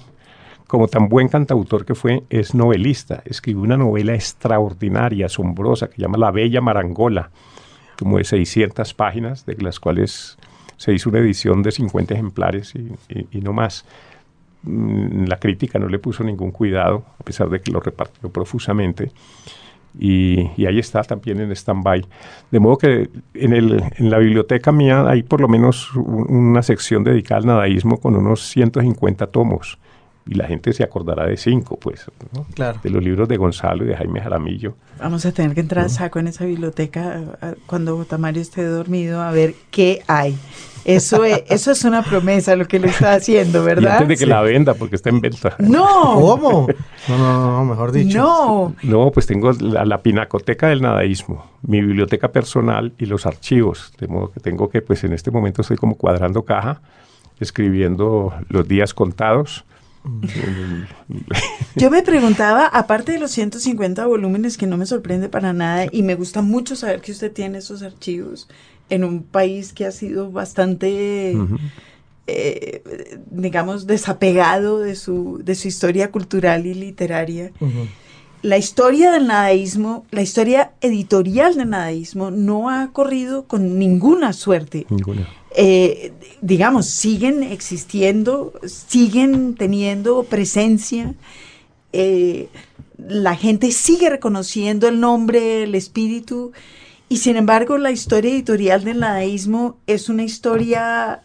como 0.67 0.89
tan 0.89 1.09
buen 1.09 1.29
cantautor 1.29 1.85
que 1.85 1.95
fue, 1.95 2.25
es 2.31 2.55
novelista. 2.55 3.23
Escribió 3.25 3.63
una 3.63 3.77
novela 3.77 4.15
extraordinaria, 4.15 5.27
asombrosa, 5.27 5.89
que 5.89 6.01
llama 6.03 6.19
La 6.19 6.31
Bella 6.31 6.61
Marangola, 6.61 7.31
como 7.99 8.19
de 8.19 8.25
600 8.25 8.95
páginas, 8.95 9.45
de 9.47 9.57
las 9.59 9.81
cuales 9.81 10.37
se 10.77 10.93
hizo 10.95 11.11
una 11.11 11.19
edición 11.19 11.63
de 11.63 11.73
50 11.73 12.15
ejemplares 12.15 12.75
y, 12.75 13.41
no 13.41 13.53
más. 13.53 13.85
Mm, 14.63 15.25
La 15.27 15.39
crítica 15.39 15.79
no 15.79 15.89
le 15.89 15.99
puso 15.99 16.23
ningún 16.25 16.51
cuidado, 16.53 17.05
a 17.19 17.25
pesar 17.25 17.49
de 17.49 17.61
que 17.61 17.73
lo 17.73 17.81
repartió 17.81 18.31
profusamente. 18.31 19.11
Y, 19.99 20.51
y 20.57 20.67
ahí 20.67 20.79
está 20.79 21.03
también 21.03 21.41
en 21.41 21.51
stand-by. 21.51 22.05
De 22.51 22.61
modo 22.61 22.79
que 22.79 23.09
en, 23.35 23.53
el, 23.53 23.83
en 23.97 24.11
la 24.11 24.19
biblioteca 24.19 24.71
mía 24.71 25.09
hay 25.09 25.23
por 25.23 25.41
lo 25.41 25.49
menos 25.49 25.95
un- 25.97 26.27
una 26.31 26.63
sección 26.63 27.03
dedicada 27.05 27.41
al 27.41 27.47
nadaísmo 27.47 27.99
con 27.99 28.15
unos 28.15 28.47
150 28.49 29.27
tomos. 29.29 29.79
Y 30.29 30.35
la 30.35 30.47
gente 30.47 30.73
se 30.75 30.85
acordará 30.85 31.27
de 31.27 31.37
cinco, 31.39 31.79
pues, 31.79 32.05
¿no? 32.35 32.45
Claro. 32.55 32.79
de 32.83 32.91
los 32.91 33.03
libros 33.03 33.29
de 33.29 33.37
Gonzalo 33.39 33.85
y 33.85 33.89
de 33.89 33.97
Jaime 33.97 34.21
Jaramillo. 34.21 34.75
Vamos 35.01 35.25
a 35.25 35.33
tener 35.33 35.55
que 35.55 35.61
entrar 35.61 35.87
a 35.87 35.89
saco 35.89 36.19
en 36.19 36.29
esa 36.29 36.45
biblioteca 36.45 37.23
cuando 37.67 38.05
Tamario 38.05 38.43
esté 38.43 38.65
dormido 38.65 39.23
a 39.23 39.31
ver 39.31 39.55
qué 39.71 40.03
hay. 40.07 40.37
Eso 40.85 41.25
es, 41.25 41.45
eso 41.49 41.71
es 41.73 41.85
una 41.85 42.03
promesa 42.03 42.57
lo 42.57 42.67
que 42.67 42.79
le 42.79 42.89
está 42.89 43.15
haciendo, 43.15 43.63
Y 43.63 43.67
¿verdad? 43.67 43.93
antes 43.95 44.09
de 44.09 44.17
que 44.17 44.27
la 44.27 44.43
venda, 44.43 44.75
porque 44.75 44.97
está 44.97 45.09
en 45.11 45.21
venta. 45.21 45.55
No, 45.59 46.15
¿Cómo? 46.15 46.67
No, 47.09 47.19
no, 47.19 47.51
no, 47.59 47.65
mejor 47.65 47.93
dicho. 47.93 48.19
no. 48.19 48.75
No, 48.83 49.11
pues 49.11 49.27
tengo 49.27 49.51
la, 49.53 49.85
la 49.87 50.03
pinacoteca 50.03 50.69
del 50.69 50.83
nadaísmo, 50.83 51.45
mi 51.63 51.81
biblioteca 51.81 52.29
personal 52.29 52.93
y 52.99 53.07
los 53.07 53.25
archivos. 53.27 53.93
De 53.99 54.09
modo 54.09 54.31
que 54.31 54.41
tengo 54.41 54.69
que, 54.69 54.83
pues 54.83 55.05
en 55.05 55.13
este 55.15 55.31
momento 55.31 55.63
estoy 55.63 55.79
como 55.79 55.95
cuadrando 55.97 56.43
caja, 56.43 56.81
escribiendo 57.41 58.33
los 58.49 58.67
días 58.69 58.95
contados. 58.95 59.65
Yo 61.77 61.91
me 61.91 62.03
preguntaba, 62.03 62.67
aparte 62.67 63.13
de 63.13 63.19
los 63.19 63.31
150 63.33 64.07
volúmenes, 64.07 64.57
que 64.57 64.67
no 64.67 64.77
me 64.77 64.87
sorprende 64.87 65.29
para 65.29 65.53
nada, 65.53 65.87
y 65.91 66.03
me 66.03 66.15
gusta 66.15 66.43
mucho 66.43 66.77
saber 66.77 67.01
que 67.01 67.13
usted 67.13 67.33
tiene 67.33 67.59
esos 67.59 67.83
archivos 67.83 68.49
en 68.91 69.05
un 69.05 69.23
país 69.23 69.73
que 69.73 69.87
ha 69.87 69.93
sido 69.93 70.31
bastante, 70.31 71.37
eh, 72.27 73.19
digamos, 73.31 73.87
desapegado 73.87 74.79
de 74.79 74.97
su, 74.97 75.41
de 75.45 75.55
su 75.55 75.69
historia 75.69 76.11
cultural 76.11 76.67
y 76.67 76.75
literaria. 76.75 77.53
La 78.41 78.57
historia 78.57 79.11
del 79.11 79.27
nadaísmo, 79.27 80.07
la 80.13 80.23
historia 80.23 80.71
editorial 80.81 81.57
del 81.57 81.71
nadaísmo, 81.71 82.31
no 82.31 82.71
ha 82.71 82.93
corrido 82.93 83.45
con 83.45 83.79
ninguna 83.79 84.33
suerte 84.33 84.87
Ninguna. 84.91 85.29
Eh, 85.57 86.13
digamos, 86.41 86.87
siguen 86.87 87.43
existiendo, 87.43 88.53
siguen 88.67 89.55
teniendo 89.55 90.25
presencia. 90.25 91.15
eh, 91.93 92.49
la 92.99 93.37
gente 93.37 93.71
sigue 93.71 94.11
reconociendo 94.11 94.89
el 94.89 95.01
nombre, 95.01 95.63
el 95.63 95.75
espíritu, 95.75 96.53
y 97.09 97.19
sin 97.19 97.37
embargo 97.37 97.79
la 97.79 97.93
historia 97.93 98.33
editorial 98.33 98.85
del 98.85 98.99
nadaísmo 99.01 99.79
es 99.87 100.09
una 100.09 100.25
historia 100.25 101.21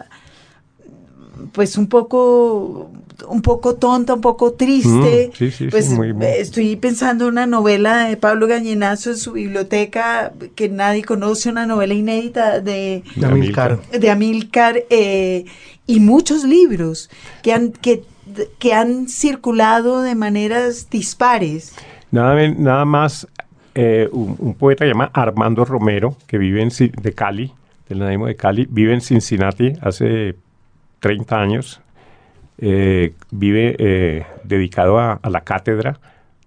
pues 1.51 1.77
un 1.77 1.87
poco 1.87 2.89
un 3.29 3.41
poco 3.41 3.75
tonta, 3.75 4.15
un 4.15 4.21
poco 4.21 4.53
triste. 4.53 5.29
Mm, 5.31 5.35
sí, 5.37 5.51
sí, 5.51 5.51
sí, 5.51 5.67
pues 5.69 5.89
muy- 5.91 6.13
muy- 6.13 6.25
eh, 6.25 6.41
estoy 6.41 6.75
pensando 6.75 7.25
en 7.25 7.31
una 7.31 7.45
novela 7.45 8.07
de 8.07 8.17
Pablo 8.17 8.47
Gañenazo 8.47 9.11
en 9.11 9.17
su 9.17 9.33
biblioteca 9.33 10.33
que 10.55 10.67
nadie 10.67 11.03
conoce, 11.03 11.49
una 11.49 11.65
novela 11.65 11.93
inédita 11.93 12.59
de 12.59 13.03
De 13.15 13.25
Amílcar. 13.25 13.79
de 13.91 14.09
Amílcar 14.09 14.83
eh, 14.89 15.45
y 15.87 15.99
muchos 15.99 16.43
libros 16.43 17.09
que 17.43 17.53
han, 17.53 17.71
que, 17.71 18.03
que 18.59 18.73
han 18.73 19.07
circulado 19.07 20.01
de 20.01 20.15
maneras 20.15 20.89
dispares. 20.89 21.73
Nada, 22.11 22.35
nada 22.49 22.83
más 22.85 23.27
eh, 23.75 24.09
un, 24.11 24.35
un 24.39 24.53
poeta 24.55 24.85
llamado 24.85 25.11
Armando 25.13 25.65
Romero, 25.65 26.15
que 26.27 26.37
vive 26.37 26.61
en, 26.61 26.69
de 26.69 27.13
Cali, 27.13 27.53
del 27.89 27.99
nadaísmo 27.99 28.25
de 28.27 28.35
Cali, 28.35 28.67
vive 28.69 28.93
en 28.93 29.01
Cincinnati 29.01 29.73
hace 29.81 30.35
30 31.03 31.41
años. 31.41 31.81
eh, 32.59 33.13
vive 33.31 33.75
eh, 33.77 34.25
dedicado 34.45 34.99
a, 34.99 35.19
la 35.29 35.41
cátedra 35.41 35.99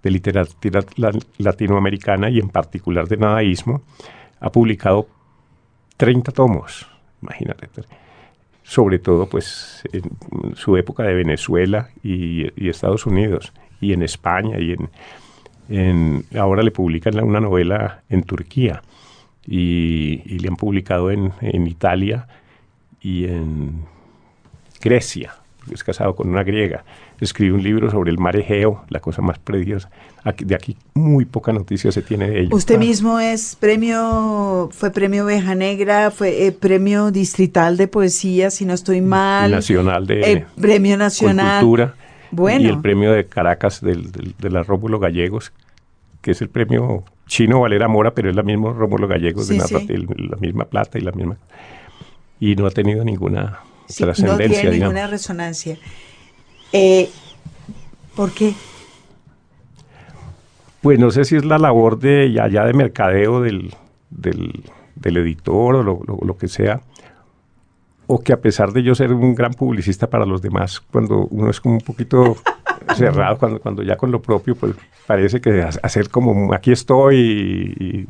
de 0.03 0.11
literatura 0.11 0.81
la- 0.97 1.13
latinoamericana 1.37 2.31
y 2.31 2.39
en 2.39 2.49
particular 2.49 3.07
de 3.07 3.19
nadaísmo. 3.19 3.83
Ha 4.41 4.51
publicado 4.51 5.09
30 5.99 6.33
tomos, 6.33 6.87
imagínate. 7.21 7.69
Sobre 8.63 8.99
todo, 8.99 9.27
pues, 9.29 9.83
en 9.93 10.57
su 10.57 10.77
época 10.77 11.03
de 11.03 11.15
Venezuela 11.15 11.91
y, 12.03 12.47
Estados 12.69 13.05
Unidos, 13.05 13.53
y 13.81 13.93
en 13.93 14.03
España, 14.03 14.59
y 14.59 14.75
en, 15.69 16.25
ahora 16.39 16.63
le 16.63 16.71
publican 16.71 17.23
una 17.23 17.41
novela 17.41 18.03
en 18.09 18.23
Turquía, 18.23 18.81
y, 19.47 20.23
y 20.25 20.39
le 20.39 20.49
han 20.49 20.57
publicado 20.57 21.11
en, 21.11 21.33
en 21.43 21.67
Italia 21.67 22.27
y 23.01 23.27
en 23.27 23.85
Grecia, 24.81 25.35
porque 25.59 25.75
es 25.75 25.85
casado 25.85 26.15
con 26.15 26.29
una 26.29 26.43
griega. 26.43 26.85
Escribe 27.21 27.55
un 27.55 27.63
libro 27.63 27.91
sobre 27.91 28.11
el 28.11 28.19
mar 28.19 28.37
Egeo, 28.37 28.85
la 28.91 29.01
cosa 29.01 29.23
más 29.23 29.39
prediosa. 29.39 29.91
Aquí- 30.23 30.45
de 30.45 30.55
aquí 30.55 30.77
muy 30.95 31.25
poca 31.25 31.53
noticia 31.53 31.91
se 31.93 32.03
tiene 32.03 32.29
de 32.29 32.41
ello. 32.41 32.55
Usted 32.57 32.79
mismo 32.79 33.19
es 33.21 33.57
premio, 33.57 34.69
fue 34.73 34.91
premio 34.91 35.25
Oveja 35.25 35.55
Negra, 35.55 36.11
fue 36.11 36.47
eh, 36.47 36.53
premio 36.53 37.11
distrital 37.11 37.77
de 37.77 37.89
poesía, 37.89 38.51
si 38.51 38.65
no 38.67 38.75
estoy 38.75 39.01
mal. 39.01 39.51
Nacional 39.51 40.07
de 40.07 40.33
Eh, 40.33 40.47
premio 40.61 40.97
nacional. 40.97 41.61
Cultura. 41.63 41.95
Bueno. 42.33 42.65
Y 42.65 42.69
el 42.69 42.81
premio 42.81 43.13
de 43.13 43.25
Caracas 43.27 43.81
del, 43.81 44.11
del- 44.13 44.35
de 44.39 44.51
la 44.51 44.63
Rómulo 44.63 44.99
Gallegos, 44.99 45.53
que 46.21 46.33
es 46.33 46.43
el 46.43 46.49
premio 46.49 47.05
chino 47.27 47.61
Valera 47.61 47.89
Mora, 47.89 48.11
pero 48.13 48.29
es 48.29 48.37
la 48.37 48.43
misma 48.43 48.73
Rómulo 48.73 49.07
Gallegos, 49.09 49.47
Sí, 49.47 49.57
de 49.59 49.65
sí. 49.65 49.87
el- 49.89 50.07
la 50.31 50.37
misma 50.37 50.65
plata 50.65 50.99
y 50.99 51.03
la 51.03 51.13
misma. 51.13 51.37
Y 52.41 52.57
no 52.57 52.67
ha 52.67 52.71
tenido 52.71 53.05
ninguna 53.05 53.61
Sí, 53.89 54.03
no 54.03 54.07
trascendencia, 54.13 54.61
tiene 54.61 54.75
digamos. 54.75 54.95
ninguna 54.95 55.07
resonancia. 55.11 55.77
Eh, 56.73 57.09
¿Por 58.15 58.33
qué? 58.33 58.55
Pues 60.81 60.99
no 60.99 61.11
sé 61.11 61.25
si 61.25 61.37
es 61.37 61.45
la 61.45 61.59
labor 61.59 61.99
de 61.99 62.33
ya, 62.33 62.49
ya 62.49 62.65
de 62.65 62.73
mercadeo 62.73 63.41
del, 63.41 63.75
del, 64.11 64.63
del 64.95 65.17
editor 65.17 65.77
o 65.77 65.83
lo, 65.83 66.01
lo- 66.07 66.19
lo 66.25 66.37
que 66.39 66.49
sea, 66.49 66.81
o 68.07 68.21
que 68.23 68.33
a 68.33 68.41
pesar 68.41 68.73
de 68.73 68.83
yo 68.83 68.95
ser 68.95 69.13
un 69.13 69.35
gran 69.35 69.53
publicista 69.53 70.09
para 70.09 70.25
los 70.25 70.41
demás, 70.43 70.81
cuando 70.81 71.27
uno 71.31 71.51
es 71.51 71.61
como 71.61 71.75
un 71.77 71.81
poquito 71.81 72.37
cerrado, 72.97 73.37
cuando, 73.39 73.61
cuando 73.61 73.83
ya 73.83 73.97
con 73.97 74.13
lo 74.13 74.23
propio, 74.23 74.55
pues 74.55 74.75
parece 75.07 75.41
que 75.41 75.63
ha- 75.63 75.71
hacer 75.83 76.09
como 76.09 76.53
aquí 76.55 76.71
estoy 76.73 77.17
y, 77.17 77.85
y, 77.85 78.07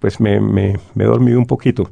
pues 0.00 0.20
me, 0.20 0.38
me- 0.40 0.78
me 0.94 1.04
he 1.04 1.06
dormido 1.06 1.38
un 1.38 1.46
poquito. 1.46 1.88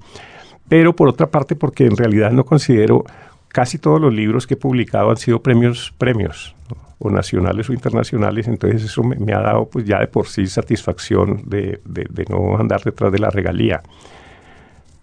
Pero 0.72 0.96
por 0.96 1.06
otra 1.06 1.26
parte, 1.26 1.54
porque 1.54 1.84
en 1.84 1.98
realidad 1.98 2.30
no 2.32 2.46
considero, 2.46 3.04
casi 3.48 3.76
todos 3.76 4.00
los 4.00 4.10
libros 4.14 4.46
que 4.46 4.54
he 4.54 4.56
publicado 4.56 5.10
han 5.10 5.18
sido 5.18 5.42
premios, 5.42 5.92
premios, 5.98 6.56
o 6.98 7.10
nacionales 7.10 7.68
o 7.68 7.74
internacionales, 7.74 8.48
entonces 8.48 8.82
eso 8.84 9.02
me, 9.02 9.16
me 9.16 9.34
ha 9.34 9.40
dado 9.40 9.66
pues 9.66 9.84
ya 9.84 9.98
de 9.98 10.06
por 10.06 10.26
sí 10.28 10.46
satisfacción 10.46 11.42
de, 11.44 11.82
de- 11.84 12.06
de 12.08 12.24
no 12.30 12.56
andar 12.56 12.80
detrás 12.82 13.12
de 13.12 13.18
la 13.18 13.28
regalía. 13.28 13.82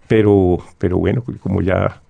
Pero, 0.08 0.58
pero 0.78 0.98
bueno, 0.98 1.22
pues 1.22 1.38
como 1.38 1.62
ya 1.62 2.00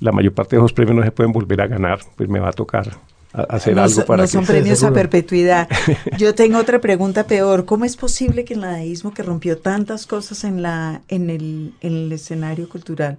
la 0.00 0.12
mayor 0.12 0.34
parte 0.34 0.56
de 0.56 0.60
esos 0.60 0.74
premios 0.74 0.96
no 0.98 1.02
se 1.02 1.10
pueden 1.12 1.32
volver 1.32 1.62
a 1.62 1.66
ganar, 1.68 2.00
pues 2.16 2.28
me 2.28 2.38
va 2.38 2.50
a 2.50 2.52
tocar 2.52 2.86
hacer 3.32 3.76
no, 3.76 3.82
algo 3.82 4.04
para 4.04 4.24
no 4.24 4.28
son 4.28 4.44
premios 4.44 4.82
a 4.82 4.92
perpetuidad. 4.92 5.68
Yo 6.18 6.34
tengo 6.34 6.58
otra 6.58 6.80
pregunta 6.80 7.26
peor. 7.26 7.64
¿Cómo 7.64 7.84
es 7.84 7.96
posible 7.96 8.44
que 8.44 8.54
el 8.54 8.60
nadaísmo 8.60 9.14
que 9.14 9.22
rompió 9.22 9.58
tantas 9.58 10.06
cosas 10.06 10.44
en 10.44 10.62
la 10.62 11.02
en 11.08 11.30
el, 11.30 11.74
en 11.80 11.92
el 11.92 12.12
escenario 12.12 12.68
cultural, 12.68 13.18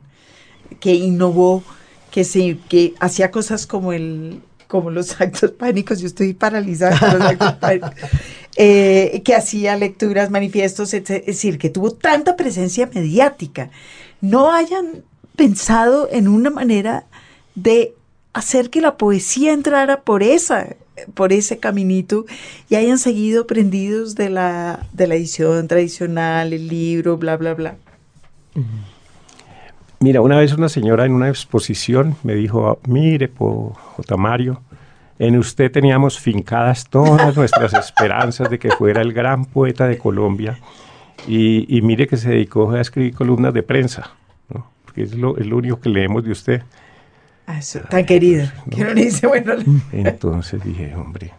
que 0.80 0.94
innovó, 0.94 1.64
que 2.12 2.24
se 2.24 2.58
que 2.70 2.94
hacía 3.00 3.32
cosas 3.32 3.66
como 3.66 3.94
el 3.94 4.42
como 4.68 4.90
los 4.90 5.20
actos 5.22 5.52
pánicos, 5.52 6.00
yo 6.00 6.08
estoy 6.08 6.34
paralizada 6.34 6.98
con 6.98 7.20
los 7.20 7.28
actos 7.28 7.54
pánicos, 7.54 7.92
eh, 8.56 9.22
que 9.24 9.36
hacía 9.36 9.76
lecturas, 9.76 10.30
manifiestos, 10.30 10.94
es 10.94 11.06
decir, 11.06 11.58
que 11.58 11.70
tuvo 11.70 11.92
tanta 11.92 12.38
presencia 12.38 12.90
mediática, 12.94 13.70
no 14.22 14.54
hayan 14.54 15.04
pensado 15.36 16.08
en 16.12 16.28
una 16.28 16.50
manera 16.50 17.06
de 17.56 17.96
hacer 18.34 18.70
que 18.70 18.82
la 18.82 18.98
poesía 18.98 19.54
entrara 19.54 20.02
por 20.02 20.24
esa 20.24 20.76
por 21.14 21.34
ese 21.34 21.60
caminito 21.60 22.26
y 22.70 22.76
hayan 22.76 22.98
seguido 22.98 23.48
prendidos 23.48 24.16
de 24.16 24.30
la, 24.30 24.86
de 24.94 25.08
la 25.08 25.16
edición 25.16 25.68
tradicional, 25.68 26.54
el 26.54 26.68
libro, 26.68 27.18
bla, 27.18 27.38
bla, 27.38 27.54
bla. 27.54 27.76
Mira, 30.00 30.22
una 30.22 30.38
vez 30.38 30.54
una 30.54 30.70
señora 30.70 31.06
en 31.06 31.14
una 31.14 31.30
exposición 31.30 32.16
me 32.24 32.36
dijo, 32.36 32.80
mire, 32.88 33.28
po, 33.28 33.74
J. 33.98 34.18
Mario, 34.18 34.62
en 35.20 35.38
usted 35.38 35.72
teníamos 35.72 36.20
fincadas 36.20 36.88
todas 36.90 37.36
nuestras 37.36 37.74
esperanzas 37.86 38.50
de 38.50 38.60
que 38.60 38.72
fuera 38.72 39.02
el 39.02 39.14
gran 39.14 39.46
poeta 39.46 39.88
de 39.88 39.98
Colombia 39.98 40.60
y, 41.28 41.78
y 41.78 41.82
mire 41.82 42.08
que 42.08 42.18
se 42.18 42.30
dedicó 42.30 42.72
a 42.72 42.82
escribir 42.82 43.14
columnas 43.14 43.54
de 43.54 43.64
prensa, 43.64 44.12
¿no? 44.50 44.68
porque 44.84 45.04
es 45.04 45.14
lo, 45.14 45.38
es 45.38 45.46
lo 45.46 45.58
único 45.58 45.80
que 45.80 45.90
leemos 45.90 46.24
de 46.24 46.32
usted. 46.32 46.64
Ah, 47.54 47.60
eso, 47.60 47.80
tan 47.90 48.06
querido. 48.06 48.48
Que 48.70 48.82
uno 48.84 48.94
dice, 48.94 49.28
bueno. 49.28 49.54
Entonces 49.92 50.64
dije, 50.64 50.94
hombre, 50.96 51.32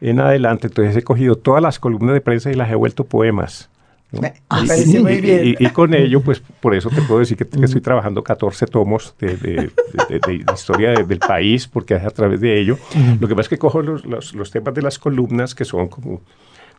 en 0.00 0.18
adelante, 0.20 0.68
entonces 0.68 0.96
he 0.96 1.02
cogido 1.02 1.36
todas 1.36 1.62
las 1.62 1.78
columnas 1.78 2.14
de 2.14 2.20
prensa 2.20 2.50
y 2.50 2.54
las 2.54 2.70
he 2.70 2.74
vuelto 2.74 3.04
poemas. 3.04 3.68
¿no? 4.12 4.22
Me, 4.22 4.28
y, 4.28 4.66
parece 4.66 4.98
y- 4.98 5.02
muy 5.02 5.20
bien. 5.20 5.40
y- 5.58 5.64
y 5.64 5.68
con 5.70 5.94
ello, 5.94 6.20
pues 6.20 6.40
por 6.60 6.74
eso 6.74 6.88
te 6.90 7.00
puedo 7.02 7.20
decir 7.20 7.36
que, 7.36 7.46
que 7.46 7.64
estoy 7.64 7.80
trabajando 7.80 8.24
14 8.24 8.66
tomos 8.66 9.14
de, 9.20 9.36
de- 9.36 9.70
de- 10.08 10.18
de- 10.26 10.44
historia 10.52 10.90
de- 10.90 11.04
del 11.04 11.18
país, 11.20 11.68
porque 11.68 11.94
a 11.94 12.10
través 12.10 12.40
de 12.40 12.58
ello. 12.60 12.76
Lo 13.20 13.28
que 13.28 13.34
pasa 13.36 13.42
es 13.42 13.48
que 13.50 13.58
cojo 13.58 13.82
los, 13.82 14.04
los- 14.06 14.34
los 14.34 14.50
temas 14.50 14.74
de 14.74 14.82
las 14.82 14.98
columnas, 14.98 15.54
que 15.54 15.64
son 15.64 15.86
como, 15.88 16.22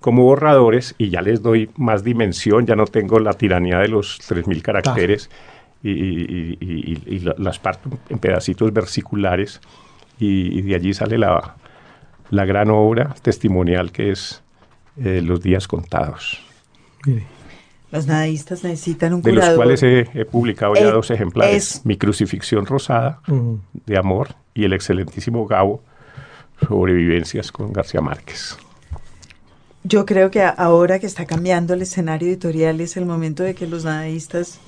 como 0.02 0.24
borradores, 0.24 0.94
y 0.98 1.10
ya 1.10 1.22
les 1.22 1.42
doy 1.42 1.70
más 1.78 2.04
dimensión, 2.04 2.66
ya 2.66 2.76
no 2.76 2.86
tengo 2.86 3.18
la 3.20 3.34
tiranía 3.34 3.78
de 3.80 3.88
los 3.88 4.20
3.000 4.28 4.62
caracteres, 4.62 5.30
y, 5.30 5.61
y- 5.84 5.90
y- 5.92 6.58
y- 6.62 7.04
y 7.16 7.20
la- 7.20 7.36
las 7.38 7.60
parto 7.60 7.90
en 8.10 8.20
pedacitos 8.20 8.72
versiculares, 8.74 9.62
y, 10.20 10.60
y 10.60 10.62
de 10.62 10.76
allí 10.76 10.94
sale 10.94 11.18
la, 11.18 11.56
la 12.30 12.46
gran 12.46 12.70
obra 12.70 13.16
testimonial 13.22 13.92
que 13.92 14.12
es 14.12 14.44
eh, 14.98 15.22
Los 15.24 15.42
días 15.42 15.68
contados. 15.68 16.44
Mire. 17.06 17.24
Los 17.92 18.08
nadaístas 18.08 18.64
necesitan 18.64 19.14
un 19.14 19.22
de 19.22 19.34
los 19.34 19.50
cuales 19.56 19.84
he, 19.84 20.08
he 20.14 20.24
publicado 20.26 20.76
ya 20.76 20.82
Eh, 20.82 20.92
dos 20.92 21.10
ejemplares. 21.12 21.56
es- 21.78 21.86
Mi 21.86 21.98
crucifixión 21.98 22.66
rosada 22.66 23.22
de 23.86 23.98
amor 23.98 24.36
y 24.54 24.64
el 24.66 24.74
excelentísimo 24.74 25.46
Gabo 25.48 25.84
sobrevivencias 26.68 27.52
con 27.52 27.74
García 27.74 28.02
Márquez. 28.02 28.58
Yo 29.84 30.06
creo 30.06 30.30
que 30.30 30.44
ahora 30.44 31.00
que 31.00 31.08
está 31.08 31.26
cambiando 31.26 31.74
el 31.74 31.82
escenario 31.82 32.28
editorial 32.28 32.80
es 32.82 32.98
el 32.98 33.06
momento 33.06 33.42
de 33.44 33.56
que 33.56 33.66
los 33.68 33.84
nadaístas 33.84 34.60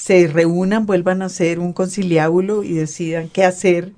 se 0.00 0.26
reúnan, 0.28 0.86
vuelvan 0.86 1.20
a 1.20 1.26
hacer 1.26 1.58
un 1.58 1.74
conciliábulo 1.74 2.62
y 2.62 2.72
decidan 2.72 3.28
qué 3.28 3.44
hacer 3.44 3.92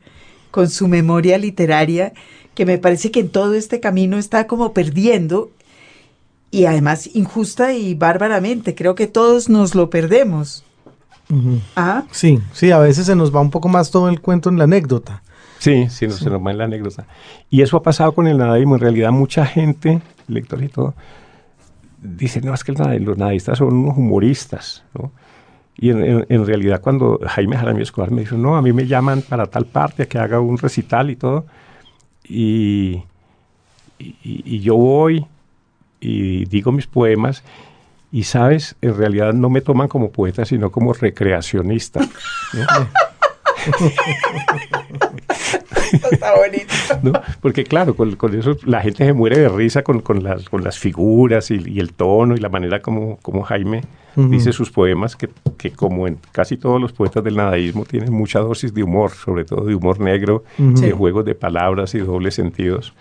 con 0.50 0.68
su 0.68 0.88
memoria 0.88 1.38
literaria, 1.38 2.12
que 2.56 2.66
me 2.66 2.76
parece 2.76 3.12
que 3.12 3.20
en 3.20 3.28
todo 3.28 3.54
este 3.54 3.78
camino 3.78 4.18
está 4.18 4.48
como 4.48 4.72
perdiendo 4.72 5.52
y 6.50 6.64
además 6.64 7.08
injusta 7.14 7.72
y 7.74 7.94
bárbaramente. 7.94 8.74
Creo 8.74 8.96
que 8.96 9.06
todos 9.06 9.48
nos 9.48 9.76
lo 9.76 9.90
perdemos. 9.90 10.64
¿Ah? 11.76 12.02
Sí, 12.10 12.40
sí, 12.52 12.72
a 12.72 12.80
veces 12.80 13.06
se 13.06 13.14
nos 13.14 13.32
va 13.32 13.40
un 13.40 13.50
poco 13.50 13.68
más 13.68 13.92
todo 13.92 14.08
el 14.08 14.20
cuento 14.20 14.50
en 14.50 14.58
la 14.58 14.64
anécdota. 14.64 15.22
Sí, 15.60 15.88
sí, 15.88 16.08
no 16.08 16.14
se 16.14 16.28
nos 16.28 16.44
va 16.44 16.50
en 16.50 16.58
la 16.58 16.64
anécdota. 16.64 17.06
Y 17.48 17.62
eso 17.62 17.76
ha 17.76 17.82
pasado 17.84 18.12
con 18.12 18.26
el 18.26 18.38
nadaísmo. 18.38 18.74
En 18.74 18.80
realidad, 18.80 19.12
mucha 19.12 19.46
gente, 19.46 20.02
lectores 20.26 20.68
y 20.68 20.72
todo, 20.72 20.94
dice, 22.02 22.40
no, 22.40 22.52
es 22.52 22.64
que 22.64 22.72
el 22.72 23.04
los 23.04 23.16
nadaístas 23.16 23.58
son 23.58 23.72
unos 23.72 23.96
humoristas, 23.96 24.82
¿no? 24.94 25.12
Y 25.78 25.90
en, 25.90 26.04
en- 26.04 26.26
en 26.28 26.46
realidad, 26.46 26.80
cuando 26.80 27.18
Jaime 27.26 27.56
Jaramillo 27.56 27.82
Escobar 27.82 28.10
me 28.10 28.22
dijo, 28.22 28.36
no, 28.36 28.56
a 28.56 28.62
mí 28.62 28.72
me 28.72 28.86
llaman 28.86 29.22
para 29.22 29.46
tal 29.46 29.66
parte, 29.66 30.04
a 30.04 30.06
que 30.06 30.18
haga 30.18 30.40
un 30.40 30.58
recital 30.58 31.10
y 31.10 31.16
todo, 31.16 31.46
y, 32.24 33.02
y- 33.98 34.16
y 34.24 34.60
yo 34.60 34.76
voy 34.76 35.26
y 36.00 36.44
digo 36.46 36.72
mis 36.72 36.86
poemas, 36.86 37.42
y 38.10 38.24
sabes, 38.24 38.76
en 38.82 38.96
realidad 38.96 39.32
no 39.32 39.48
me 39.48 39.60
toman 39.62 39.88
como 39.88 40.10
poeta, 40.12 40.44
sino 40.44 40.70
como 40.70 40.92
recreacionista. 40.92 42.00
Está 46.10 46.34
bonito. 46.36 46.72
¿no? 47.02 47.12
Porque 47.40 47.64
claro, 47.64 47.94
con, 47.96 48.16
con 48.16 48.38
eso 48.38 48.56
la 48.64 48.80
gente 48.80 49.04
se 49.04 49.12
muere 49.12 49.38
de 49.38 49.48
risa 49.48 49.82
con, 49.82 50.00
con 50.00 50.22
las, 50.22 50.48
con 50.48 50.62
las 50.64 50.78
figuras 50.78 51.50
y, 51.50 51.62
y 51.66 51.80
el 51.80 51.92
tono 51.92 52.34
y 52.34 52.38
la 52.38 52.48
manera 52.48 52.80
como, 52.80 53.18
como 53.22 53.42
Jaime 53.42 53.82
Ujú. 54.16 54.28
dice 54.28 54.52
sus 54.52 54.70
poemas, 54.70 55.16
que, 55.16 55.28
que 55.56 55.70
como 55.72 56.06
en 56.06 56.18
casi 56.32 56.56
todos 56.56 56.80
los 56.80 56.92
poetas 56.92 57.24
del 57.24 57.36
nadaísmo 57.36 57.84
tienen 57.84 58.12
mucha 58.12 58.40
dosis 58.40 58.74
de 58.74 58.82
humor, 58.82 59.10
sobre 59.10 59.44
todo 59.44 59.64
de 59.64 59.74
humor 59.74 60.00
negro, 60.00 60.44
Ujú. 60.58 60.72
de 60.80 60.88
Sí. 60.88 60.90
juegos 60.92 61.24
de 61.24 61.34
palabras 61.34 61.94
y 61.94 61.98
dobles 61.98 62.34
sentidos. 62.34 62.92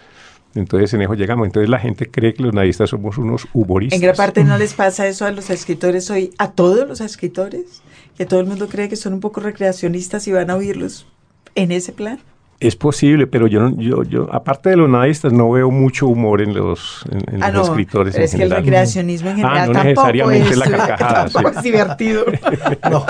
Entonces 0.53 0.93
en 0.93 1.01
eso 1.03 1.13
llegamos. 1.13 1.47
Entonces 1.47 1.69
la 1.69 1.79
gente 1.79 2.09
cree 2.11 2.33
que 2.33 2.43
los 2.43 2.53
nadistas 2.53 2.89
somos 2.89 3.17
unos 3.17 3.47
humoristas. 3.53 3.95
En 3.97 4.03
gran 4.03 4.15
parte 4.17 4.43
no 4.43 4.57
les 4.57 4.73
pasa 4.73 5.07
eso 5.07 5.25
a 5.25 5.31
los 5.31 5.49
escritores 5.49 6.09
hoy, 6.11 6.31
a 6.37 6.51
todos 6.51 6.85
los 6.87 6.99
escritores, 6.99 7.81
que 8.17 8.25
todo 8.25 8.41
el 8.41 8.45
mundo 8.47 8.67
cree 8.67 8.89
que 8.89 8.97
son 8.97 9.13
un 9.13 9.21
poco 9.21 9.39
recreacionistas 9.39 10.27
y 10.27 10.33
van 10.33 10.49
a 10.49 10.55
oírlos 10.55 11.07
en 11.55 11.71
ese 11.71 11.93
plan. 11.93 12.19
Es 12.61 12.75
posible, 12.75 13.25
pero 13.27 13.47
yo, 13.47 13.59
no- 13.59 13.75
yo, 13.81 14.03
yo, 14.03 14.27
aparte 14.31 14.69
de 14.69 14.77
los 14.77 14.87
nadistas, 14.87 15.33
no 15.33 15.49
veo 15.51 15.71
mucho 15.71 16.07
humor 16.07 16.41
en 16.41 16.53
los, 16.53 17.03
en, 17.11 17.35
en 17.35 17.43
Ah, 17.43 17.49
los 17.49 17.65
no, 17.67 17.73
escritores 17.73 18.13
pero 18.13 18.23
en 18.23 18.29
es 18.29 18.35
que 18.35 18.43
el 18.43 18.51
recreacionismo 18.51 19.29
en 19.31 19.33
Ah, 19.33 19.37
general 19.37 19.67
no 19.67 19.73
tampoco, 19.73 19.87
necesariamente 19.89 20.49
es, 20.51 20.57
la 20.57 20.69
carcajada, 20.69 21.25
tampoco 21.31 21.49
sí. 21.53 21.57
es 21.57 21.63
divertido. 21.63 22.25
No. 22.91 23.05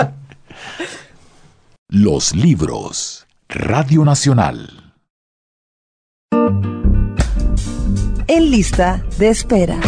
Los 1.90 2.34
libros. 2.34 3.26
Radio 3.50 4.04
Nacional. 4.06 4.70
En 8.26 8.50
lista 8.50 9.02
de 9.18 9.28
espera. 9.28 9.78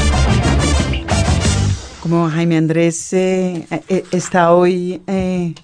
Como 2.03 2.29
Jaime 2.29 2.59
Andrés 2.59 3.13
eh, 3.15 3.67
eh, 3.89 4.05
está 4.11 4.53
hoy 4.53 5.01
eh, 5.07 5.55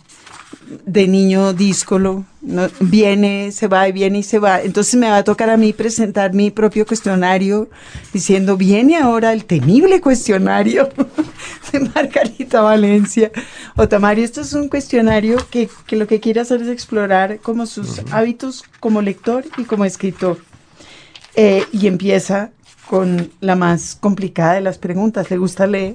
de 0.85 1.09
niño 1.09 1.53
díscolo, 1.53 2.25
¿no? 2.41 2.69
viene, 2.81 3.51
se 3.53 3.67
va 3.67 3.89
y 3.89 3.93
viene 3.93 4.21
y 4.21 4.23
se 4.23 4.39
va. 4.39 4.61
Entonces 4.63 4.95
me 4.97 5.09
va 5.09 5.19
a 5.19 5.25
tocar 5.25 5.51
a 5.51 5.57
mí 5.57 5.73
presentar 5.73 6.33
mi 6.33 6.51
propio 6.51 6.87
cuestionario 6.87 7.69
diciendo, 8.13 8.57
viene 8.57 8.97
ahora 8.97 9.33
el 9.33 9.45
temible 9.45 10.01
cuestionario 10.01 10.89
de 11.73 11.81
Margarita 11.81 12.61
Valencia. 12.61 13.31
Otamario, 13.77 14.25
esto 14.25 14.41
es 14.43 14.53
un 14.53 14.69
cuestionario 14.69 15.39
que, 15.51 15.69
que 15.87 15.97
lo 15.97 16.07
que 16.07 16.21
quiere 16.21 16.41
hacer 16.41 16.63
es 16.63 16.69
explorar 16.69 17.41
como 17.41 17.67
sus 17.67 18.01
hábitos 18.11 18.65
como 18.79 19.03
lector 19.03 19.45
y 19.57 19.65
como 19.65 19.85
escritor. 19.85 20.39
Eh, 21.35 21.65
y 21.73 21.87
empieza 21.87 22.51
con 22.89 23.31
la 23.41 23.55
más 23.55 23.97
complicada 24.01 24.55
de 24.55 24.61
las 24.61 24.79
preguntas. 24.79 25.31
¿Le 25.31 25.37
gusta 25.37 25.67
leer? 25.67 25.95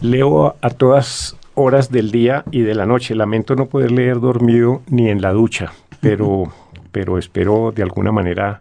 Leo 0.00 0.56
a 0.60 0.70
todas 0.70 1.36
horas 1.54 1.90
del 1.90 2.10
día 2.10 2.44
y 2.50 2.60
de 2.60 2.74
la 2.74 2.86
noche. 2.86 3.14
Lamento 3.14 3.54
no 3.56 3.66
poder 3.66 3.90
leer 3.92 4.20
dormido 4.20 4.82
ni 4.88 5.08
en 5.08 5.20
la 5.22 5.32
ducha, 5.32 5.72
pero, 6.00 6.52
pero 6.92 7.18
espero 7.18 7.72
de 7.74 7.82
alguna 7.82 8.12
manera 8.12 8.60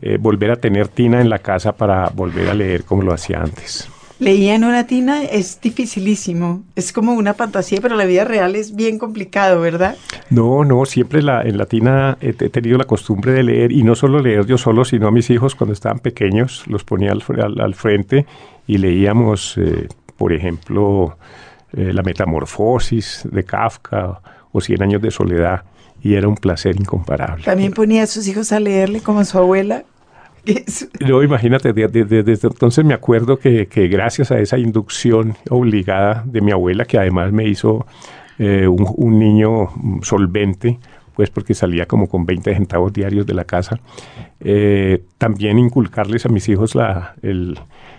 eh, 0.00 0.18
volver 0.20 0.50
a 0.50 0.56
tener 0.56 0.88
tina 0.88 1.20
en 1.20 1.30
la 1.30 1.38
casa 1.38 1.72
para 1.72 2.08
volver 2.08 2.48
a 2.48 2.54
leer 2.54 2.84
como 2.84 3.02
lo 3.02 3.12
hacía 3.12 3.40
antes. 3.40 3.88
Leía 4.18 4.54
en 4.54 4.62
una 4.62 4.86
tina 4.86 5.24
es 5.24 5.60
dificilísimo. 5.60 6.62
Es 6.76 6.92
como 6.92 7.12
una 7.12 7.34
fantasía, 7.34 7.80
pero 7.80 7.96
la 7.96 8.04
vida 8.04 8.24
real 8.24 8.54
es 8.54 8.76
bien 8.76 8.96
complicado, 8.98 9.60
¿verdad? 9.60 9.96
No, 10.30 10.64
no, 10.64 10.84
siempre 10.84 11.22
la, 11.22 11.42
en 11.42 11.58
la 11.58 11.66
tina 11.66 12.18
he, 12.20 12.28
he 12.28 12.32
tenido 12.48 12.78
la 12.78 12.84
costumbre 12.84 13.32
de 13.32 13.42
leer 13.42 13.72
y 13.72 13.82
no 13.82 13.96
solo 13.96 14.20
leer 14.20 14.46
yo 14.46 14.58
solo, 14.58 14.84
sino 14.84 15.08
a 15.08 15.10
mis 15.10 15.28
hijos 15.30 15.56
cuando 15.56 15.72
estaban 15.72 15.98
pequeños, 15.98 16.62
los 16.68 16.84
ponía 16.84 17.10
al, 17.10 17.20
fre- 17.20 17.42
al- 17.42 17.60
al 17.60 17.74
frente 17.74 18.24
y 18.68 18.78
leíamos, 18.78 19.58
eh, 19.58 19.88
por 20.16 20.32
ejemplo, 20.32 21.16
eh, 21.74 21.92
La 21.92 22.02
Metamorfosis 22.02 23.22
de 23.30 23.44
Kafka 23.44 24.20
o 24.52 24.60
Cien 24.60 24.82
años 24.82 25.00
de 25.02 25.10
soledad 25.10 25.62
y 26.02 26.14
era 26.14 26.28
un 26.28 26.34
placer 26.36 26.76
incomparable. 26.76 27.44
También 27.44 27.72
ponía 27.72 28.02
a 28.02 28.06
sus 28.06 28.26
hijos 28.28 28.52
a 28.52 28.60
leerle 28.60 29.00
como 29.00 29.24
su 29.24 29.38
abuela. 29.38 29.84
No, 31.00 31.22
imagínate, 31.22 31.72
de- 31.72 31.86
de- 31.88 32.04
de- 32.04 32.22
desde 32.24 32.48
entonces 32.48 32.84
me 32.84 32.94
acuerdo 32.94 33.38
que, 33.38 33.66
que 33.68 33.86
gracias 33.88 34.32
a 34.32 34.40
esa 34.40 34.58
inducción 34.58 35.36
obligada 35.50 36.24
de 36.26 36.40
mi 36.40 36.50
abuela, 36.50 36.84
que 36.84 36.98
además 36.98 37.30
me 37.32 37.46
hizo 37.46 37.86
eh, 38.40 38.66
un, 38.66 38.84
un 38.96 39.18
niño 39.20 39.68
solvente, 40.02 40.78
pues 41.14 41.30
porque 41.30 41.54
salía 41.54 41.86
como 41.86 42.08
con 42.08 42.26
20 42.26 42.54
centavos 42.54 42.92
diarios 42.92 43.24
de 43.26 43.34
la 43.34 43.44
casa. 43.44 43.78
Eh, 44.40 45.04
también 45.18 45.58
inculcarles 45.60 46.26
a 46.26 46.28
mis 46.28 46.48
hijos 46.48 46.74
la, 46.74 47.14
el, 47.22 47.58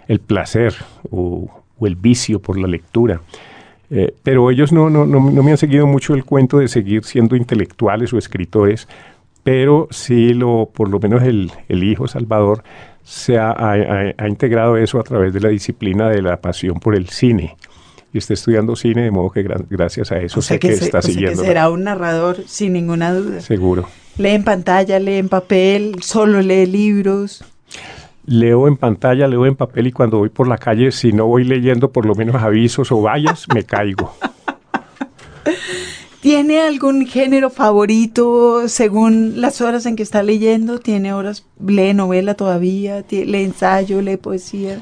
el 0.10 0.20
placer 0.20 0.74
o, 1.12 1.50
o 1.80 1.88
el 1.88 1.96
vicio 1.96 2.42
por 2.42 2.60
la 2.60 2.68
lectura. 2.68 3.22
Eh, 3.96 4.12
pero 4.24 4.50
ellos 4.50 4.72
no, 4.72 4.90
no, 4.90 5.06
no, 5.06 5.20
no, 5.20 5.44
me 5.44 5.52
han 5.52 5.58
seguido 5.58 5.86
mucho 5.86 6.16
el 6.16 6.26
cuento 6.26 6.58
de 6.58 6.68
seguir 6.68 7.04
siendo 7.04 7.36
intelectuales 7.36 8.12
o 8.12 8.18
escritores, 8.18 8.88
pero 9.44 9.88
sí, 9.92 10.34
lo, 10.34 10.72
por 10.74 10.90
lo 10.90 11.00
menos 11.00 11.22
el, 11.22 11.52
el 11.70 11.84
hijo 11.84 12.08
Salvador 12.08 12.64
se 13.04 13.38
ha, 13.38 13.52
ha, 13.52 13.74
ha, 14.18 14.28
integrado 14.28 14.78
eso 14.78 15.00
a 15.00 15.04
través 15.04 15.32
de 15.32 15.42
la 15.42 15.50
disciplina 15.50 16.10
de 16.10 16.24
la 16.24 16.42
pasión 16.42 16.80
por 16.80 16.96
el 16.96 17.10
cine. 17.10 17.56
Y 18.12 18.18
está 18.18 18.34
estudiando 18.34 18.76
cine, 18.76 19.04
de 19.04 19.12
modo 19.12 19.30
que 19.30 19.44
gra 19.44 19.58
gracias 19.70 20.12
a 20.12 20.18
eso 20.18 20.40
o 20.40 20.42
sé 20.42 20.58
que, 20.58 20.70
que 20.70 20.76
se, 20.78 20.86
está 20.86 20.98
o 20.98 21.02
siguiendo. 21.04 21.42
que 21.42 21.48
será 21.48 21.70
un 21.70 21.84
narrador 21.84 22.38
sin 22.48 22.74
ninguna 22.74 23.14
duda. 23.14 23.42
Seguro. 23.42 23.88
Lee 24.18 24.30
en 24.30 24.44
pantalla, 24.44 24.98
lee 24.98 25.18
en 25.18 25.30
papel, 25.30 26.02
solo 26.02 26.42
lee 26.42 26.66
libros. 26.66 27.46
Leo 28.26 28.68
en 28.68 28.78
pantalla, 28.78 29.28
leo 29.28 29.46
en 29.46 29.56
papel 29.56 29.88
y 29.88 29.92
cuando 29.92 30.20
voy 30.20 30.30
por 30.30 30.48
la 30.48 30.58
calle, 30.58 30.92
si 30.92 31.12
no 31.12 31.28
voy 31.28 31.44
leyendo 31.44 31.92
por 31.92 32.06
lo 32.06 32.16
menos 32.16 32.42
avisos 32.42 32.92
o 32.92 33.02
vallas, 33.02 33.48
me 33.54 33.64
caigo. 33.64 34.14
¿Tiene 36.22 36.62
algún 36.62 37.06
género 37.06 37.50
favorito 37.50 38.70
según 38.70 39.42
las 39.42 39.60
horas 39.60 39.86
en 39.86 39.98
que 39.98 40.04
está 40.04 40.24
leyendo? 40.24 40.80
¿Tiene 40.80 41.14
horas, 41.14 41.46
lee 41.60 41.94
novela 41.94 42.36
todavía? 42.36 43.04
¿Lee 43.10 43.44
ensayo, 43.44 44.02
lee 44.02 44.16
poesía? 44.16 44.80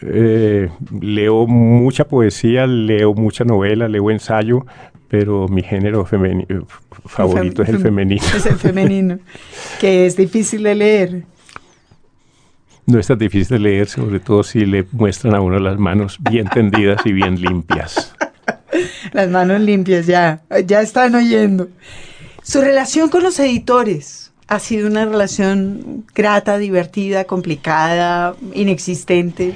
Eh, 0.00 0.70
leo 0.98 1.46
mucha 1.46 2.04
poesía, 2.04 2.66
leo 2.66 3.12
mucha 3.12 3.44
novela, 3.44 3.86
leo 3.86 4.10
ensayo, 4.10 4.64
pero 5.08 5.46
mi 5.48 5.62
género 5.62 6.06
favorito 7.04 7.62
es 7.62 7.68
el 7.68 7.80
femenino. 7.80 8.22
Es 8.34 8.46
el 8.46 8.56
femenino, 8.56 9.18
que 9.80 10.06
es 10.06 10.16
difícil 10.16 10.62
de 10.62 10.74
leer. 10.74 11.22
No 12.88 12.98
es 12.98 13.06
tan 13.06 13.18
difícil 13.18 13.58
de 13.58 13.58
leer, 13.58 13.86
sobre 13.86 14.18
todo 14.18 14.42
si 14.42 14.64
le 14.64 14.82
muestran 14.92 15.34
a 15.34 15.42
uno 15.42 15.58
las 15.58 15.78
manos 15.78 16.16
bien 16.30 16.48
tendidas 16.48 17.04
y 17.04 17.12
bien 17.12 17.38
limpias. 17.38 18.14
Las 19.12 19.28
manos 19.28 19.60
limpias, 19.60 20.06
ya, 20.06 20.40
ya 20.64 20.80
están 20.80 21.14
oyendo. 21.14 21.68
Su 22.42 22.62
relación 22.62 23.10
con 23.10 23.22
los 23.22 23.38
editores 23.40 24.32
ha 24.46 24.58
sido 24.58 24.88
una 24.88 25.04
relación 25.04 26.06
grata, 26.14 26.56
divertida, 26.56 27.24
complicada, 27.24 28.34
inexistente. 28.54 29.54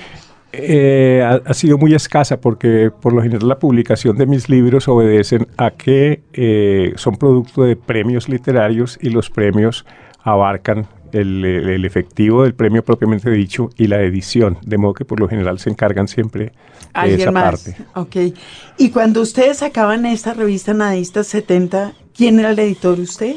Eh, 0.52 1.22
ha, 1.24 1.40
ha, 1.48 1.54
sido 1.54 1.78
muy 1.78 1.94
escasa 1.94 2.38
porque 2.38 2.90
por 2.90 3.14
lo 3.14 3.22
general 3.22 3.48
la 3.48 3.58
publicación 3.58 4.18
de 4.18 4.26
mis 4.26 4.50
libros 4.50 4.88
obedecen 4.88 5.48
a 5.56 5.70
que 5.70 6.20
eh, 6.34 6.92
son 6.96 7.16
producto 7.16 7.62
de 7.62 7.76
premios 7.76 8.28
literarios 8.28 8.98
y 9.00 9.08
los 9.08 9.30
premios 9.30 9.86
abarcan 10.22 10.86
el, 11.12 11.44
el, 11.44 11.84
efectivo 11.84 12.42
del 12.42 12.54
premio 12.54 12.84
propiamente 12.84 13.30
dicho 13.30 13.70
y 13.76 13.86
la 13.86 14.00
edición, 14.02 14.58
de 14.64 14.78
modo 14.78 14.94
que 14.94 15.04
por 15.04 15.20
lo 15.20 15.28
general 15.28 15.58
se 15.58 15.70
encargan 15.70 16.08
siempre 16.08 16.52
de 16.94 17.14
esa 17.14 17.30
más? 17.30 17.62
parte. 17.62 17.76
Ok. 17.94 18.34
Y 18.78 18.90
cuando 18.90 19.20
ustedes 19.20 19.58
sacaban 19.58 20.06
esta 20.06 20.34
revista 20.34 20.74
Nadista 20.74 21.24
70, 21.24 21.92
¿quién 22.14 22.38
era 22.38 22.50
el 22.50 22.58
editor 22.58 22.98
usted? 22.98 23.36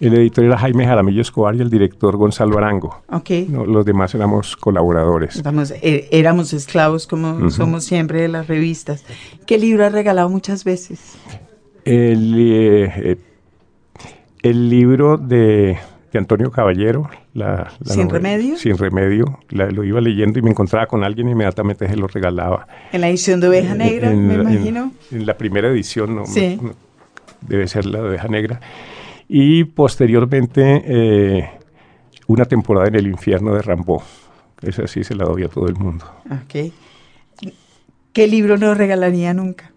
El 0.00 0.14
editor 0.14 0.44
era 0.44 0.58
Jaime 0.58 0.84
Jaramillo 0.84 1.22
Escobar 1.22 1.54
y 1.54 1.60
el 1.60 1.70
director 1.70 2.16
Gonzalo 2.16 2.58
Arango. 2.58 3.02
Okay. 3.08 3.46
No, 3.48 3.64
los 3.64 3.86
demás 3.86 4.14
éramos 4.14 4.56
colaboradores. 4.56 5.36
Éramos, 5.36 5.70
eh, 5.70 6.08
éramos 6.10 6.52
esclavos 6.52 7.06
como 7.06 7.30
uh 7.30 7.40
-huh. 7.42 7.50
somos 7.50 7.84
siempre 7.84 8.20
de 8.22 8.28
las 8.28 8.48
revistas. 8.48 9.04
¿Qué 9.46 9.56
libro 9.56 9.84
ha 9.84 9.88
regalado 9.90 10.28
muchas 10.28 10.64
veces? 10.64 11.16
El, 11.84 12.34
eh, 12.36 13.16
el 14.42 14.68
libro 14.68 15.16
de, 15.16 15.78
de, 16.14 16.18
Antonio 16.18 16.50
Caballero. 16.50 17.10
La, 17.34 17.72
la 17.80 17.92
¿Sin 17.92 18.08
novela, 18.08 18.28
remedio? 18.28 18.56
Sin 18.56 18.78
remedio. 18.78 19.40
La, 19.50 19.70
lo 19.70 19.84
iba 19.84 20.00
leyendo 20.00 20.38
y 20.38 20.42
me 20.42 20.50
encontraba 20.50 20.86
con 20.86 21.04
alguien 21.04 21.28
y 21.28 21.32
inmediatamente 21.32 21.88
se 21.88 21.96
lo 21.96 22.06
regalaba. 22.06 22.66
¿En 22.92 23.00
la 23.00 23.08
edición 23.08 23.40
de 23.40 23.48
Oveja 23.48 23.74
Negra, 23.74 24.10
en, 24.10 24.26
me 24.26 24.34
en, 24.34 24.40
imagino? 24.40 24.92
En, 25.10 25.26
la 25.26 25.36
primera 25.36 25.68
edición, 25.68 26.14
no, 26.14 26.26
sí. 26.26 26.58
no, 26.60 26.72
debe 27.42 27.66
ser 27.68 27.86
la 27.86 28.00
de 28.00 28.08
Oveja 28.08 28.28
Negra 28.28 28.60
y 29.28 29.64
posteriormente 29.64 30.82
eh, 30.86 31.50
una 32.26 32.44
temporada 32.44 32.88
en 32.88 32.94
el 32.94 33.06
infierno 33.06 33.54
de 33.54 33.62
Rambo. 33.62 34.02
Esa 34.62 34.86
sí 34.86 35.04
se 35.04 35.14
la 35.14 35.24
doy 35.24 35.44
a 35.44 35.48
todo 35.48 35.66
el 35.66 35.76
mundo. 35.76 36.06
Okay. 36.44 36.72
¿Qué 38.12 38.28
libro 38.28 38.56
no 38.56 38.74
regalaría 38.74 39.34
nunca? 39.34 39.73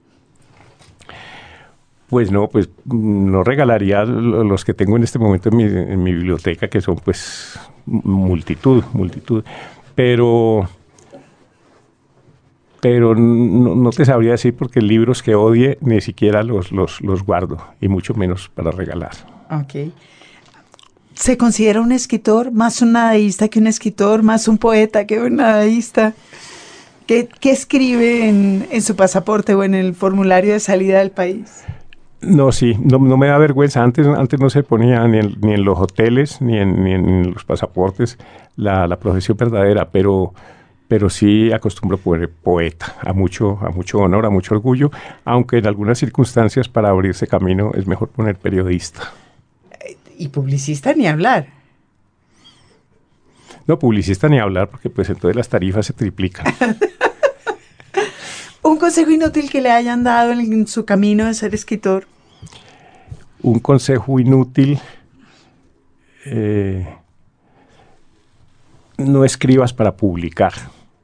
Pues 2.09 2.31
no, 2.31 2.47
pues 2.47 2.69
no 2.85 3.43
regalaría 3.43 4.05
los 4.05 4.63
que 4.63 4.73
tengo 4.73 4.95
en 4.95 5.03
este 5.03 5.19
momento 5.19 5.49
en 5.49 5.57
mi, 5.57 5.63
en 5.63 6.01
mi 6.03 6.13
biblioteca, 6.13 6.69
que 6.69 6.79
son 6.79 6.95
pues 7.03 7.59
multitud, 7.85 8.83
multitud. 8.93 9.43
Pero 9.93 10.69
pero 12.79 13.15
no, 13.15 13.75
no, 13.75 13.89
te 13.89 14.05
sabría 14.05 14.31
decir 14.31 14.55
porque 14.55 14.81
libros 14.81 15.23
que 15.23 15.35
odie 15.35 15.77
ni 15.81 15.99
siquiera 15.99 16.43
los, 16.43 16.71
los, 16.71 17.01
los 17.01 17.23
guardo, 17.23 17.57
y 17.81 17.87
mucho 17.87 18.13
menos 18.13 18.49
para 18.53 18.71
regalar. 18.71 19.11
Ok. 19.49 19.91
¿Se 21.15 21.35
considera 21.37 21.81
un 21.81 21.91
escritor 21.91 22.51
más 22.51 22.81
un 22.81 22.91
nadaísta 22.91 23.47
que 23.47 23.59
un 23.59 23.67
escritor, 23.67 24.21
más 24.21 24.47
un 24.47 24.59
poeta 24.59 25.07
que 25.07 25.19
un 25.19 25.37
nadaísta? 25.37 26.13
¿Qué, 27.07 27.27
qué 27.39 27.51
escribe 27.51 28.27
en, 28.27 28.81
su 28.81 28.95
pasaporte 28.95 29.55
o 29.55 29.63
en 29.63 29.73
el 29.73 29.95
formulario 29.95 30.53
de 30.53 30.59
salida 30.59 30.99
del 30.99 31.11
país? 31.11 31.63
No, 32.21 32.51
sí, 32.51 32.75
no, 32.79 32.97
no 32.97 33.17
me 33.17 33.27
da 33.27 33.37
vergüenza. 33.37 33.83
Antes, 33.83 34.07
antes 34.07 34.39
no 34.39 34.49
se 34.49 34.63
ponía 34.63 35.07
ni 35.07 35.19
en, 35.19 35.35
ni 35.41 35.53
en 35.53 35.63
los 35.63 35.77
hoteles 35.79 36.41
ni 36.41 36.57
en, 36.57 36.83
ni 36.83 36.93
en 36.93 37.33
los 37.33 37.45
pasaportes 37.45 38.17
la, 38.55 38.87
la 38.87 38.97
profesión 38.97 39.37
verdadera, 39.37 39.89
pero 39.89 40.33
pero 40.87 41.09
sí 41.09 41.51
acostumbro 41.51 41.97
poner 41.97 42.29
poeta, 42.29 42.95
a 43.01 43.13
mucho, 43.13 43.59
a 43.61 43.69
mucho 43.69 43.99
honor, 43.99 44.25
a 44.25 44.29
mucho 44.29 44.55
orgullo, 44.55 44.89
aunque 45.25 45.57
en 45.57 45.67
algunas 45.67 45.99
circunstancias 45.99 46.69
para 46.69 46.89
abrirse 46.89 47.27
camino 47.27 47.71
es 47.73 47.87
mejor 47.87 48.09
poner 48.09 48.37
periodista. 48.37 49.11
Y 50.17 50.29
publicista 50.29 50.93
ni 50.93 51.07
hablar. 51.07 51.47
No, 53.67 53.77
publicista 53.77 54.29
ni 54.29 54.39
hablar, 54.39 54.69
porque 54.69 54.89
pues 54.89 55.09
entonces 55.09 55.35
las 55.35 55.49
tarifas 55.49 55.85
se 55.85 55.93
triplican. 55.93 56.45
Un 58.67 58.77
consejo 58.77 59.11
inútil 59.11 59.49
que 59.49 59.61
le 59.61 59.71
hayan 59.71 60.03
dado 60.03 60.33
en 60.33 60.67
su 60.67 60.83
camino 60.83 61.25
de 61.25 61.33
ser 61.33 61.55
escritor. 61.55 62.05
Un 63.41 63.59
consejo 63.59 64.19
inútil. 64.19 64.77
Eh, 66.25 66.85
no 68.97 69.23
escribas 69.23 69.71
para 69.71 69.95
publicar. 69.95 70.51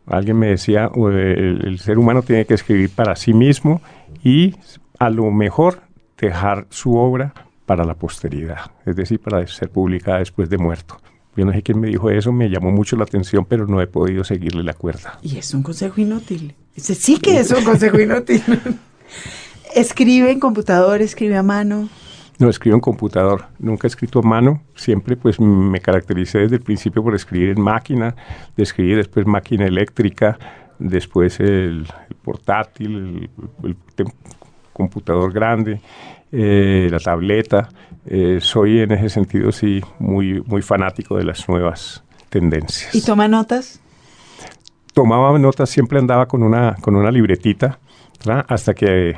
Alguien 0.07 0.39
me 0.39 0.47
decía, 0.47 0.91
el, 0.93 1.61
el, 1.65 1.79
ser 1.79 1.97
humano 1.97 2.21
tiene 2.21 2.43
que 2.45 2.55
escribir 2.55 2.89
para 2.89 3.15
sí 3.15 3.33
mismo 3.33 3.81
y 4.25 4.55
a 4.99 5.09
lo 5.09 5.31
mejor 5.31 5.83
dejar 6.17 6.67
su 6.69 6.97
obra 6.97 7.33
para 7.65 7.85
la 7.85 7.93
posteridad, 7.93 8.71
es 8.85 8.97
decir, 8.97 9.21
para 9.21 9.47
ser 9.47 9.69
publicada 9.69 10.19
después 10.19 10.49
de 10.49 10.57
muerto. 10.57 10.99
Yo 11.37 11.45
no 11.45 11.53
sé 11.53 11.63
quién 11.63 11.79
me 11.79 11.87
dijo 11.87 12.09
eso, 12.09 12.33
me 12.33 12.49
llamó 12.49 12.71
mucho 12.71 12.97
la 12.97 13.05
atención, 13.05 13.45
pero 13.45 13.65
no 13.67 13.81
he 13.81 13.87
podido 13.87 14.25
seguirle 14.25 14.63
la 14.63 14.73
cuerda. 14.73 15.17
Y 15.21 15.37
es 15.37 15.53
un 15.53 15.63
consejo 15.63 16.01
inútil. 16.01 16.55
Ese 16.75 16.95
sí 16.95 17.19
que 17.19 17.39
es 17.39 17.51
un 17.51 17.63
consejo 17.63 17.99
inútil. 17.99 18.41
escribe 19.75 20.31
en 20.31 20.39
computador, 20.39 21.01
escribe 21.01 21.37
a 21.37 21.43
mano. 21.43 21.89
No, 22.39 22.49
escribo 22.49 22.75
en 22.75 22.81
computador. 22.81 23.45
Nunca 23.59 23.87
he 23.87 23.89
escrito 23.89 24.19
a 24.19 24.21
mano. 24.23 24.63
Siempre 24.75 25.15
pues 25.15 25.39
me 25.39 25.79
caractericé 25.79 26.39
desde 26.39 26.55
el 26.55 26.61
principio 26.61 27.03
por 27.03 27.15
escribir 27.15 27.49
en 27.49 27.61
máquina, 27.61 28.15
de 28.57 28.63
escribir 28.63 28.97
después 28.97 29.25
máquina 29.27 29.65
eléctrica, 29.65 30.37
después 30.79 31.39
el, 31.39 31.87
el 32.09 32.15
portátil, 32.21 33.29
el, 33.63 33.77
computador 34.73 35.31
grande, 35.31 35.79
eh, 36.31 36.87
la 36.91 36.99
tableta. 36.99 37.69
Eh, 38.05 38.39
soy 38.41 38.79
en 38.79 38.91
ese 38.91 39.09
sentido 39.09 39.51
sí 39.51 39.81
muy, 39.99 40.41
muy 40.41 40.63
fanático 40.63 41.15
de 41.15 41.25
las 41.25 41.47
nuevas 41.47 42.03
tendencias. 42.29 42.93
¿Y 42.95 43.01
toma 43.01 43.27
notas? 43.27 43.79
Tomaba 44.93 45.37
notas, 45.39 45.69
siempre 45.69 45.99
andaba 45.99 46.27
con 46.27 46.43
una, 46.43 46.75
con 46.81 46.95
una 46.95 47.11
libretita, 47.11 47.79
hasta 48.47 48.73
que 48.73 49.17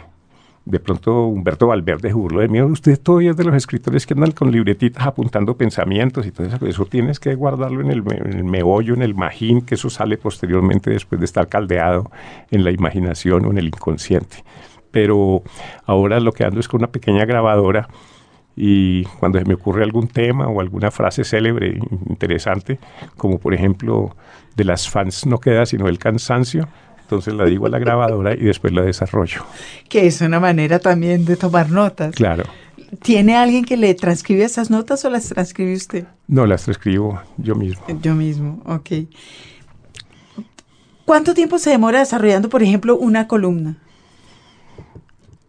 de 0.65 0.79
pronto 0.79 1.27
Humberto 1.27 1.67
Valverde 1.67 2.11
burló 2.11 2.41
de 2.41 2.47
mí, 2.47 2.59
usted 2.61 2.99
todavía 2.99 3.31
es 3.31 3.37
de 3.37 3.43
los 3.43 3.55
escritores 3.55 4.07
que 4.07 4.15
andan 4.15 4.31
con 4.31 4.51
libretitas 4.51 5.05
apuntando 5.05 5.55
pensamientos 5.55 6.25
y 6.25 6.31
todo 6.31 6.47
eso, 6.47 6.65
eso 6.65 6.85
tienes 6.85 7.19
que 7.19 7.35
guardarlo 7.35 7.81
en 7.81 7.91
el, 7.91 8.03
meollo, 8.43 8.95
en 8.95 9.03
el 9.03 9.13
magín, 9.13 9.61
que 9.61 9.75
eso 9.75 9.91
sale 9.91 10.17
posteriormente 10.17 10.89
después 10.89 11.19
de 11.19 11.25
estar 11.25 11.47
caldeado 11.47 12.09
en 12.49 12.63
la 12.63 12.71
imaginación 12.71 13.45
o 13.45 13.51
en 13.51 13.59
el 13.59 13.67
inconsciente. 13.67 14.43
Pero 14.89 15.43
ahora 15.85 16.19
lo 16.19 16.31
que 16.31 16.45
ando 16.45 16.59
es 16.59 16.67
con 16.67 16.79
una 16.81 16.91
pequeña 16.91 17.25
grabadora 17.25 17.87
y 18.55 19.03
cuando 19.19 19.39
se 19.39 19.45
me 19.45 19.55
ocurre 19.55 19.83
algún 19.83 20.07
tema 20.07 20.47
o 20.47 20.61
alguna 20.61 20.91
frase 20.91 21.23
célebre, 21.23 21.79
interesante, 22.09 22.79
como 23.17 23.39
por 23.39 23.53
ejemplo, 23.53 24.15
de 24.55 24.63
las 24.63 24.89
fans 24.89 25.25
no 25.25 25.39
queda 25.39 25.65
sino 25.65 25.87
el 25.87 25.99
cansancio, 25.99 26.67
entonces 27.01 27.33
la 27.33 27.45
digo 27.45 27.67
a 27.67 27.69
la 27.69 27.79
grabadora 27.79 28.33
y 28.33 28.45
después 28.45 28.73
la 28.73 28.81
desarrollo. 28.81 29.45
Que 29.89 30.07
es 30.07 30.21
una 30.21 30.39
manera 30.39 30.79
también 30.79 31.25
de 31.25 31.35
tomar 31.35 31.69
notas. 31.69 32.15
Claro. 32.15 32.45
¿Tiene 33.01 33.35
alguien 33.35 33.65
que 33.65 33.77
le 33.77 33.93
transcribe 33.93 34.43
esas 34.43 34.69
notas 34.69 35.03
o 35.05 35.09
las 35.09 35.29
transcribe 35.29 35.73
usted? 35.73 36.05
No, 36.27 36.45
las 36.45 36.63
transcribo 36.63 37.19
yo 37.37 37.55
mismo. 37.55 37.83
Yo 38.01 38.15
mismo, 38.15 38.61
ok. 38.65 38.89
¿Cuánto 41.05 41.33
tiempo 41.33 41.59
se 41.59 41.69
demora 41.69 41.99
desarrollando, 41.99 42.49
por 42.49 42.63
ejemplo, 42.63 42.97
una 42.97 43.27
columna? 43.27 43.77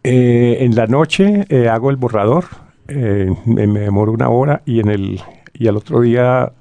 Eh, 0.03 0.57
en 0.59 0.75
la 0.75 0.85
noche 0.85 1.45
eh, 1.49 1.67
hago 1.67 1.89
el 1.89 1.95
borrador, 1.95 2.45
eh, 2.87 3.33
me, 3.45 3.67
me 3.67 3.79
demoro 3.81 4.11
una 4.11 4.29
hora 4.29 4.61
y, 4.65 4.79
en 4.79 4.89
el, 4.89 5.21
y 5.53 5.67
al 5.67 5.77
otro 5.77 6.01
día 6.01 6.51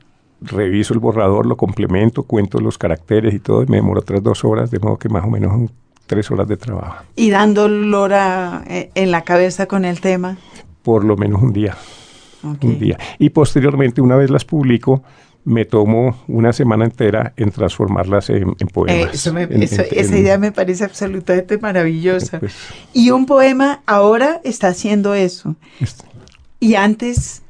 reviso 0.40 0.92
el 0.94 1.00
borrador, 1.00 1.46
lo 1.46 1.56
complemento, 1.56 2.22
cuento 2.24 2.60
los 2.60 2.78
caracteres 2.78 3.34
y 3.34 3.38
todo, 3.38 3.62
y 3.62 3.66
me 3.66 3.76
demoro 3.78 4.00
otras 4.00 4.22
dos 4.22 4.44
horas, 4.44 4.70
de 4.70 4.78
modo 4.78 4.98
que 4.98 5.08
más 5.08 5.24
o 5.24 5.28
menos 5.28 5.50
son 5.52 5.70
tres 6.06 6.30
horas 6.30 6.46
de 6.46 6.56
trabajo. 6.56 7.04
Y 7.16 7.30
dando 7.30 7.68
lora 7.68 8.62
eh, 8.68 8.90
en 8.94 9.10
la 9.10 9.22
cabeza 9.22 9.66
con 9.66 9.84
el 9.84 10.00
tema. 10.00 10.36
Por 10.82 11.04
lo 11.04 11.16
menos 11.16 11.42
un 11.42 11.52
día. 11.52 11.76
Un 12.42 12.78
día. 12.78 12.96
Y 13.18 13.30
posteriormente, 13.30 14.00
una 14.00 14.14
vez 14.14 14.30
las 14.30 14.44
publico, 14.44 15.02
me 15.44 15.64
tomo 15.64 16.16
una 16.28 16.52
semana 16.52 16.84
entera 16.84 17.32
en 17.36 17.50
transformarlas 17.50 18.30
en, 18.30 18.42
en 18.42 18.50
Eh, 18.50 18.66
poemas. 18.72 19.14
eso 19.14 19.32
me- 19.32 19.44
En- 19.44 19.62
eso- 19.64 19.82
en- 19.82 19.98
esa 19.98 20.16
idea 20.18 20.38
me 20.38 20.52
parece 20.52 20.84
absolutamente 20.84 21.58
maravillosa. 21.58 22.38
Pues, 22.40 22.54
Y 22.92 23.10
un 23.10 23.26
poema 23.26 23.80
ahora 23.86 24.40
está 24.44 24.68
haciendo 24.68 25.14
eso. 25.14 25.56
este, 25.80 26.04
Y 26.66 26.74
antes, 26.74 27.42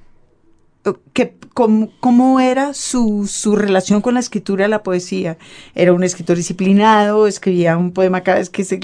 ¿qué, 1.14 1.34
cómo, 1.54 1.88
cómo 2.00 2.38
era 2.38 2.74
su, 2.74 3.26
su 3.26 3.56
relación 3.56 4.02
con 4.02 4.12
la 4.12 4.20
escritura 4.20 4.68
la 4.68 4.82
poesía? 4.82 5.38
¿Era 5.74 5.94
un 5.94 6.04
escritor 6.04 6.36
disciplinado? 6.36 7.26
¿Escribía 7.26 7.78
un 7.78 7.92
poema 7.92 8.20
cada 8.20 8.38
vez 8.40 8.50
que 8.50 8.62
se... 8.62 8.78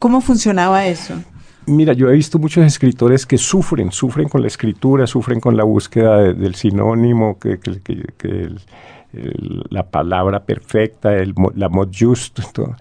¿Cómo 0.00 0.20
funcionaba 0.20 0.86
eso? 0.88 1.14
Mira, 1.66 1.92
yo 1.92 2.08
he 2.10 2.14
visto 2.14 2.40
muchos 2.40 2.66
escritores 2.66 3.24
que 3.26 3.38
sufren, 3.38 3.92
sufren 3.92 4.28
con 4.28 4.40
la 4.42 4.48
escritura, 4.48 5.06
sufren 5.06 5.38
con 5.38 5.56
la 5.56 5.62
búsqueda 5.62 6.18
de- 6.18 6.34
del 6.34 6.56
sinónimo, 6.56 7.38
que, 7.38 7.60
que- 7.60 7.80
que- 7.80 8.04
que 8.18 8.28
el- 8.28 8.60
el- 9.12 9.62
la 9.70 9.88
palabra 9.88 10.44
perfecta, 10.44 11.14
el, 11.16 11.32
la 11.54 11.68
mod 11.68 11.90
just. 11.96 12.40
todo. 12.52 12.74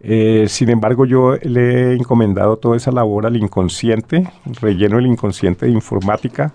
Eh, 0.00 0.46
sin 0.48 0.70
embargo, 0.70 1.04
yo 1.06 1.36
le 1.42 1.90
he 1.90 1.94
encomendado 1.94 2.56
toda 2.56 2.76
esa 2.76 2.92
labor 2.92 3.26
al 3.26 3.36
inconsciente, 3.36 4.28
relleno 4.60 4.98
el 4.98 5.06
inconsciente 5.06 5.66
de 5.66 5.72
informática. 5.72 6.52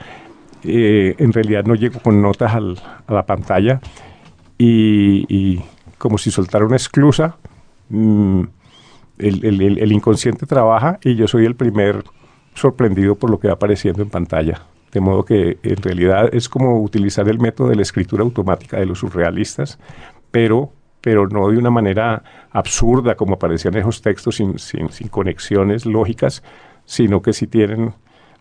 Eh, 0.64 1.16
en 1.18 1.34
realidad 1.34 1.66
no 1.66 1.76
llego 1.76 2.00
con 2.00 2.22
notas 2.22 2.54
al- 2.54 2.80
a 3.06 3.14
la 3.14 3.26
pantalla 3.26 3.82
y, 4.58 5.26
y 5.28 5.62
como 5.98 6.18
si 6.18 6.32
soltara 6.32 6.66
una 6.66 6.78
esclusa. 6.78 7.38
mm, 7.90 8.44
el, 9.20 9.46
el- 9.46 9.62
el- 9.62 9.78
el 9.80 9.92
inconsciente 9.92 10.46
trabaja 10.46 10.98
y 11.04 11.16
yo 11.16 11.28
soy 11.28 11.46
el 11.46 11.56
primer 11.56 12.04
sorprendido 12.56 13.16
por 13.16 13.30
lo 13.30 13.40
que 13.40 13.48
va 13.50 13.56
apareciendo 13.56 14.02
en 14.02 14.10
pantalla. 14.10 14.62
De 14.92 15.00
modo 15.02 15.26
que 15.26 15.58
en 15.64 15.78
realidad 15.78 16.30
es 16.34 16.48
como 16.50 16.82
utilizar 16.82 17.28
el 17.30 17.40
método 17.40 17.70
de 17.70 17.76
la 17.76 17.82
escritura 17.82 18.24
automática 18.24 18.78
de 18.80 18.86
los 18.86 19.00
surrealistas, 19.00 19.80
pero, 20.32 20.72
pero 21.04 21.28
no 21.28 21.50
de 21.50 21.58
una 21.58 21.70
manera 21.70 22.24
absurda 22.52 23.16
como 23.16 23.34
aparecían 23.34 23.76
esos 23.76 24.02
textos 24.02 24.38
sin, 24.38 24.58
sin, 24.58 24.90
sin 24.90 25.10
conexiones 25.10 25.86
lógicas, 25.86 26.42
sino 26.86 27.22
que 27.22 27.34
si 27.34 27.46
tienen, 27.46 27.94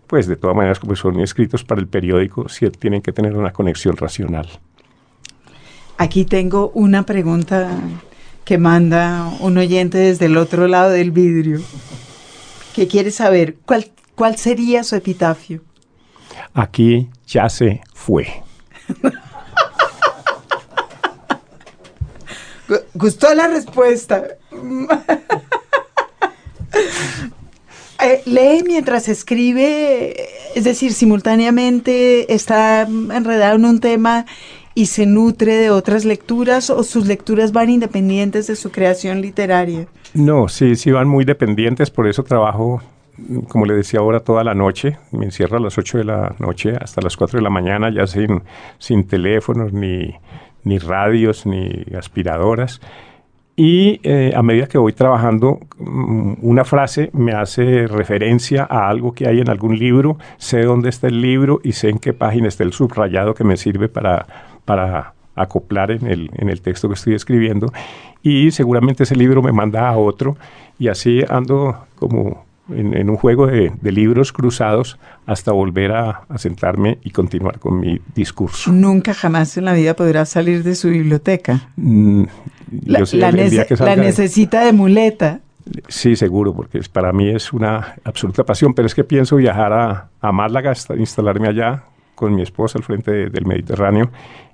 pues 0.07 0.29
de 0.29 0.37
todas 0.37 0.57
maneras 0.57 0.79
como 0.79 0.95
son 0.95 1.19
escritos 1.19 1.65
para 1.65 1.81
el 1.81 1.89
periódico, 1.89 2.49
sí 2.49 2.71
tienen 2.71 3.03
que 3.03 3.13
tener 3.13 3.37
una 3.37 3.53
conexión 3.53 3.97
racional. 3.97 4.49
Aquí 5.99 6.25
tengo 6.25 6.71
una 6.73 7.03
pregunta 7.03 7.69
que 8.45 8.59
manda 8.59 9.29
un 9.41 9.59
oyente 9.59 9.99
desde 9.99 10.27
el 10.27 10.37
otro 10.37 10.69
lado 10.69 10.91
del 10.91 11.11
vidrio, 11.11 11.61
que 12.77 12.87
quiere 12.87 13.11
saber 13.11 13.57
cuál, 13.67 13.87
cuál 14.15 14.37
sería 14.37 14.85
su 14.85 14.95
epitafio. 14.95 15.63
Aquí 16.55 17.11
ya 17.27 17.49
se 17.49 17.81
fue. 17.93 18.29
¿Gustó 22.95 23.35
la 23.35 23.49
respuesta? 23.49 24.25
Eh, 28.05 28.21
lee 28.27 28.65
mientras 28.67 29.09
escribe, 29.09 30.17
es 30.57 30.65
decir, 30.65 30.93
simultáneamente 30.93 32.35
está 32.35 32.83
enredado 32.83 33.55
en 33.55 33.65
un 33.65 33.79
tema 33.79 34.27
y 34.75 34.87
se 34.87 35.07
nutre 35.07 35.55
de 35.55 35.71
otras 35.71 36.05
lecturas 36.05 36.71
o 36.71 36.83
sus 36.83 37.07
lecturas 37.07 37.53
van 37.53 37.71
independientes 37.71 38.49
de 38.49 38.57
su 38.57 38.73
creación 38.73 39.21
literaria. 39.21 39.87
No, 40.15 40.49
sí, 40.49 40.75
sí 40.75 40.91
van 40.91 41.07
muy 41.07 41.25
dependientes, 41.25 41.91
por 41.91 42.09
eso 42.09 42.25
trabajo, 42.25 42.83
como 43.49 43.67
le 43.67 43.75
decía 43.75 44.01
ahora, 44.01 44.21
toda 44.21 44.43
la 44.43 44.55
noche. 44.55 44.99
Me 45.13 45.25
encierro 45.25 45.59
a 45.59 45.61
las 45.61 45.79
8 45.79 45.99
de 45.99 46.05
la 46.05 46.35
noche 46.39 46.73
hasta 46.81 47.03
las 47.03 47.17
4 47.17 47.39
de 47.39 47.43
la 47.43 47.51
mañana, 47.51 47.89
ya 47.95 48.07
sin, 48.07 48.43
sin 48.79 49.07
teléfonos, 49.07 49.73
ni, 49.73 50.13
ni 50.65 50.79
radios, 50.79 51.47
ni 51.47 51.85
aspiradoras. 51.97 52.81
Y 53.55 54.01
eh, 54.03 54.33
a 54.35 54.43
medida 54.43 54.67
que 54.67 54.79
voy 54.79 54.93
trabajando, 54.93 55.61
mm, 55.79 56.35
una 56.41 56.65
frase 56.65 57.11
me 57.13 57.33
hace 57.33 57.87
referencia 57.87 58.67
a 58.69 58.89
algo 58.89 59.13
que 59.13 59.29
hay 59.29 59.41
en 59.41 59.51
algún 59.51 59.79
libro, 59.79 60.19
sé 60.39 60.63
dónde 60.63 60.89
está 60.89 61.09
el 61.09 61.21
libro 61.21 61.61
y 61.63 61.73
sé 61.73 61.91
en 61.91 61.99
qué 61.99 62.15
página 62.15 62.49
está 62.49 62.65
el 62.65 62.73
subrayado 62.73 63.35
que 63.35 63.45
me 63.45 63.57
sirve 63.57 63.89
para, 63.89 64.27
para 64.65 65.13
acoplar 65.35 65.91
en 65.91 66.07
el, 66.07 66.31
en 66.35 66.49
el 66.49 66.63
texto 66.63 66.89
que 66.89 66.95
estoy 66.95 67.15
escribiendo. 67.15 67.73
Y 68.23 68.51
seguramente 68.53 69.03
ese 69.03 69.17
libro 69.17 69.43
me 69.43 69.53
manda 69.53 69.89
a 69.89 69.99
otro 69.99 70.37
y 70.79 70.89
así 70.89 71.23
ando 71.29 71.77
como 71.99 72.45
en, 72.71 72.97
en 72.97 73.11
un 73.11 73.17
juego 73.17 73.47
de, 73.47 73.73
de 73.81 73.93
libros 73.93 74.33
cruzados 74.33 74.99
hasta 75.27 75.53
volver 75.53 75.93
a, 75.93 76.23
a 76.29 76.39
sentarme 76.39 76.99
y 77.03 77.11
continuar 77.11 77.59
con 77.59 77.81
mi 77.81 78.01
discurso. 78.15 78.71
Nunca 78.73 79.15
jamás 79.15 79.57
en 79.57 79.65
la 79.65 79.73
vida 79.75 79.95
podrá 79.95 80.25
salir 80.25 80.63
de 80.63 80.75
su 80.75 80.89
biblioteca. 80.91 81.69
Mm, 81.77 82.25
La, 82.87 83.05
sé, 83.07 83.17
la 83.19 83.29
el- 83.31 83.39
el 83.41 83.51
nece- 83.51 83.67
que 83.67 83.75
la 83.75 83.79
salga 83.79 83.97
de- 83.97 84.03
necesita 84.03 84.65
de 84.65 84.73
muleta. 84.73 85.41
Sí, 85.89 86.17
seguro, 86.17 86.53
porque 86.55 86.81
para 86.93 87.13
mí 87.13 87.29
es 87.29 87.53
una 87.53 87.95
absoluta 88.05 88.45
pasión, 88.45 88.75
pero 88.75 88.87
es 88.87 88.95
que 88.95 89.05
pienso 89.05 89.37
viajar 89.37 89.73
a, 89.73 90.09
a 90.21 90.33
Málaga, 90.33 90.73
instalarme 90.99 91.49
allá 91.49 91.85
con 92.17 92.35
mi 92.35 92.43
esposa 92.43 92.79
al 92.79 92.85
frente 92.85 93.11
de- 93.13 93.31
del 93.31 93.47
Mediterráneo 93.47 94.11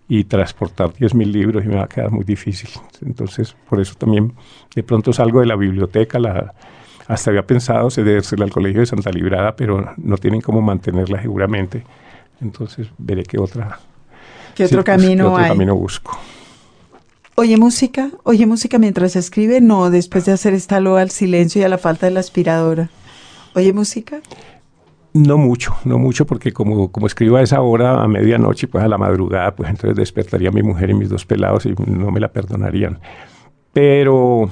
y 0.08 0.24
transportar 0.24 0.90
10.000 0.92 1.30
libros 1.30 1.64
y 1.64 1.68
me 1.68 1.76
va 1.76 1.84
a 1.84 1.88
quedar 1.88 2.10
muy 2.10 2.24
difícil. 2.24 2.70
Entonces, 3.04 3.54
por 3.68 3.80
eso 3.80 3.94
también 3.94 4.32
de 4.74 4.82
pronto 4.82 5.12
salgo 5.12 5.40
de 5.40 5.46
la 5.46 5.56
biblioteca, 5.56 6.18
la, 6.18 6.54
hasta 7.08 7.30
había 7.30 7.46
pensado 7.46 7.90
cedérsela 7.90 8.44
al 8.44 8.50
Colegio 8.50 8.80
de 8.80 8.86
Santa 8.86 9.10
Librada, 9.10 9.56
pero 9.56 9.94
no 9.96 10.16
tienen 10.18 10.42
cómo 10.42 10.60
mantenerla 10.60 11.20
seguramente. 11.20 11.82
Entonces, 12.40 12.88
veré 12.98 13.24
qué 13.24 13.38
otra... 13.38 13.80
¿Qué 14.54 14.68
sí, 14.68 14.74
otro 14.74 14.84
qué 14.84 14.92
camino 14.92 15.32
otro 15.32 15.38
hay? 15.38 15.48
camino 15.48 15.74
busco. 15.74 16.18
¿Oye 17.36 17.56
música? 17.56 18.10
¿Oye 18.24 18.46
música 18.46 18.78
mientras 18.78 19.16
escribe? 19.16 19.60
No, 19.60 19.90
después 19.90 20.26
de 20.26 20.32
hacer 20.32 20.52
esta 20.52 20.80
loa 20.80 21.00
al 21.00 21.10
silencio 21.10 21.62
y 21.62 21.64
a 21.64 21.68
la 21.68 21.78
falta 21.78 22.06
de 22.06 22.12
la 22.12 22.20
aspiradora. 22.20 22.90
¿Oye 23.54 23.72
música? 23.72 24.20
No 25.14 25.38
mucho, 25.38 25.76
no 25.84 25.98
mucho, 25.98 26.26
porque 26.26 26.52
como, 26.52 26.92
como 26.92 27.06
escribo 27.06 27.36
a 27.36 27.42
esa 27.42 27.62
hora, 27.62 28.02
a 28.02 28.08
medianoche, 28.08 28.68
pues 28.68 28.84
a 28.84 28.88
la 28.88 28.98
madrugada, 28.98 29.54
pues 29.54 29.70
entonces 29.70 29.96
despertaría 29.96 30.50
a 30.50 30.52
mi 30.52 30.62
mujer 30.62 30.90
y 30.90 30.94
mis 30.94 31.08
dos 31.08 31.24
pelados 31.24 31.64
y 31.64 31.74
no 31.86 32.10
me 32.10 32.20
la 32.20 32.28
perdonarían. 32.28 32.98
Pero, 33.72 34.50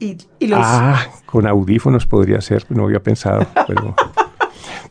Y, 0.00 0.16
y 0.40 0.46
los... 0.48 0.58
ah, 0.60 1.06
con 1.26 1.46
audífonos 1.46 2.06
podría 2.06 2.40
ser, 2.40 2.64
no 2.70 2.84
había 2.86 3.02
pensado, 3.02 3.46
pero... 3.68 3.94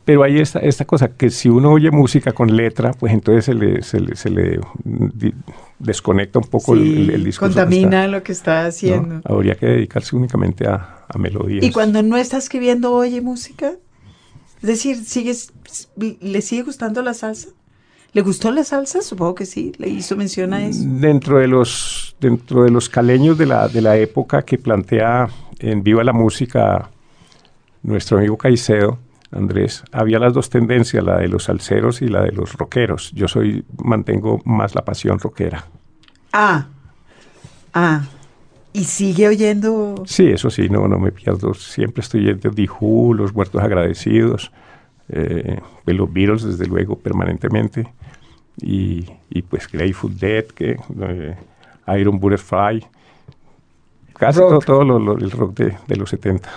Pero 0.06 0.24
hay 0.24 0.40
esta, 0.40 0.58
esta 0.60 0.86
cosa, 0.86 1.10
que 1.10 1.30
si 1.30 1.50
uno 1.50 1.72
oye 1.72 1.92
música 1.92 2.32
con 2.32 2.56
letra, 2.56 2.94
pues 2.94 3.14
entonces 3.14 3.46
se 3.46 3.54
le, 3.54 3.84
se 3.84 4.00
le, 4.00 4.16
se 4.16 4.30
le, 4.32 4.60
di- 4.84 5.34
desconecta 5.78 6.40
un 6.40 6.46
poco 6.46 6.74
el- 6.74 6.80
sí, 6.84 7.02
el, 7.02 7.10
el 7.12 7.24
discurso. 7.24 7.54
que 7.54 7.60
contamina 7.62 8.06
está, 8.06 8.08
lo 8.08 8.24
que 8.24 8.32
está 8.32 8.66
haciendo. 8.66 9.16
¿no? 9.16 9.22
Habría 9.26 9.54
que 9.56 9.68
dedicarse 9.68 10.16
únicamente 10.16 10.68
a, 10.68 11.06
a 11.08 11.18
melodías. 11.20 11.64
Y 11.64 11.72
cuando 11.72 12.02
no 12.02 12.18
está 12.18 12.38
escribiendo, 12.38 12.92
oye 12.92 13.22
música. 13.22 13.74
Es 14.64 14.68
decir, 14.68 14.98
¿sigues, 14.98 15.54
¿le 15.98 16.42
sigue 16.42 16.64
gustando 16.64 17.04
la 17.04 17.14
salsa? 17.14 17.50
¿Le 18.14 18.22
gustó 18.22 18.52
la 18.52 18.64
salsa? 18.64 19.02
Supongo 19.02 19.36
que 19.36 19.46
sí, 19.46 19.72
le 19.78 19.88
hizo 19.88 20.16
mención 20.16 20.54
a 20.54 20.66
eso. 20.66 20.84
Dentro 20.84 21.40
de 21.40 21.48
los, 21.48 22.16
dentro 22.20 22.64
de 22.64 22.72
los 22.72 22.90
caleños 22.90 23.38
de 23.38 23.46
la, 23.46 23.68
de 23.68 23.82
la 23.82 23.98
época 23.98 24.42
que 24.42 24.58
plantea 24.58 25.28
en 25.60 25.84
Viva 25.84 26.04
la 26.04 26.14
Música 26.14 26.90
nuestro 27.84 28.18
amigo 28.18 28.38
Caicedo, 28.38 28.98
Andrés, 29.32 29.84
había 29.92 30.18
las 30.18 30.34
dos 30.34 30.50
tendencias, 30.50 31.04
la 31.04 31.18
de 31.18 31.28
los 31.28 31.44
salseros 31.46 32.02
y 32.02 32.08
la 32.08 32.24
de 32.24 32.32
los 32.32 32.54
rockeros. 32.54 33.12
Yo 33.14 33.28
soy, 33.28 33.64
mantengo 33.78 34.42
más 34.44 34.74
la 34.74 34.84
pasión 34.84 35.20
rockera. 35.20 35.66
Ah, 36.34 36.68
ah. 37.74 38.02
Y 38.74 38.84
sigue 38.86 39.28
oyendo. 39.28 40.04
Sí, 40.06 40.28
eso 40.28 40.50
sí, 40.50 40.70
no, 40.70 40.88
no 40.88 41.00
me 41.00 41.12
pierdo. 41.12 41.54
Siempre 41.54 42.02
estoy 42.02 42.30
en 42.30 42.40
The 42.40 42.50
Who, 42.80 43.14
Los 43.14 43.34
Muertos 43.34 43.62
Agradecidos, 43.62 44.52
eh, 45.10 45.60
los 45.86 46.12
Beatles, 46.14 46.44
desde 46.44 46.66
luego, 46.68 46.96
permanentemente. 46.98 47.88
Y, 48.62 49.06
y 49.30 49.42
pues 49.42 49.68
Grateful 49.72 50.18
Dead, 50.18 50.46
que, 50.46 50.78
eh, 51.02 51.36
Iron 52.00 52.20
Butterfly. 52.20 52.86
Casi 54.14 54.40
Rock. 54.40 54.50
todo, 54.50 54.60
todo 54.60 54.84
lo- 54.84 55.00
lo- 55.00 55.18
el 55.18 55.32
rock 55.32 55.58
de, 55.58 55.78
de 55.88 55.96
los 55.96 56.10
70, 56.10 56.50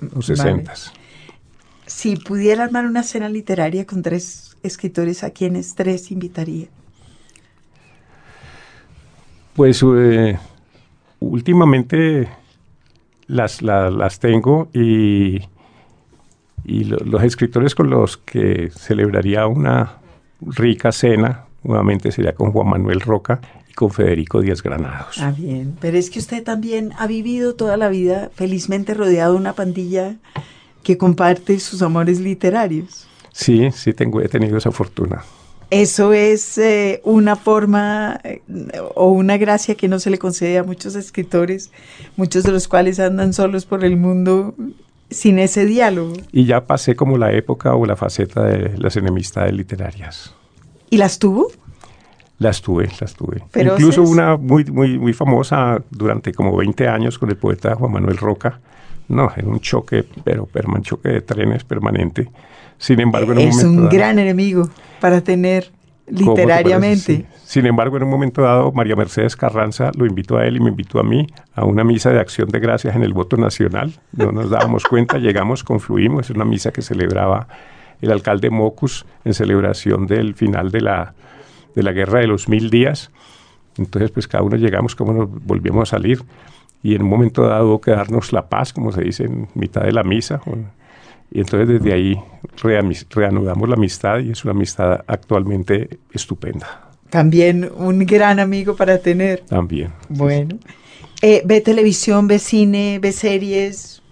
los 0.00 0.28
Vale. 0.28 0.36
60. 0.64 0.72
Si 1.86 2.16
pudiera 2.16 2.64
armar 2.64 2.86
una 2.86 3.02
cena 3.02 3.28
literaria 3.28 3.84
con 3.86 4.00
tres 4.02 4.56
escritores, 4.62 5.22
¿a 5.22 5.30
quiénes 5.30 5.74
tres 5.74 6.10
invitaría? 6.10 6.68
Pues 9.54 9.82
eh, 9.82 10.38
últimamente 11.18 12.28
las, 13.26 13.62
la- 13.62 13.90
las 13.90 14.18
tengo 14.18 14.68
y, 14.72 15.40
y 16.64 16.84
lo- 16.84 16.98
los 16.98 17.22
escritores 17.22 17.74
con 17.74 17.90
los 17.90 18.16
que 18.16 18.70
celebraría 18.74 19.46
una 19.46 19.98
rica 20.40 20.92
cena, 20.92 21.44
nuevamente 21.62 22.10
sería 22.12 22.34
con 22.34 22.52
Juan 22.52 22.68
Manuel 22.68 23.00
Roca 23.00 23.40
y 23.68 23.74
con 23.74 23.90
Federico 23.90 24.40
Díaz 24.40 24.62
Granados. 24.62 25.18
Ah, 25.18 25.32
bien. 25.36 25.76
Pero 25.80 25.96
es 25.98 26.10
que 26.10 26.18
usted 26.18 26.42
también 26.42 26.92
ha 26.98 27.06
vivido 27.06 27.54
toda 27.54 27.76
la 27.76 27.88
vida 27.88 28.30
felizmente 28.34 28.94
rodeado 28.94 29.34
de 29.34 29.38
una 29.40 29.52
pandilla 29.54 30.16
que 30.82 30.96
comparte 30.96 31.60
sus 31.60 31.82
amores 31.82 32.20
literarios. 32.20 33.06
Sí, 33.32 33.70
sí 33.72 33.92
tengo, 33.92 34.20
he 34.22 34.28
tenido 34.28 34.56
esa 34.56 34.70
fortuna. 34.70 35.22
Eso 35.70 36.12
es 36.12 36.58
eh, 36.58 37.00
una 37.04 37.36
forma 37.36 38.18
eh, 38.24 38.42
o 38.96 39.10
una 39.12 39.36
gracia 39.36 39.76
que 39.76 39.86
no 39.86 40.00
se 40.00 40.10
le 40.10 40.18
concede 40.18 40.58
a 40.58 40.64
muchos 40.64 40.96
escritores, 40.96 41.70
muchos 42.16 42.42
de 42.42 42.50
los 42.50 42.66
cuales 42.66 42.98
andan 42.98 43.32
solos 43.32 43.66
por 43.66 43.84
el 43.84 43.96
mundo 43.96 44.54
sin 45.10 45.38
ese 45.38 45.64
diálogo. 45.66 46.14
Y 46.32 46.44
ya 46.44 46.66
pasé 46.66 46.94
como 46.96 47.18
la 47.18 47.32
época 47.32 47.74
o 47.74 47.84
la 47.86 47.96
faceta 47.96 48.44
de 48.44 48.76
las 48.78 48.96
enemistades 48.96 49.52
literarias. 49.52 50.34
¿Y 50.88 50.96
las 50.96 51.18
tuvo? 51.18 51.48
Las 52.38 52.62
tuve, 52.62 52.88
las 53.00 53.14
tuve. 53.14 53.42
Incluso 53.54 54.02
una 54.02 54.36
muy, 54.36 54.64
muy, 54.64 54.98
muy 54.98 55.12
famosa 55.12 55.82
durante 55.90 56.32
como 56.32 56.56
20 56.56 56.88
años 56.88 57.18
con 57.18 57.28
el 57.28 57.36
poeta 57.36 57.74
Juan 57.74 57.92
Manuel 57.92 58.16
Roca. 58.16 58.60
No, 59.08 59.30
era 59.36 59.46
un 59.46 59.60
choque, 59.60 60.04
pero 60.24 60.46
perman 60.46 60.82
choque 60.82 61.08
de 61.10 61.20
trenes 61.20 61.64
permanente. 61.64 62.30
Sin 62.78 62.98
embargo, 63.00 63.32
en 63.32 63.38
un 63.38 63.44
es 63.44 63.56
momento 63.56 63.70
un 63.70 63.76
dado- 63.84 63.90
gran 63.90 64.18
enemigo 64.18 64.70
para 65.00 65.20
tener. 65.20 65.70
Literariamente. 66.10 67.26
Sin 67.44 67.66
embargo, 67.66 67.96
en 67.96 68.04
un 68.04 68.10
momento 68.10 68.42
dado, 68.42 68.72
María 68.72 68.96
Mercedes 68.96 69.36
Carranza 69.36 69.90
lo 69.96 70.06
invitó 70.06 70.36
a 70.36 70.46
él 70.46 70.56
y 70.56 70.60
me 70.60 70.70
invitó 70.70 71.00
a 71.00 71.02
mí 71.02 71.26
a 71.54 71.64
una 71.64 71.84
misa 71.84 72.10
de 72.10 72.20
acción 72.20 72.48
de 72.48 72.60
gracias 72.60 72.94
en 72.94 73.02
el 73.02 73.12
voto 73.12 73.36
nacional. 73.36 73.92
No 74.12 74.32
nos 74.32 74.50
dábamos 74.50 74.84
cuenta, 74.84 75.18
llegamos, 75.18 75.64
confluimos. 75.64 76.30
Es 76.30 76.36
una 76.36 76.44
misa 76.44 76.70
que 76.70 76.82
celebraba 76.82 77.48
el 78.00 78.12
alcalde 78.12 78.50
Mocus 78.50 79.04
en 79.24 79.34
celebración 79.34 80.06
del 80.06 80.34
final 80.34 80.70
de 80.70 80.80
la, 80.80 81.14
de 81.74 81.82
la 81.82 81.92
guerra 81.92 82.20
de 82.20 82.26
los 82.26 82.48
mil 82.48 82.70
días. 82.70 83.10
Entonces, 83.78 84.10
pues 84.10 84.28
cada 84.28 84.44
uno 84.44 84.56
llegamos, 84.56 84.94
como 84.94 85.12
nos 85.12 85.28
volvíamos 85.44 85.88
a 85.88 85.96
salir. 85.96 86.22
Y 86.82 86.94
en 86.94 87.02
un 87.02 87.08
momento 87.08 87.42
dado 87.42 87.66
hubo 87.68 87.80
que 87.80 87.90
darnos 87.90 88.32
la 88.32 88.48
paz, 88.48 88.72
como 88.72 88.90
se 88.92 89.02
dice 89.02 89.24
en 89.24 89.48
mitad 89.54 89.82
de 89.82 89.92
la 89.92 90.02
misa. 90.02 90.40
Y 91.30 91.40
entonces 91.40 91.68
desde 91.68 91.92
ahí 91.92 92.16
reanudamos 93.10 93.68
la 93.68 93.74
amistad 93.76 94.18
y 94.20 94.30
es 94.30 94.44
una 94.44 94.52
amistad 94.52 95.00
actualmente 95.06 95.98
estupenda 96.12 96.90
También 97.08 97.70
un 97.76 98.00
gran 98.00 98.40
amigo 98.40 98.76
para 98.76 98.98
tener. 98.98 99.40
también. 99.40 99.92
Bueno. 100.08 100.58
Eh, 101.22 101.42
¿Ve 101.44 101.60
televisión, 101.60 102.26
ve 102.26 102.38
cine, 102.38 102.98
ve 103.00 103.12
series? 103.12 104.02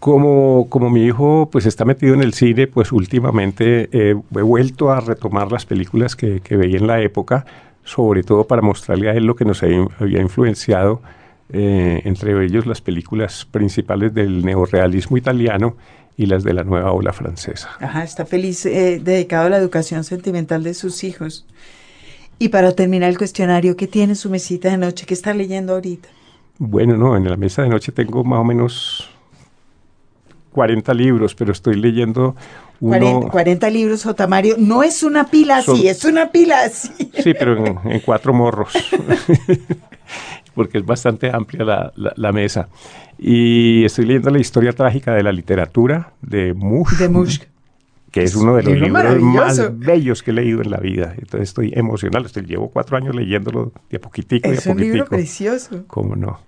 Como, 0.00 0.66
como 0.68 0.90
mi 0.90 1.04
hijo 1.04 1.48
pues 1.50 1.64
está 1.64 1.84
metido 1.84 2.14
en 2.14 2.22
el 2.22 2.34
cine, 2.34 2.66
pues 2.66 2.92
últimamente 2.92 3.88
eh, 3.92 4.14
he 4.36 4.42
vuelto 4.42 4.90
a 4.90 5.00
retomar 5.00 5.50
las 5.50 5.64
películas 5.64 6.14
que, 6.14 6.40
que 6.40 6.56
veía 6.56 6.78
en 6.78 6.86
la 6.86 7.00
época, 7.00 7.46
sobre 7.84 8.22
todo 8.22 8.46
para 8.46 8.62
mostrarle 8.62 9.08
a 9.08 9.14
él 9.14 9.24
lo 9.24 9.36
que 9.36 9.44
nos 9.44 9.62
había 9.62 10.20
influenciado, 10.20 11.00
eh, 11.52 12.00
entre 12.04 12.32
ellos 12.44 12.66
las 12.66 12.80
películas 12.80 13.46
principales 13.50 14.12
del 14.14 14.44
neorrealismo 14.44 15.16
italiano 15.16 15.76
y 16.16 16.26
las 16.26 16.42
de 16.44 16.54
la 16.54 16.64
nueva 16.64 16.92
ola 16.92 17.12
francesa. 17.12 17.70
Ajá, 17.80 18.02
está 18.02 18.24
feliz, 18.26 18.64
eh, 18.66 19.00
dedicado 19.02 19.46
a 19.46 19.50
la 19.50 19.58
educación 19.58 20.02
sentimental 20.04 20.62
de 20.62 20.74
sus 20.74 21.04
hijos. 21.04 21.46
Y 22.38 22.48
para 22.48 22.72
terminar 22.72 23.10
el 23.10 23.18
cuestionario, 23.18 23.76
¿qué 23.76 23.86
tiene 23.86 24.12
en 24.12 24.16
su 24.16 24.28
mesita 24.30 24.70
de 24.70 24.76
noche? 24.78 25.06
¿Qué 25.06 25.14
está 25.14 25.32
leyendo 25.34 25.74
ahorita? 25.74 26.08
Bueno, 26.58 26.96
no, 26.96 27.16
en 27.16 27.28
la 27.28 27.36
mesa 27.36 27.62
de 27.62 27.68
noche 27.68 27.92
tengo 27.92 28.24
más 28.24 28.40
o 28.40 28.44
menos 28.44 29.10
40 30.52 30.92
libros, 30.94 31.34
pero 31.34 31.52
estoy 31.52 31.76
leyendo 31.76 32.34
uno... 32.80 32.98
40, 32.98 33.28
40 33.30 33.70
libros, 33.70 34.02
J. 34.04 34.26
Mario. 34.26 34.56
No 34.58 34.82
es 34.82 35.02
una 35.02 35.24
pila 35.28 35.58
así, 35.58 35.66
Son- 35.66 35.86
es 35.86 36.04
una 36.04 36.30
pila 36.30 36.62
así. 36.64 36.90
Sí, 37.22 37.34
pero 37.38 37.56
en, 37.66 37.78
en 37.92 38.00
cuatro 38.00 38.32
morros, 38.32 38.72
porque 40.56 40.78
es 40.78 40.84
bastante 40.84 41.30
amplia 41.32 41.64
la, 41.64 41.92
la- 41.94 42.12
la 42.16 42.32
mesa. 42.32 42.68
Y 43.18 43.84
estoy 43.84 44.06
leyendo 44.06 44.30
la 44.30 44.40
historia 44.40 44.72
trágica 44.72 45.14
de 45.14 45.22
la 45.22 45.30
literatura 45.30 46.14
de 46.22 46.52
Mush, 46.54 46.96
De 46.98 47.08
Mushk. 47.08 47.44
que 48.10 48.24
es 48.24 48.34
uno 48.34 48.56
de 48.56 48.62
los 48.64 48.72
Libro 48.74 48.86
libros 49.14 49.22
más 49.22 49.78
bellos 49.78 50.22
que 50.24 50.32
he 50.32 50.34
leído 50.34 50.60
en 50.62 50.70
la 50.70 50.78
vida. 50.78 51.12
Entonces 51.16 51.50
estoy 51.50 51.72
emocionado, 51.76 52.26
estoy, 52.26 52.44
llevo 52.46 52.70
cuatro 52.70 52.96
años 52.96 53.14
leyéndolo 53.14 53.72
de 53.90 53.98
a 53.98 54.00
poquitico, 54.00 54.48
de 54.48 54.56
a 54.56 54.58
Es 54.58 54.66
un 54.66 54.78
libro 54.78 55.04
poquitico. 55.04 55.16
precioso. 55.16 55.84
¿Cómo 55.86 56.16
no? 56.16 56.40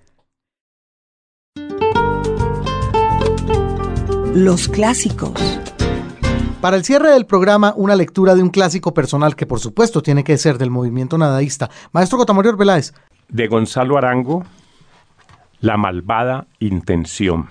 Los 4.33 4.67
clásicos. 4.67 5.59
Para 6.61 6.75
el 6.75 6.83
cierre 6.83 7.11
del 7.11 7.25
programa, 7.25 7.73
una 7.77 7.95
lectura 7.95 8.35
de 8.35 8.43
un 8.43 8.49
clásico 8.49 8.93
personal 8.93 9.35
que 9.35 9.45
por 9.45 9.59
supuesto 9.59 10.01
tiene 10.01 10.23
que 10.25 10.37
ser 10.37 10.57
del 10.57 10.69
movimiento 10.69 11.17
nadaísta. 11.17 11.69
Maestro 11.93 12.17
Cotamario 12.17 12.51
Arbeláez, 12.51 12.93
de 13.29 13.47
Gonzalo 13.47 13.97
Arango, 13.97 14.43
La 15.61 15.77
malvada 15.77 16.47
intención. 16.59 17.47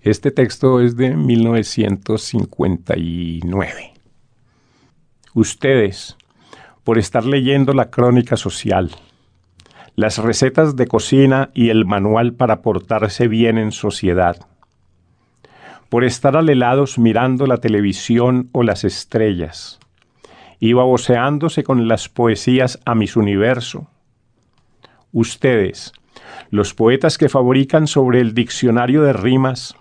Este 0.00 0.30
texto 0.30 0.80
es 0.80 0.96
de 0.96 1.14
1959. 1.16 3.92
Ustedes, 5.32 6.16
por 6.84 6.98
estar 6.98 7.24
leyendo 7.24 7.72
la 7.72 7.90
crónica 7.90 8.36
social, 8.36 8.92
las 9.96 10.18
recetas 10.18 10.76
de 10.76 10.86
cocina 10.86 11.50
y 11.54 11.70
el 11.70 11.86
manual 11.86 12.34
para 12.34 12.62
portarse 12.62 13.26
bien 13.26 13.58
en 13.58 13.72
sociedad, 13.72 14.46
por 15.88 16.04
estar 16.04 16.36
alelados 16.36 16.98
mirando 16.98 17.46
la 17.46 17.56
televisión 17.58 18.48
o 18.52 18.62
las 18.62 18.84
estrellas, 18.84 19.80
y 20.60 20.72
baboseándose 20.72 21.64
con 21.64 21.88
las 21.88 22.08
poesías 22.08 22.78
a 22.84 22.94
mis 22.94 23.16
universo, 23.16 23.88
ustedes, 25.14 25.92
los 26.50 26.74
poetas 26.74 27.16
que 27.16 27.30
fabrican 27.30 27.86
sobre 27.86 28.20
el 28.20 28.34
diccionario 28.34 29.02
de 29.02 29.14
rimas 29.14 29.74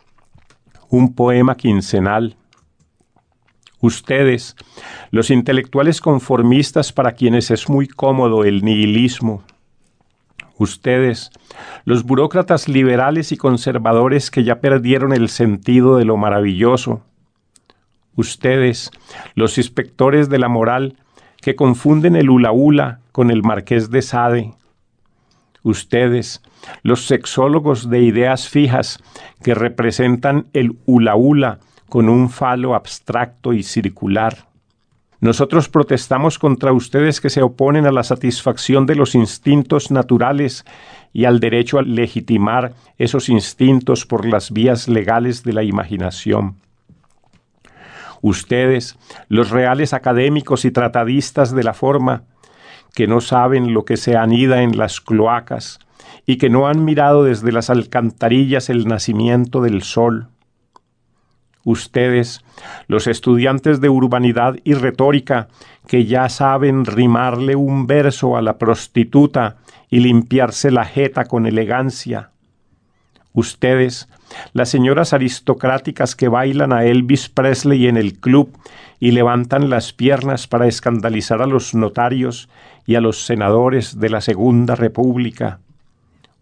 un 0.89 1.15
poema 1.15 1.57
quincenal, 1.57 2.37
ustedes, 3.79 4.55
los 5.09 5.31
intelectuales 5.31 6.01
conformistas 6.01 6.93
para 6.93 7.13
quienes 7.13 7.49
es 7.49 7.67
muy 7.67 7.87
cómodo 7.87 8.43
el 8.43 8.63
nihilismo, 8.63 9.43
ustedes, 10.59 11.31
los 11.83 12.03
burócratas 12.03 12.69
liberales 12.69 13.31
y 13.31 13.37
conservadores 13.37 14.29
que 14.29 14.43
ya 14.43 14.61
perdieron 14.61 15.13
el 15.13 15.29
sentido 15.29 15.97
de 15.97 16.05
lo 16.05 16.15
maravilloso, 16.15 17.01
ustedes, 18.15 18.91
los 19.33 19.57
inspectores 19.57 20.29
de 20.29 20.37
la 20.37 20.47
moral 20.47 20.97
que 21.41 21.55
confunden 21.55 22.15
el 22.15 22.29
hula 22.29 22.51
hula 22.51 22.99
con 23.11 23.31
el 23.31 23.41
marqués 23.41 23.89
de 23.89 24.03
Sade, 24.03 24.53
ustedes, 25.63 26.41
los 26.83 27.07
sexólogos 27.07 27.89
de 27.89 28.01
ideas 28.01 28.47
fijas 28.47 28.99
que 29.41 29.55
representan 29.55 30.47
el 30.53 30.77
hula 30.85 31.15
hula 31.15 31.59
con 31.89 32.09
un 32.09 32.29
falo 32.29 32.75
abstracto 32.75 33.53
y 33.53 33.63
circular. 33.63 34.47
Nosotros 35.19 35.69
protestamos 35.69 36.37
contra 36.37 36.73
ustedes 36.73 37.21
que 37.21 37.29
se 37.29 37.41
oponen 37.41 37.85
a 37.85 37.93
la 37.93 38.03
satisfacción 38.03 38.85
de 38.85 38.95
los 38.95 39.15
instintos 39.15 39.89
naturales 39.89 40.65
y 41.13 41.23
al 41.23 41.39
derecho 41.39 41.79
a 41.79 41.81
legitimar 41.81 42.73
esos 42.97 43.29
instintos 43.29 44.05
por 44.05 44.25
las 44.25 44.51
vías 44.51 44.89
legales 44.89 45.43
de 45.43 45.53
la 45.53 45.63
imaginación. 45.63 46.57
Ustedes, 48.21 48.97
los 49.29 49.49
reales 49.49 49.93
académicos 49.93 50.65
y 50.65 50.71
tratadistas 50.71 51.55
de 51.55 51.63
la 51.63 51.73
forma, 51.73 52.23
que 52.93 53.07
no 53.07 53.21
saben 53.21 53.73
lo 53.73 53.85
que 53.85 53.97
se 53.97 54.15
anida 54.15 54.61
en 54.61 54.77
las 54.77 55.01
cloacas 55.01 55.79
y 56.25 56.37
que 56.37 56.49
no 56.49 56.67
han 56.67 56.85
mirado 56.85 57.23
desde 57.23 57.51
las 57.51 57.69
alcantarillas 57.69 58.69
el 58.69 58.87
nacimiento 58.87 59.61
del 59.61 59.81
sol. 59.81 60.27
Ustedes, 61.65 62.43
los 62.87 63.07
estudiantes 63.07 63.79
de 63.79 63.89
urbanidad 63.89 64.55
y 64.63 64.73
retórica, 64.73 65.47
que 65.87 66.05
ya 66.05 66.27
saben 66.29 66.85
rimarle 66.85 67.55
un 67.55 67.87
verso 67.87 68.35
a 68.35 68.41
la 68.41 68.57
prostituta 68.57 69.57
y 69.89 69.99
limpiarse 69.99 70.71
la 70.71 70.85
jeta 70.85 71.25
con 71.25 71.45
elegancia. 71.45 72.32
Ustedes, 73.33 74.07
las 74.53 74.69
señoras 74.69 75.13
aristocráticas 75.13 76.15
que 76.15 76.27
bailan 76.27 76.71
a 76.71 76.85
Elvis 76.85 77.29
Presley 77.29 77.87
en 77.87 77.97
el 77.97 78.19
club 78.19 78.55
y 78.99 79.11
levantan 79.11 79.69
las 79.69 79.91
piernas 79.91 80.47
para 80.47 80.67
escandalizar 80.67 81.41
a 81.41 81.47
los 81.47 81.73
notarios 81.73 82.47
y 82.85 82.95
a 82.95 83.01
los 83.01 83.25
senadores 83.25 83.99
de 83.99 84.09
la 84.09 84.21
Segunda 84.21 84.75
República. 84.75 85.59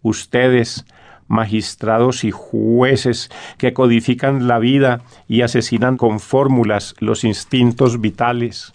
Ustedes, 0.02 0.86
magistrados 1.28 2.26
y 2.26 2.32
jueces 2.32 3.32
que 3.58 3.74
codifican 3.74 4.48
la 4.48 4.60
vida 4.60 5.02
y 5.30 5.42
asesinan 5.42 5.96
con 5.96 6.20
fórmulas 6.20 6.94
los 7.00 7.24
instintos 7.24 8.02
vitales. 8.02 8.74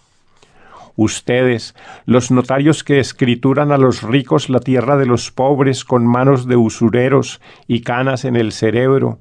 Ustedes, 0.96 1.74
los 2.06 2.30
notarios 2.30 2.82
que 2.82 2.98
escrituran 2.98 3.70
a 3.70 3.76
los 3.76 4.02
ricos 4.02 4.48
la 4.48 4.60
tierra 4.60 4.96
de 4.96 5.04
los 5.04 5.30
pobres 5.30 5.84
con 5.84 6.06
manos 6.06 6.46
de 6.46 6.56
usureros 6.56 7.40
y 7.68 7.82
canas 7.82 8.24
en 8.24 8.34
el 8.34 8.52
cerebro. 8.52 9.18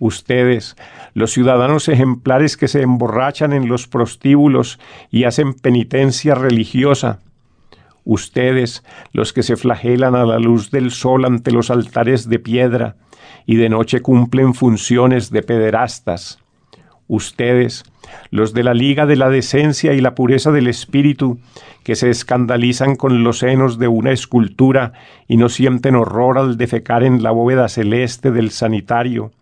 Ustedes, 0.00 0.76
los 1.14 1.30
ciudadanos 1.30 1.88
ejemplares 1.88 2.56
que 2.56 2.66
se 2.66 2.82
emborrachan 2.82 3.52
en 3.52 3.68
los 3.68 3.86
prostíbulos 3.86 4.80
y 5.10 5.24
hacen 5.24 5.54
penitencia 5.54 6.34
religiosa. 6.34 7.20
Ustedes, 8.04 8.82
los 9.12 9.32
que 9.32 9.44
se 9.44 9.56
flagelan 9.56 10.16
a 10.16 10.24
la 10.24 10.38
luz 10.38 10.72
del 10.72 10.90
sol 10.90 11.24
ante 11.24 11.52
los 11.52 11.70
altares 11.70 12.28
de 12.28 12.38
piedra 12.40 12.96
y 13.46 13.56
de 13.56 13.68
noche 13.68 14.00
cumplen 14.00 14.54
funciones 14.54 15.30
de 15.30 15.42
pederastas. 15.42 16.38
Ustedes, 17.10 17.82
los 18.30 18.54
de 18.54 18.62
la 18.62 18.72
Liga 18.72 19.04
de 19.04 19.16
la 19.16 19.30
Decencia 19.30 19.94
y 19.94 20.00
la 20.00 20.14
Pureza 20.14 20.52
del 20.52 20.68
Espíritu, 20.68 21.40
que 21.82 21.96
se 21.96 22.08
escandalizan 22.08 22.94
con 22.94 23.24
los 23.24 23.40
senos 23.40 23.80
de 23.80 23.88
una 23.88 24.12
escultura 24.12 24.92
y 25.26 25.36
no 25.36 25.48
sienten 25.48 25.96
horror 25.96 26.38
al 26.38 26.56
defecar 26.56 27.02
en 27.02 27.24
la 27.24 27.32
bóveda 27.32 27.68
celeste 27.68 28.30
del 28.30 28.52
sanitario. 28.52 29.32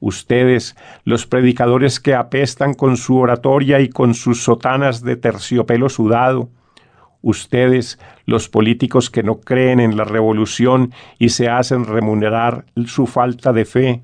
Ustedes, 0.00 0.76
los 1.04 1.26
predicadores 1.26 2.00
que 2.00 2.14
apestan 2.14 2.72
con 2.72 2.96
su 2.96 3.18
oratoria 3.18 3.80
y 3.80 3.90
con 3.90 4.14
sus 4.14 4.42
sotanas 4.42 5.02
de 5.02 5.16
terciopelo 5.16 5.90
sudado. 5.90 6.48
Ustedes, 7.20 7.98
los 8.24 8.48
políticos 8.48 9.10
que 9.10 9.22
no 9.22 9.40
creen 9.40 9.78
en 9.78 9.98
la 9.98 10.04
revolución 10.04 10.94
y 11.18 11.28
se 11.28 11.50
hacen 11.50 11.84
remunerar 11.84 12.64
su 12.86 13.06
falta 13.06 13.52
de 13.52 13.66
fe 13.66 14.02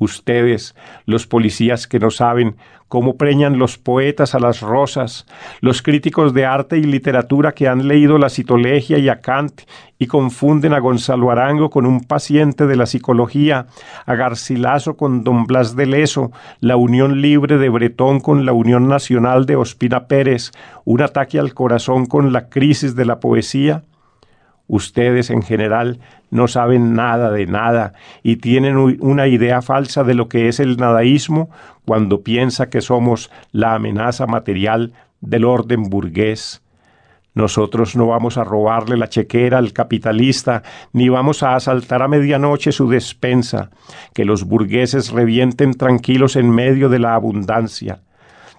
Ustedes, 0.00 0.74
los 1.04 1.26
policías 1.26 1.86
que 1.86 1.98
no 1.98 2.10
saben 2.10 2.56
cómo 2.88 3.18
preñan 3.18 3.58
los 3.58 3.76
poetas 3.76 4.34
a 4.34 4.40
las 4.40 4.62
rosas, 4.62 5.26
los 5.60 5.82
críticos 5.82 6.32
de 6.32 6.46
arte 6.46 6.78
y 6.78 6.84
literatura 6.84 7.52
que 7.52 7.68
han 7.68 7.86
leído 7.86 8.16
la 8.16 8.30
citolegia 8.30 8.96
y 8.96 9.10
a 9.10 9.20
Kant 9.20 9.60
y 9.98 10.06
confunden 10.06 10.72
a 10.72 10.78
Gonzalo 10.78 11.30
Arango 11.30 11.68
con 11.68 11.84
un 11.84 12.00
paciente 12.00 12.66
de 12.66 12.76
la 12.76 12.86
psicología, 12.86 13.66
a 14.06 14.14
Garcilaso 14.14 14.96
con 14.96 15.22
Don 15.22 15.44
Blas 15.44 15.76
de 15.76 15.84
Leso, 15.84 16.32
la 16.60 16.76
Unión 16.76 17.20
Libre 17.20 17.58
de 17.58 17.68
Bretón 17.68 18.20
con 18.20 18.46
la 18.46 18.54
Unión 18.54 18.88
Nacional 18.88 19.44
de 19.44 19.56
Ospina 19.56 20.08
Pérez, 20.08 20.50
un 20.86 21.02
ataque 21.02 21.38
al 21.38 21.52
corazón 21.52 22.06
con 22.06 22.32
la 22.32 22.48
crisis 22.48 22.96
de 22.96 23.04
la 23.04 23.20
poesía, 23.20 23.82
Ustedes 24.70 25.30
en 25.30 25.42
general 25.42 25.98
no 26.30 26.48
saben 26.48 26.94
nada 26.94 27.30
de 27.30 27.46
nada 27.46 27.92
y 28.22 28.36
tienen 28.36 28.76
una 28.76 29.26
idea 29.26 29.62
falsa 29.62 30.04
de 30.04 30.14
lo 30.14 30.28
que 30.28 30.48
es 30.48 30.60
el 30.60 30.76
nadaísmo 30.76 31.50
cuando 31.84 32.22
piensa 32.22 32.70
que 32.70 32.80
somos 32.80 33.30
la 33.52 33.74
amenaza 33.74 34.26
material 34.26 34.92
del 35.20 35.44
orden 35.44 35.84
burgués. 35.84 36.62
Nosotros 37.34 37.94
no 37.94 38.08
vamos 38.08 38.38
a 38.38 38.44
robarle 38.44 38.96
la 38.96 39.08
chequera 39.08 39.58
al 39.58 39.72
capitalista, 39.72 40.62
ni 40.92 41.08
vamos 41.08 41.42
a 41.42 41.54
asaltar 41.54 42.02
a 42.02 42.08
medianoche 42.08 42.72
su 42.72 42.88
despensa, 42.88 43.70
que 44.14 44.24
los 44.24 44.44
burgueses 44.44 45.10
revienten 45.10 45.74
tranquilos 45.74 46.34
en 46.34 46.50
medio 46.50 46.88
de 46.88 46.98
la 46.98 47.14
abundancia. 47.14 48.00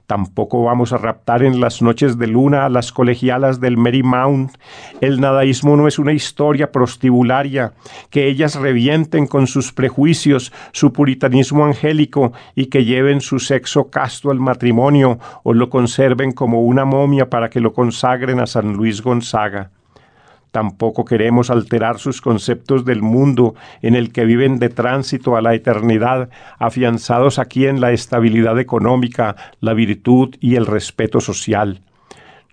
Tampoco 0.08 0.64
vamos 0.64 0.94
a 0.94 0.98
raptar 0.98 1.44
en 1.44 1.62
las 1.62 1.82
noches 1.82 2.18
de 2.18 2.28
luna 2.28 2.66
a 2.66 2.70
las 2.70 2.92
colegialas 2.92 3.60
del 3.60 3.78
Mount. 3.78 4.52
El 5.00 5.22
nadaísmo 5.22 5.78
no 5.78 5.88
es 5.88 6.00
una 6.00 6.14
historia 6.14 6.72
prostibularia, 6.72 7.74
que 8.10 8.28
ellas 8.28 8.56
revienten 8.56 9.28
con 9.28 9.48
sus 9.48 9.72
prejuicios, 9.72 10.52
su 10.72 10.92
puritanismo 10.92 11.66
angélico 11.66 12.34
y 12.56 12.68
que 12.68 12.86
lleven 12.86 13.22
su 13.22 13.40
sexo 13.40 13.90
casto 13.90 14.32
al 14.32 14.40
matrimonio 14.40 15.20
o 15.44 15.54
lo 15.54 15.70
conserven 15.70 16.32
como 16.32 16.62
una 16.62 16.86
momia 16.86 17.30
para 17.30 17.50
que 17.50 17.60
lo 17.60 17.74
consagren 17.74 18.40
a 18.40 18.48
San 18.48 18.74
Luis 18.74 19.02
Gonzaga. 19.02 19.72
Tampoco 20.52 21.06
queremos 21.06 21.50
alterar 21.50 21.98
sus 21.98 22.20
conceptos 22.20 22.84
del 22.84 23.02
mundo 23.02 23.56
en 23.82 23.96
el 23.96 24.12
que 24.12 24.26
viven 24.26 24.60
de 24.60 24.68
tránsito 24.68 25.38
a 25.38 25.42
la 25.42 25.56
eternidad, 25.56 26.30
afianzados 26.60 27.40
aquí 27.40 27.68
en 27.68 27.80
la 27.80 27.94
estabilidad 27.94 28.60
económica, 28.60 29.38
la 29.62 29.74
virtud 29.74 30.36
y 30.42 30.56
el 30.56 30.66
respeto 30.66 31.22
social. 31.22 31.82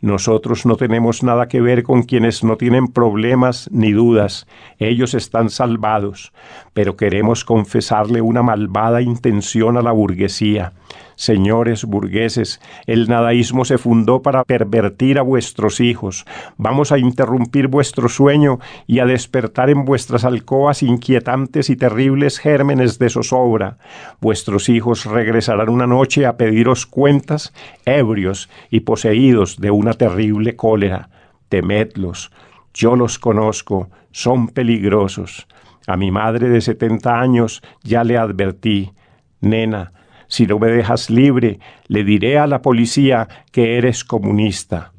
Nosotros 0.01 0.65
no 0.65 0.77
tenemos 0.77 1.25
nada 1.25 1.49
que 1.49 1.61
ver 1.61 1.83
con 1.83 2.05
quienes 2.05 2.45
no 2.45 2.57
tienen 2.57 2.87
problemas 2.87 3.69
ni 3.73 3.91
dudas, 3.91 4.47
ellos 4.79 5.13
están 5.15 5.51
salvados, 5.51 6.33
pero 6.73 6.97
queremos 6.97 7.45
confesarle 7.45 8.21
una 8.21 8.45
malvada 8.45 9.03
intención 9.03 9.77
a 9.77 9.83
la 9.83 9.91
burguesía. 9.91 10.73
Señores 11.19 11.85
burgueses, 11.85 12.61
el 12.87 13.09
nadaísmo 13.09 13.65
se 13.65 13.77
fundó 13.77 14.23
para 14.23 14.45
pervertir 14.45 15.19
a 15.19 15.23
vuestros 15.23 15.81
hijos. 15.81 16.25
Vamos 16.59 16.93
a 16.93 16.99
interrumpir 16.99 17.67
vuestro 17.67 18.09
sueño 18.09 18.61
y 18.87 19.01
a 19.01 19.05
despertar 19.05 19.69
en 19.69 19.85
vuestras 19.85 20.25
alcobas 20.25 20.85
inquietantes 20.85 21.71
y 21.71 21.77
terribles 21.77 22.39
gérmenes 22.39 23.01
de 23.01 23.11
zozobra. 23.11 23.79
Vuestros 24.21 24.69
hijos 24.69 25.07
regresarán 25.07 25.71
una 25.71 25.89
noche 25.89 26.25
a 26.25 26.37
pediros 26.37 26.87
cuentas, 26.87 27.53
ebrios 27.85 28.49
y 28.71 28.81
poseídos 28.81 29.57
de 29.59 29.73
una 29.73 29.95
terrible 29.95 30.55
cólera. 30.55 31.11
Temedlos. 31.49 32.31
Yo 32.73 32.95
los 32.95 33.19
conozco, 33.19 33.91
son 34.13 34.47
peligrosos. 34.47 35.49
A 35.89 35.97
mi 35.97 36.13
madre 36.13 36.49
de 36.49 36.61
setenta 36.61 37.19
años 37.19 37.61
ya 37.83 38.05
le 38.05 38.17
advertí, 38.17 38.93
nena, 39.41 39.93
si 40.29 40.47
no 40.47 40.59
me 40.59 40.69
dejas 40.69 41.11
libre, 41.11 41.59
le 41.89 42.05
diré 42.05 42.39
a 42.39 42.47
la 42.47 42.63
policía 42.63 43.29
que 43.51 43.79
eres 43.79 44.05
comunista. 44.05 44.93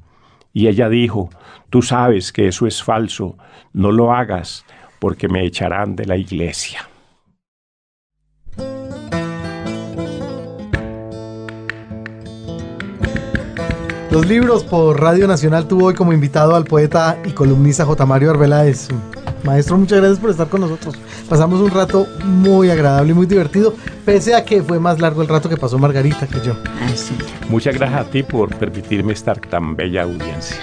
Y 0.52 0.68
ella 0.68 0.90
dijo, 0.90 1.30
tú 1.70 1.82
sabes 1.82 2.34
que 2.34 2.48
eso 2.48 2.68
es 2.68 2.84
falso, 2.84 3.38
no 3.72 3.92
lo 3.92 4.12
hagas, 4.12 4.66
porque 5.00 5.30
me 5.30 5.46
echarán 5.46 5.96
de 5.96 6.06
la 6.06 6.18
iglesia. 6.18 6.90
Los 14.12 14.28
libros 14.28 14.64
por 14.64 15.00
Radio 15.00 15.28
Nacional 15.28 15.68
tuvo 15.68 15.86
hoy 15.86 15.94
como 15.94 16.14
invitado 16.14 16.56
al 16.56 16.66
poeta 16.66 17.20
y 17.26 17.32
columnista 17.32 17.86
J. 17.86 18.06
Mario 18.08 18.32
Arbeláez. 18.32 18.90
Maestro, 19.44 19.78
muchas 19.78 20.00
gracias 20.00 20.20
por 20.20 20.30
estar 20.30 20.48
con 20.48 20.62
nosotros. 20.62 20.96
Pasamos 21.28 21.62
un 21.62 21.72
rato 21.72 22.08
muy 22.26 22.70
agradable 22.70 23.12
y 23.12 23.16
muy 23.16 23.26
divertido, 23.26 23.74
pese 24.06 24.36
a 24.36 24.44
que 24.44 24.62
fue 24.64 24.80
más 24.80 25.00
largo 25.00 25.22
el 25.22 25.28
rato 25.28 25.50
que 25.50 25.58
pasó 25.58 25.78
Margarita 25.78 26.28
que 26.28 26.40
yo. 26.46 26.56
Muchas 27.50 27.76
gracias 27.76 28.02
a 28.02 28.10
ti 28.10 28.24
por 28.24 28.54
permitirme 28.56 29.14
estar 29.14 29.40
tan 29.40 29.76
bella 29.76 30.04
audiencia. 30.04 30.58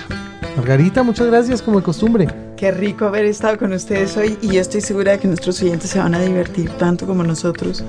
Margarita, 0.56 1.02
muchas 1.02 1.26
gracias 1.26 1.60
como 1.60 1.78
de 1.78 1.84
costumbre. 1.84 2.28
Qué 2.56 2.70
rico 2.70 3.04
haber 3.04 3.26
estado 3.26 3.58
con 3.58 3.72
ustedes 3.72 4.16
hoy 4.16 4.38
y 4.40 4.54
yo 4.54 4.60
estoy 4.60 4.80
segura 4.80 5.12
de 5.12 5.18
que 5.18 5.28
nuestros 5.28 5.60
oyentes 5.62 5.90
se 5.90 5.98
van 5.98 6.14
a 6.14 6.20
divertir 6.20 6.70
tanto 6.78 7.06
como 7.06 7.22
nosotros 7.22 7.84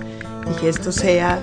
y 0.51 0.59
que 0.59 0.69
esto 0.69 0.91
sea 0.91 1.39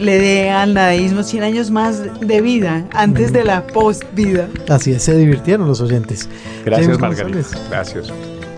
le 0.00 0.18
dé 0.18 0.50
al 0.50 0.74
nadaísmo 0.74 1.22
100 1.22 1.42
años 1.42 1.70
más 1.70 2.02
de 2.20 2.40
vida 2.40 2.86
antes 2.92 3.32
de 3.32 3.44
la 3.44 3.66
post-vida. 3.66 4.48
Así 4.68 4.92
es, 4.92 5.02
se 5.02 5.16
divirtieron 5.16 5.68
los 5.68 5.80
oyentes. 5.80 6.28
Gracias, 6.64 6.98
Margarita. 6.98 7.48
Gracias. 7.68 8.10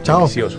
Chao. 0.03 0.27
Delicioso. 0.27 0.59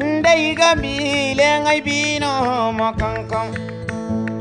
Ndaiga 0.00 0.74
bilen 0.76 1.66
ay 1.66 1.80
bino 1.80 2.72
makankam 2.72 3.48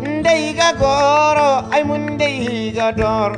Ndaiga 0.03 0.73
goro 0.75 1.63
ay 1.71 1.83
mundaiga 1.87 2.91
dor 2.91 3.31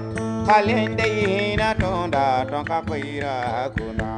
Kalendai 0.48 1.56
na 1.58 1.74
tonda 1.78 2.46
tonka 2.50 2.82
kuna 2.82 4.12